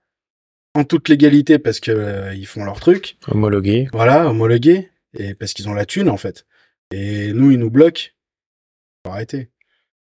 [0.76, 3.16] en toute légalité, parce que euh, ils font leur truc.
[3.26, 3.88] Homologué.
[3.92, 6.46] Voilà, homologué, et parce qu'ils ont la thune, en fait.
[6.92, 8.10] Et nous, ils nous bloquent.
[9.06, 9.50] Faut arrêter.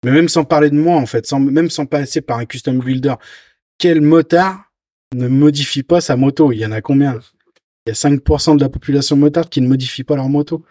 [0.05, 2.78] Mais même sans parler de moi, en fait, sans, même sans passer par un custom
[2.78, 3.14] builder,
[3.78, 4.72] quel motard
[5.14, 6.53] ne modifie pas sa moto?
[6.53, 7.18] Il y en a combien?
[7.86, 10.64] Il y a 5% de la population motarde qui ne modifie pas leur moto.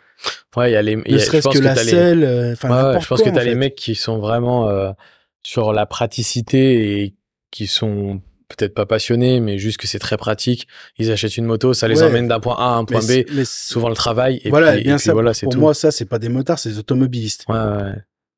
[0.56, 0.96] Ouais, il y a les.
[0.96, 3.56] Ne serait-ce que, la les- selle, euh, enfin, Ouais, je pense quoi, que les fait.
[3.56, 4.92] mecs qui sont vraiment euh,
[5.46, 7.16] sur la praticité et
[7.52, 10.68] qui sont peut-être pas passionnés, mais juste que c'est très pratique.
[10.98, 12.08] Ils achètent une moto, ça les Ouais.
[12.10, 14.42] emmène d'un point A à un Mais point B, mais souvent le travail.
[14.44, 15.60] Et voilà, puis, bien et puis ça, voilà, c'est pour tout.
[15.60, 17.46] moi, ça, c'est pas des motards, c'est des automobilistes.
[17.50, 17.94] Ouais, ouais.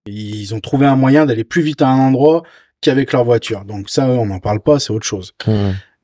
[0.07, 2.43] Ils ont trouvé un moyen d'aller plus vite à un endroit
[2.81, 3.65] qu'avec leur voiture.
[3.65, 5.33] Donc ça, on n'en parle pas, c'est autre chose.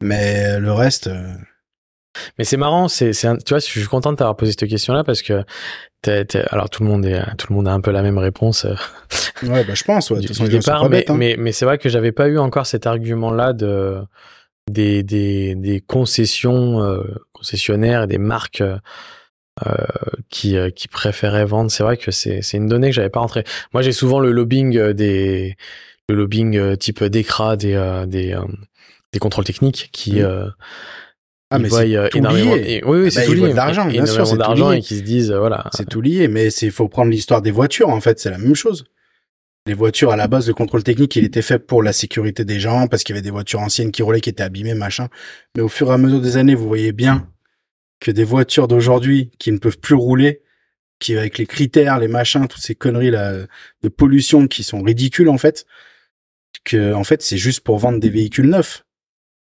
[0.01, 1.33] Mais le reste, euh,
[2.37, 5.21] Mais c'est marrant, c'est, tu vois, je suis content de t'avoir posé cette question-là parce
[5.21, 5.43] que
[6.07, 8.75] alors tout le monde est, tout le monde a un peu la même réponse euh,
[9.43, 10.17] ouais, bah, je pense, ouais.
[10.17, 11.15] De toute façon, départ, pas mais, bêtes, hein.
[11.17, 14.01] mais, mais c'est vrai que j'avais pas eu encore cet argument-là de
[14.69, 18.77] des, des, des concessions euh, concessionnaires et des marques euh,
[20.29, 21.69] qui, euh, qui préféraient vendre.
[21.69, 23.43] C'est vrai que c'est, une donnée que j'avais pas rentrée.
[23.73, 25.55] Moi, j'ai souvent le lobbying des
[26.09, 28.37] le lobbying type DECRA des des,
[29.11, 30.21] des contrôles techniques qui.
[31.53, 32.55] Ah, ils mais voient c'est euh, tout énormément.
[32.55, 32.61] lié.
[32.67, 33.49] et- oui, oui, Ah c'est bah, tout ils lié.
[33.51, 35.69] de l'argent, bien sûr, c'est tout d'argent et qui se disent, euh, voilà.
[35.73, 38.55] C'est tout lié, mais c'est faut prendre l'histoire des voitures en fait, c'est la même
[38.55, 38.85] chose.
[39.65, 42.59] Les voitures à la base, le contrôle technique, il était fait pour la sécurité des
[42.59, 45.07] gens parce qu'il y avait des voitures anciennes qui roulaient, qui étaient abîmées, machin.
[45.55, 47.29] Mais au fur et à mesure des années, vous voyez bien
[48.01, 50.41] que des voitures d'aujourd'hui qui ne peuvent plus rouler,
[50.99, 53.33] qui avec les critères, les machins, toutes ces conneries là
[53.83, 55.65] de pollution qui sont ridicules en fait,
[56.65, 58.83] que en fait c'est juste pour vendre des véhicules neufs.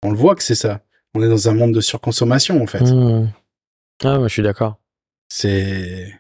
[0.04, 0.82] On le voit que c'est ça.
[1.14, 2.80] On est dans un monde de surconsommation en fait.
[2.80, 3.28] Hmm.
[4.04, 4.76] Ah, moi, je suis d'accord.
[5.28, 6.12] C'est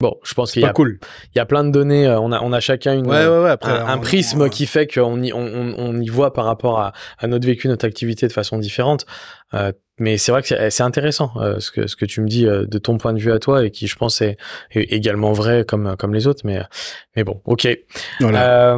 [0.00, 0.98] Bon, je pense qu'il y a, cool.
[1.34, 2.06] il y a plein de données.
[2.06, 3.50] euh, On a, on a chacun une, Ouais, ouais, ouais.
[3.50, 7.26] Après, un, prisme on- qui fait qu'on y, on, y voit par rapport à, à
[7.28, 9.06] notre vécu, notre activité de façon différente.
[9.54, 12.26] Euh, mais c'est vrai que c'est c'est intéressant euh, ce que ce que tu me
[12.26, 14.36] dis euh, de ton point de vue à toi et qui je pense est,
[14.72, 16.40] est également vrai comme comme les autres.
[16.44, 16.60] Mais
[17.14, 17.68] mais bon, ok.
[18.18, 18.76] Voilà.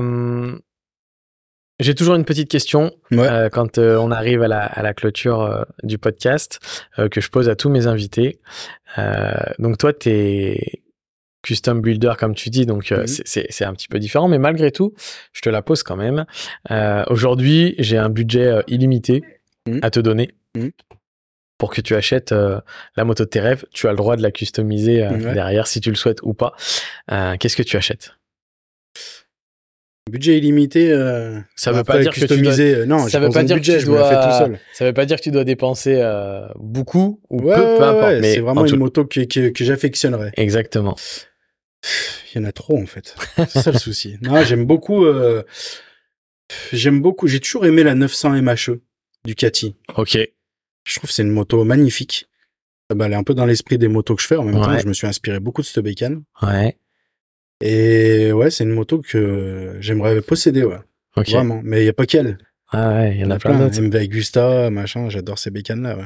[1.78, 3.28] J'ai toujours une petite question Ouais.
[3.28, 6.58] euh, quand euh, on arrive à la, à la clôture euh, du podcast
[7.10, 8.40] que je pose à tous mes invités.
[9.58, 10.82] Donc toi, tu es
[11.42, 13.06] custom builder comme tu dis, donc Mhm.
[13.06, 14.94] c'est- un petit peu différent, mais malgré tout,
[15.32, 16.24] je te la pose quand même.
[17.08, 19.22] Aujourd'hui, j'ai un budget illimité
[19.68, 19.80] Mhm.
[19.82, 20.30] à te donner.
[20.56, 20.70] Mhm.
[21.58, 24.30] Pour que tu achètes la moto de tes rêves, tu as le droit de la
[24.30, 26.54] customiser derrière si tu le souhaites ou pas.
[27.38, 28.12] Qu'est-ce que tu achètes?
[30.10, 30.90] Budget illimité.
[30.92, 33.74] Euh, Ça veut pas dire que tu customiser, euh, non, ça veut pas dire budget,
[33.74, 34.38] que tu fais tout dois.
[34.38, 34.58] seul.
[34.72, 37.82] Ça veut pas dire que tu dois dépenser euh, beaucoup ou Ouais, peu, ouais, peu
[37.84, 38.04] importe.
[38.04, 40.32] ouais, mais c'est vraiment en une moto que, que, que j'affectionnerais.
[40.36, 40.96] Exactement.
[42.34, 43.14] Il y en a trop en fait.
[43.48, 44.16] C'est ça le souci.
[44.22, 45.04] Non, j'aime beaucoup.
[45.04, 45.42] Euh,
[46.72, 47.26] j'aime beaucoup.
[47.26, 48.80] J'ai toujours aimé la 900 MHE
[49.24, 49.74] Ducati.
[49.96, 50.18] Ok.
[50.84, 52.28] Je trouve que c'est une moto magnifique.
[52.94, 54.36] Bah, elle est un peu dans l'esprit des motos que je fais.
[54.36, 56.22] En même temps, je me suis inspiré beaucoup de cette bécane.
[56.42, 56.76] Ouais.
[57.62, 60.76] Et ouais, c'est une moto que j'aimerais posséder, ouais.
[61.16, 61.60] Vraiment.
[61.64, 62.36] Mais il y a pas qu'elle.
[62.70, 63.66] Ah ouais, il y en a plein plein.
[63.66, 63.80] d'autres.
[63.80, 65.08] MV Agusta, machin.
[65.08, 66.04] J'adore ces bécanes-là, ouais.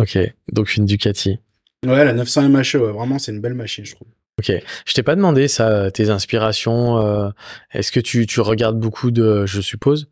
[0.00, 0.18] Ok.
[0.52, 1.38] Donc une Ducati.
[1.86, 4.08] Ouais, la 900 MHE, ouais, vraiment, c'est une belle machine, je trouve.
[4.40, 4.50] Ok.
[4.86, 6.98] Je t'ai pas demandé ça, tes inspirations.
[6.98, 7.28] euh,
[7.72, 10.08] Est-ce que tu, tu regardes beaucoup de, je suppose,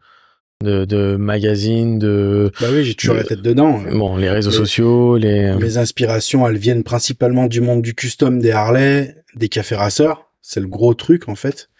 [0.62, 3.82] de, de magazines, de Bah oui, j'ai toujours la tête dedans.
[3.90, 5.52] bon les réseaux Les- sociaux, les.
[5.56, 10.28] Mes inspirations, elles viennent principalement du monde du custom, des Harley, des cafés raceurs.
[10.42, 11.70] C'est le gros truc, en fait.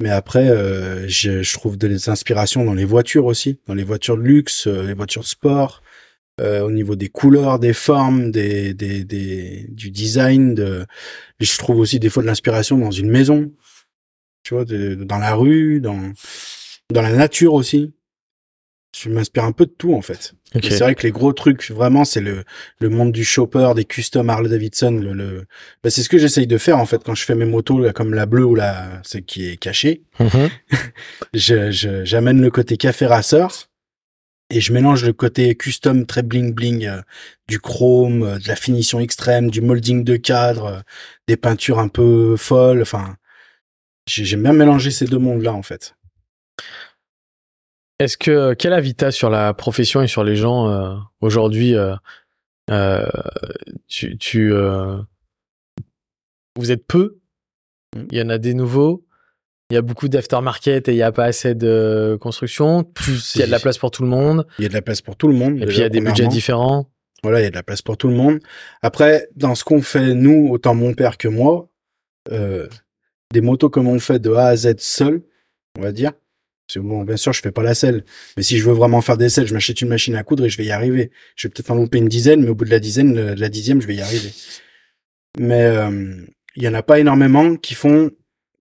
[0.00, 4.16] Mais après, euh, je, je trouve des inspirations dans les voitures aussi, dans les voitures
[4.16, 5.82] de luxe, euh, les voitures de sport,
[6.40, 10.54] euh, au niveau des couleurs, des formes, des, des, des, du design.
[10.54, 10.86] De...
[11.38, 13.52] Je trouve aussi des fois de l'inspiration dans une maison,
[14.42, 16.12] tu vois, dans la rue, dans,
[16.90, 17.92] dans la nature aussi.
[18.96, 20.34] Je m'inspire un peu de tout en fait.
[20.62, 22.42] C'est vrai que les gros trucs, vraiment, c'est le,
[22.80, 24.90] le monde du chopper, des custom Harley Davidson.
[24.90, 25.46] Le, le...
[25.84, 27.92] Bah, c'est ce que j'essaye de faire en fait quand je fais mes motos, là,
[27.92, 30.02] comme la bleue ou la, celle qui est cachée.
[30.20, 30.50] Mhm.
[31.34, 33.68] Je, j'amène le côté café racer
[34.50, 37.00] et je mélange le côté custom très bling bling, euh,
[37.48, 40.80] du chrome, euh, de la finition extrême, du molding de cadre, euh,
[41.28, 42.82] des peintures un peu folles.
[42.82, 43.16] Enfin,
[44.08, 45.94] j'ai- j'aime bien mélanger ces deux mondes-là en fait.
[48.00, 51.94] Est-ce que quel avis t'as sur la profession et sur les gens euh, aujourd'hui euh,
[52.70, 53.06] euh,
[53.88, 54.96] Tu, tu euh,
[56.56, 57.18] vous êtes peu?
[57.94, 58.02] Mm.
[58.10, 59.04] Il y en a des nouveaux.
[59.70, 62.84] Il y a beaucoup d'aftermarket et il y a pas assez de construction.
[62.84, 64.46] Plus il y a de la place pour tout le monde.
[64.58, 65.58] Il y a de la place pour tout le monde.
[65.58, 66.90] Et puis il y a des budgets différents.
[67.22, 68.40] Voilà, il y a de la place pour tout le monde.
[68.80, 71.68] Après, dans ce qu'on fait, nous, autant mon père que moi,
[72.32, 72.66] euh,
[73.32, 75.22] des motos comme on fait de A à Z seul,
[75.78, 76.12] on va dire.
[76.72, 78.04] Parce que bon, bien sûr, je fais pas la selle.
[78.36, 80.48] Mais si je veux vraiment faire des selles, je m'achète une machine à coudre et
[80.48, 81.10] je vais y arriver.
[81.34, 83.40] Je vais peut-être en louper une dizaine, mais au bout de la dizaine, le- de
[83.40, 84.30] la dixième, je vais y arriver.
[85.38, 86.14] Mais euh,
[86.54, 88.10] il y en a pas énormément qui font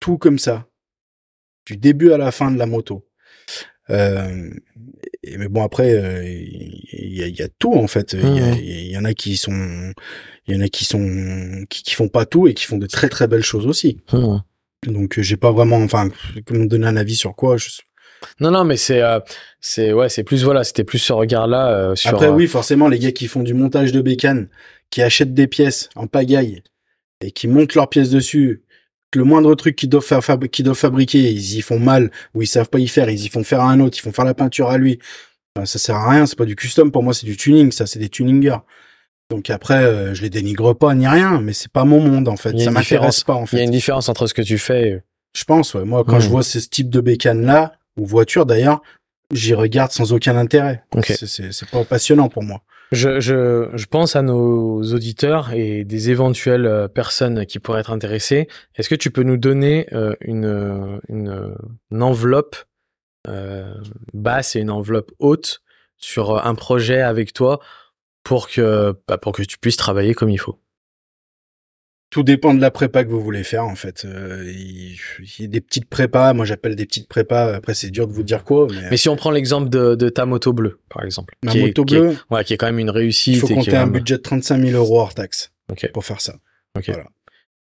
[0.01, 0.67] tout comme ça.
[1.67, 3.07] Du début à la fin de la moto.
[3.91, 4.51] Euh,
[5.23, 8.87] et- mais bon après euh, il y, a, il y a tout en fait il
[8.93, 9.93] y, en a qui sont
[10.47, 12.87] il y en a qui sont qui, qui font pas tout et qui font de
[12.87, 14.93] très très belles choses aussi Hmm.
[14.93, 16.09] donc euh, j'ai pas vraiment enfin
[16.47, 17.69] comment donner un avis sur quoi je...
[18.41, 19.19] Non, non, mais c'est, euh,
[19.61, 22.11] c'est, ouais, c'est plus, voilà, c'était plus ce regard-là euh, sur.
[22.15, 24.49] après euh, oui forcément les gars qui font du montage de bécane
[24.91, 26.63] qui achètent des pièces en pagaille
[27.23, 28.63] et qui montent leurs pièces dessus
[29.11, 30.21] que le moindre truc qu'ils doivent faire
[30.53, 33.29] qu'ils doivent fabriquer ils y font mal ou ils savent pas y faire ils y
[33.29, 34.99] font faire à un autre ils font faire la peinture à lui
[35.57, 37.87] Enfin, ça sert à rien c'est pas du custom pour moi c'est du tuning ça
[37.87, 38.59] c'est des tuningers
[39.31, 42.37] donc après euh, je les dénigre pas ni rien mais c'est pas mon monde en
[42.37, 43.25] fait Il y a ça une m'intéresse différence.
[43.25, 44.89] pas en Il y fait a une différence entre ce que tu fais.
[44.89, 44.99] et-
[45.37, 48.81] je pense ouais moi quand je vois ce type de bécane là ou voiture d'ailleurs
[49.33, 51.13] j'y regarde sans aucun intérêt Ok.
[51.27, 56.67] c'est pas passionnant pour moi Je, je, je pense à nos auditeurs et des éventuelles
[56.67, 58.49] euh, personnes qui pourraient être intéressées.
[58.75, 61.55] Est-ce que tu peux nous donner euh, une, une,
[61.93, 62.57] une enveloppe
[63.29, 63.75] euh,
[64.13, 65.63] basse et une enveloppe haute
[65.99, 67.61] sur un projet avec toi
[68.25, 70.59] pour que, bah, pour que tu puisses travailler comme il faut?
[72.11, 74.05] Tout dépend de la prépa que vous voulez faire en fait.
[74.05, 77.55] Euh, il, il y a des petites prépas, moi j'appelle des petites prépas.
[77.55, 80.09] Après c'est dur de vous dire quoi, mais, Mais si on prend l'exemple de, de
[80.09, 82.57] ta moto bleue, par exemple, ma qui est- moto qui est- bleue, ouais, qui est
[82.57, 83.35] quand même une réussite.
[83.35, 86.35] il faut compter un budget de 35 000 euros hors taxe Ok, pour faire ça.
[86.77, 86.87] ok.
[86.89, 87.05] Voilà.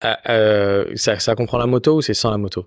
[0.03, 2.66] Ah, euh, ça, ça comprend la moto ou c'est sans la moto?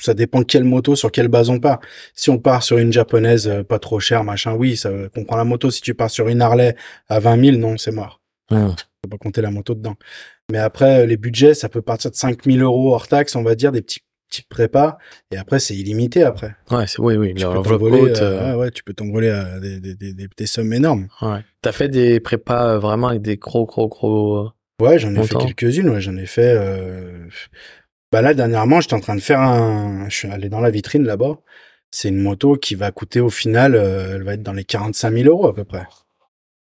[0.00, 1.80] Ça dépend de quelle moto, sur quelle base on part.
[2.14, 5.44] Si on part sur une japonaise euh, pas trop chère, machin, oui, ça comprend la
[5.44, 5.70] moto.
[5.70, 6.76] Si tu pars sur une Harley
[7.08, 8.20] à 20 000, non, c'est mort.
[8.50, 9.96] Faut pas compter la moto dedans.
[10.50, 13.42] Mais après, euh, les budgets, ça peut partir de 5 000 euros hors taxe, on
[13.42, 14.98] va dire, des petits petites prépas.
[15.30, 16.54] Et après, c'est illimité après.
[16.70, 18.18] Ouais, c'est, oui, oui, Tu peux t'envoler, haute.
[18.18, 21.08] euh, euh, ouais, ouais, tu peux t'envoler à des, des, des, des- sommes énormes.
[21.22, 21.40] Ouais.
[21.62, 24.50] T'as fait des prépas vraiment avec des gros, gros, gros.
[24.82, 26.54] Ouais, j'en ai fait quelques-unes, ouais, j'en ai fait.
[26.56, 27.26] Euh...
[28.12, 30.08] Bah là, dernièrement, j'étais en train de faire un.
[30.10, 31.38] Je suis allé dans la vitrine là-bas.
[31.90, 35.10] C'est une moto qui va coûter au final, euh, elle va être dans les 45
[35.10, 35.86] 000 euros à peu près.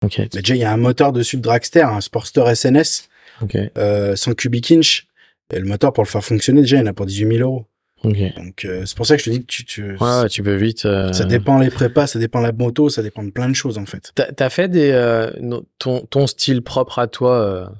[0.04, 3.08] Ok, Mais déjà, il y a un moteur dessus de Dragster, un Sportster SNS,
[3.42, 5.06] ok, euh, 100 cubic inch.
[5.52, 7.48] Et le moteur, pour le faire fonctionner, déjà, il y en a pour 18 000
[7.48, 7.66] euros.
[8.02, 9.96] Donc, euh, c'est pour ça que je te dis que tu, tu...
[9.96, 10.84] Ouais, tu peux vite.
[10.84, 13.78] euh, ça dépend les prépas, ça dépend la moto, ça dépend de plein de choses,
[13.78, 14.10] en fait.
[14.14, 17.72] T'as, t'as fait des euh, no- ton, ton style propre à toi,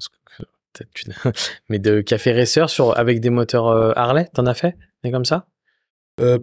[1.69, 5.45] mais de café racer sur avec des moteurs Harley, t'en as fait Des comme ça?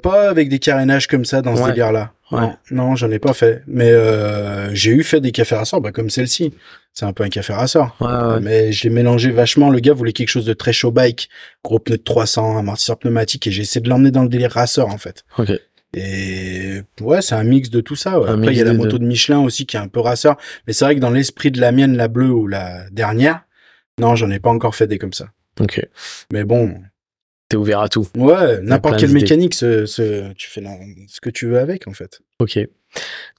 [0.03, 1.69] Pas avec des carénages comme ça dans ce Ouais.
[1.71, 2.13] délire-là.
[2.31, 2.41] Ouais.
[2.41, 3.63] Non, non, j'en ai pas fait.
[3.67, 3.91] Mais
[4.75, 6.55] j'ai eu fait des cafés rasseurs, bah, comme celle-ci.
[6.95, 7.97] C'est un peu un café rasseur.
[8.01, 8.41] Ouais, ouais.
[8.41, 9.71] Mais je l'ai mélangé vachement.
[9.71, 11.31] Le gars voulait quelque chose de très show bike,
[11.65, 14.89] gros pneu de 300, amortisseur pneumatique, et j'ai essayé de l'emmener dans le délire rasseur
[14.89, 15.25] en fait.
[15.39, 15.53] Ok.
[15.95, 18.19] Et ouais, c'est un mix de tout ça.
[18.19, 18.29] ouais.
[18.29, 20.37] Après, il y a la moto de Michelin aussi qui est un peu rasseur.
[20.67, 23.43] Mais c'est vrai que dans l'esprit de la mienne, la bleue ou la dernière,
[23.99, 25.29] non, j'en ai pas encore fait des comme ça.
[25.61, 25.87] Ok.
[26.33, 26.75] Mais bon,
[27.51, 28.07] T'es ouvert à tout.
[28.17, 30.79] ouais, n'importe quelle mécanique, ce, ce- tu fais la-
[31.09, 32.21] ce que tu veux avec en fait.
[32.43, 32.59] Ok.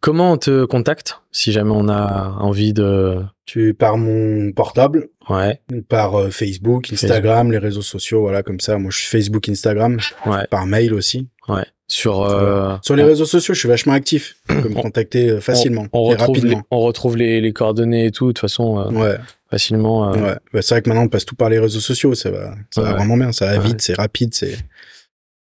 [0.02, 5.62] Comment on te contacte si jamais on a envie de Tu par mon portable, Ouais,
[5.90, 8.78] par euh, Facebook, Instagram, les réseaux sociaux, voilà comme ça.
[8.78, 11.28] Moi, je suis Facebook, Instagram, ouais, par mail aussi.
[11.48, 11.64] ouais.
[11.88, 14.36] Sur euh, Sur les on- réseaux sociaux, je suis vachement actif.
[14.50, 17.54] Tu peux me On- contacter euh, facilement on, et retrouve les, on retrouve les, les
[17.54, 19.18] coordonnées et tout de toute façon euh, Ouais,
[19.52, 20.12] facilement.
[20.12, 20.36] ouais.
[20.54, 22.16] Bah, c'est vrai que maintenant on passe tout par les réseaux sociaux.
[22.16, 23.32] Ça va, ça va vraiment bien.
[23.34, 24.58] Ça va vite, c'est rapide, c'est.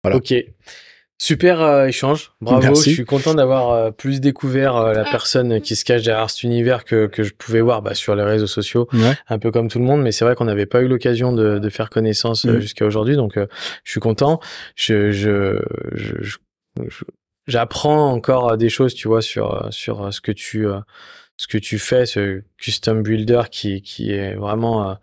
[0.05, 0.19] Voilà.
[0.19, 0.35] Ok.
[1.25, 2.33] Super euh, échange.
[2.41, 2.63] Bravo.
[2.63, 2.91] Merci.
[2.91, 6.43] Je suis content d'avoir euh, plus découvert euh, la personne qui se cache derrière cet
[6.43, 9.15] univers que, que je pouvais voir bah, sur les réseaux sociaux, Ouais.
[9.29, 10.03] un peu comme tout le monde.
[10.03, 12.61] Mais c'est vrai qu'on n'avait pas eu l'occasion de, de faire connaissance euh, Mm.
[12.61, 13.15] jusqu'à aujourd'hui.
[13.15, 13.47] Donc, euh,
[13.85, 14.41] je suis content.
[14.75, 15.61] Je, je,
[15.95, 16.37] je, je,
[16.89, 17.05] je-
[17.47, 20.67] j'apprends encore des choses, tu vois, sur sur ce que tu
[21.37, 24.97] ce que tu fais, ce custom builder qui qui est vraiment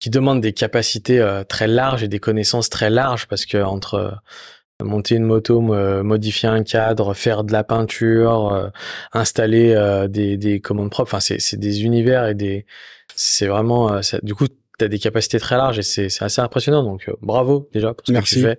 [0.00, 1.18] qui demande des capacités
[1.48, 4.18] très larges et des connaissances très larges parce que entre
[4.82, 8.70] monter une moto, modifier un cadre, faire de la peinture,
[9.12, 9.74] installer
[10.08, 11.14] des, des commandes propres.
[11.14, 12.66] Enfin, c'est, des univers et des,
[13.14, 14.46] c'est vraiment, du coup,
[14.78, 16.82] tu as des capacités très larges et c'est assez impressionnant.
[16.82, 18.58] Donc euh, bravo déjà pour ce que tu fais.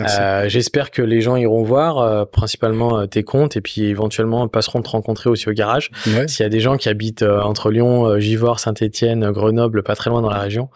[0.00, 4.48] Euh, J'espère que les gens iront voir euh, principalement euh, tes comptes et puis éventuellement
[4.48, 5.90] passeront te rencontrer aussi au garage.
[6.26, 10.22] S'il y a des gens qui habitent entre Lyon, Givors, Saint-Étienne, Grenoble, pas très loin
[10.22, 10.70] dans la région,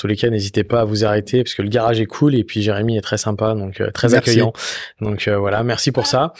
[0.00, 2.44] tous les cas, n'hésitez pas à vous arrêter parce que le garage est cool et
[2.44, 4.52] puis Jérémy est très sympa, donc euh, très accueillant.
[5.00, 6.32] Donc euh, voilà, merci pour ça.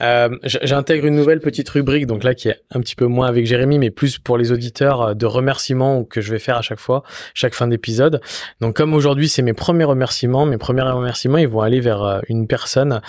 [0.00, 3.46] Euh, J'intègre une nouvelle petite rubrique, donc là qui est un petit peu moins avec
[3.46, 6.78] Jérémy, mais plus pour les auditeurs euh, de remerciements que je vais faire à chaque
[6.78, 7.02] fois,
[7.34, 8.20] chaque fin d'épisode.
[8.60, 12.46] Donc comme aujourd'hui c'est mes premiers remerciements, mes premiers remerciements ils vont aller vers une
[12.46, 13.00] personne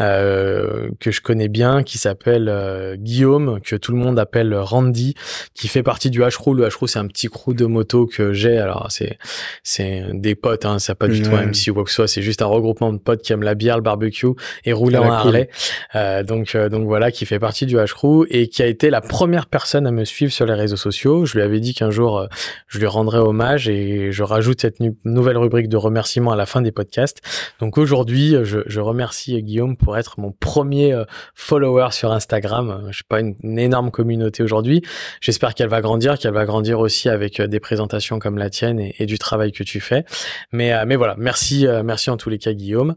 [0.00, 5.14] euh, que je connais bien, qui s'appelle Guillaume, que tout le monde appelle Randy,
[5.54, 6.54] qui fait partie du H-Crew.
[6.54, 8.58] Le H-Crew c'est un petit crew de moto que j'ai.
[8.58, 9.18] Alors c'est
[9.62, 12.08] c'est des potes, hein, ça pas du tout un MC ou quoi que ce soit,
[12.08, 14.26] c'est juste un regroupement de potes qui aiment la bière, le barbecue
[14.64, 15.48] et rouler en Harley.
[15.94, 19.00] Euh, donc, euh, donc voilà, qui fait partie du H-Crew et qui a été la
[19.00, 21.26] première personne à me suivre sur les réseaux sociaux.
[21.26, 22.26] Je lui avais dit qu'un jour, euh,
[22.68, 26.62] je lui rendrais hommage et je rajoute cette nouvelle rubrique de remerciements à la fin
[26.62, 27.20] des podcasts.
[27.60, 31.04] Donc aujourd'hui, je, je, remercie Guillaume pour être mon premier euh,
[31.34, 32.88] follower sur Instagram.
[32.90, 34.82] Je sais pas une, une énorme communauté aujourd'hui.
[35.20, 38.94] J'espère qu'elle va grandir, qu'elle va grandir aussi avec des présentations comme la tienne et,
[38.98, 40.04] et du travail que tu fais.
[40.52, 42.94] Mais, euh, mais voilà, merci, euh, merci en tous les cas, Guillaume.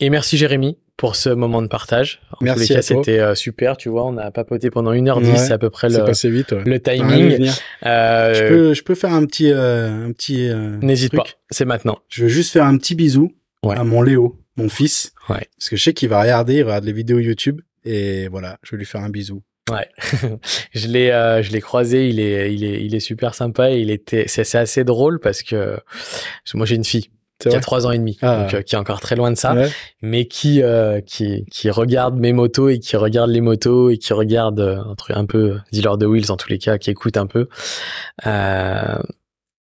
[0.00, 2.20] Et merci, Jérémy, pour ce moment de partage.
[2.32, 3.76] En merci tous les cas, c'était euh, super.
[3.76, 6.80] Tu vois, on a papoté pendant 1h10, c'est à peu près le, passé vite, le
[6.80, 7.50] timing.
[7.84, 9.50] Euh, je, peux, je peux faire un petit.
[9.50, 10.50] un petit
[10.82, 11.98] N'hésite pas, c'est maintenant.
[12.08, 13.32] Je veux juste faire un petit bisou
[13.68, 15.12] à mon Léo, mon fils.
[15.26, 17.60] Parce que je sais qu'il va regarder, il regarde les vidéos YouTube.
[17.84, 19.42] Et voilà, je vais lui faire un bisou.
[19.70, 19.88] Ouais,
[20.74, 22.08] je l'ai, euh, je l'ai croisé.
[22.08, 23.70] Il est, il est, il est super sympa.
[23.70, 27.48] Et il était, c'est, assez drôle parce que, parce que moi j'ai une fille qui
[27.48, 28.42] a trois ans et demi, ah.
[28.42, 29.54] donc euh, qui est encore très loin de ça,
[30.02, 34.12] mais qui, euh, qui, qui regarde mes motos et qui regarde les motos et qui
[34.12, 37.26] regarde un truc un peu dealer de wheels en tous les cas, qui écoute un
[37.26, 37.48] peu.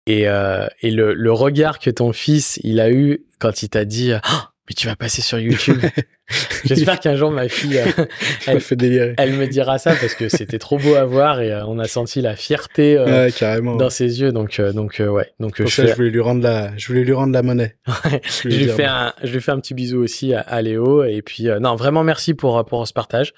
[0.07, 4.13] et et le, le regard que ton fils il a eu quand il t'a dit.
[4.15, 5.81] Oh, mais tu vas passer sur YouTube.
[6.65, 8.05] J'espère qu'un jour ma fille, euh,
[8.47, 9.15] elle, fait délirer.
[9.17, 11.87] elle me dira ça parce que c'était trop beau à voir et euh, on a
[11.87, 13.77] senti la fierté euh, ouais, carrément.
[13.77, 14.33] dans ses yeux.
[14.33, 15.31] Donc, donc ouais.
[15.39, 17.77] Donc Pour je, ça, je voulais lui rendre la, je voulais lui rendre la monnaie.
[18.43, 21.23] je, lui fais un, je lui fais un petit bisou aussi à, à Léo et
[21.23, 23.33] puis non vraiment merci pour pour ce partage.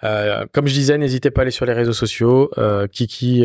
[0.00, 2.50] comme je disais, n'hésitez pas à aller sur les réseaux sociaux,
[2.90, 3.44] Kiki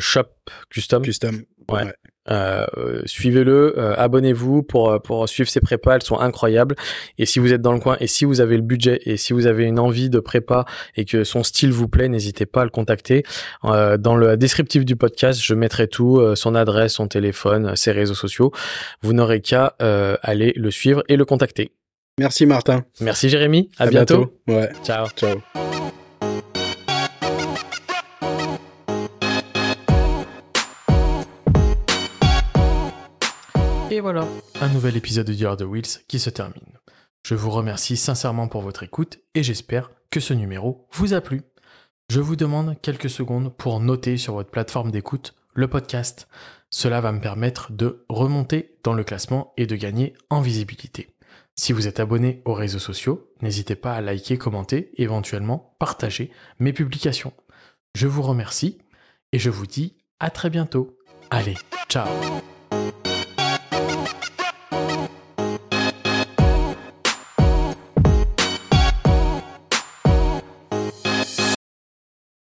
[0.00, 0.24] Shop
[0.70, 1.02] Custom.
[1.02, 1.42] Custom.
[1.70, 1.84] ouais.
[1.84, 1.92] ouais.
[2.30, 2.66] Euh,
[3.04, 6.76] suivez-le, euh, abonnez-vous pour euh, pour suivre ses prépas, elles sont incroyables.
[7.18, 9.32] Et si vous êtes dans le coin et si vous avez le budget et si
[9.32, 10.64] vous avez une envie de prépa
[10.96, 13.24] et que son style vous plaît, n'hésitez pas à le contacter.
[13.62, 18.52] dans le descriptif du podcast, je mettrai tout, son adresse, son téléphone, ses réseaux sociaux.
[19.02, 19.74] Vous n'aurez qu'à
[20.22, 21.72] aller le suivre et le contacter.
[22.18, 22.84] Merci Martin.
[23.00, 23.70] Merci Jérémy.
[23.78, 24.32] À, bientôt.
[24.46, 24.60] bientôt.
[24.60, 24.70] Ouais.
[24.84, 25.06] Ciao.
[25.16, 25.85] Ciao.
[33.96, 34.28] Et voilà,
[34.60, 36.78] un nouvel épisode de Dear the Wheels qui se termine.
[37.26, 41.40] Je vous remercie sincèrement pour votre écoute et j'espère que ce numéro vous a plu.
[42.10, 46.28] Je vous demande quelques secondes pour noter sur votre plateforme d'écoute le podcast.
[46.68, 51.08] Cela va me permettre de remonter dans le classement et de gagner en visibilité.
[51.54, 56.74] Si vous êtes abonné aux réseaux sociaux, n'hésitez pas à liker, commenter, éventuellement partager mes
[56.74, 57.32] publications.
[57.94, 58.76] Je vous remercie
[59.32, 60.98] et je vous dis à très bientôt.
[61.30, 61.56] Allez,
[61.88, 62.06] ciao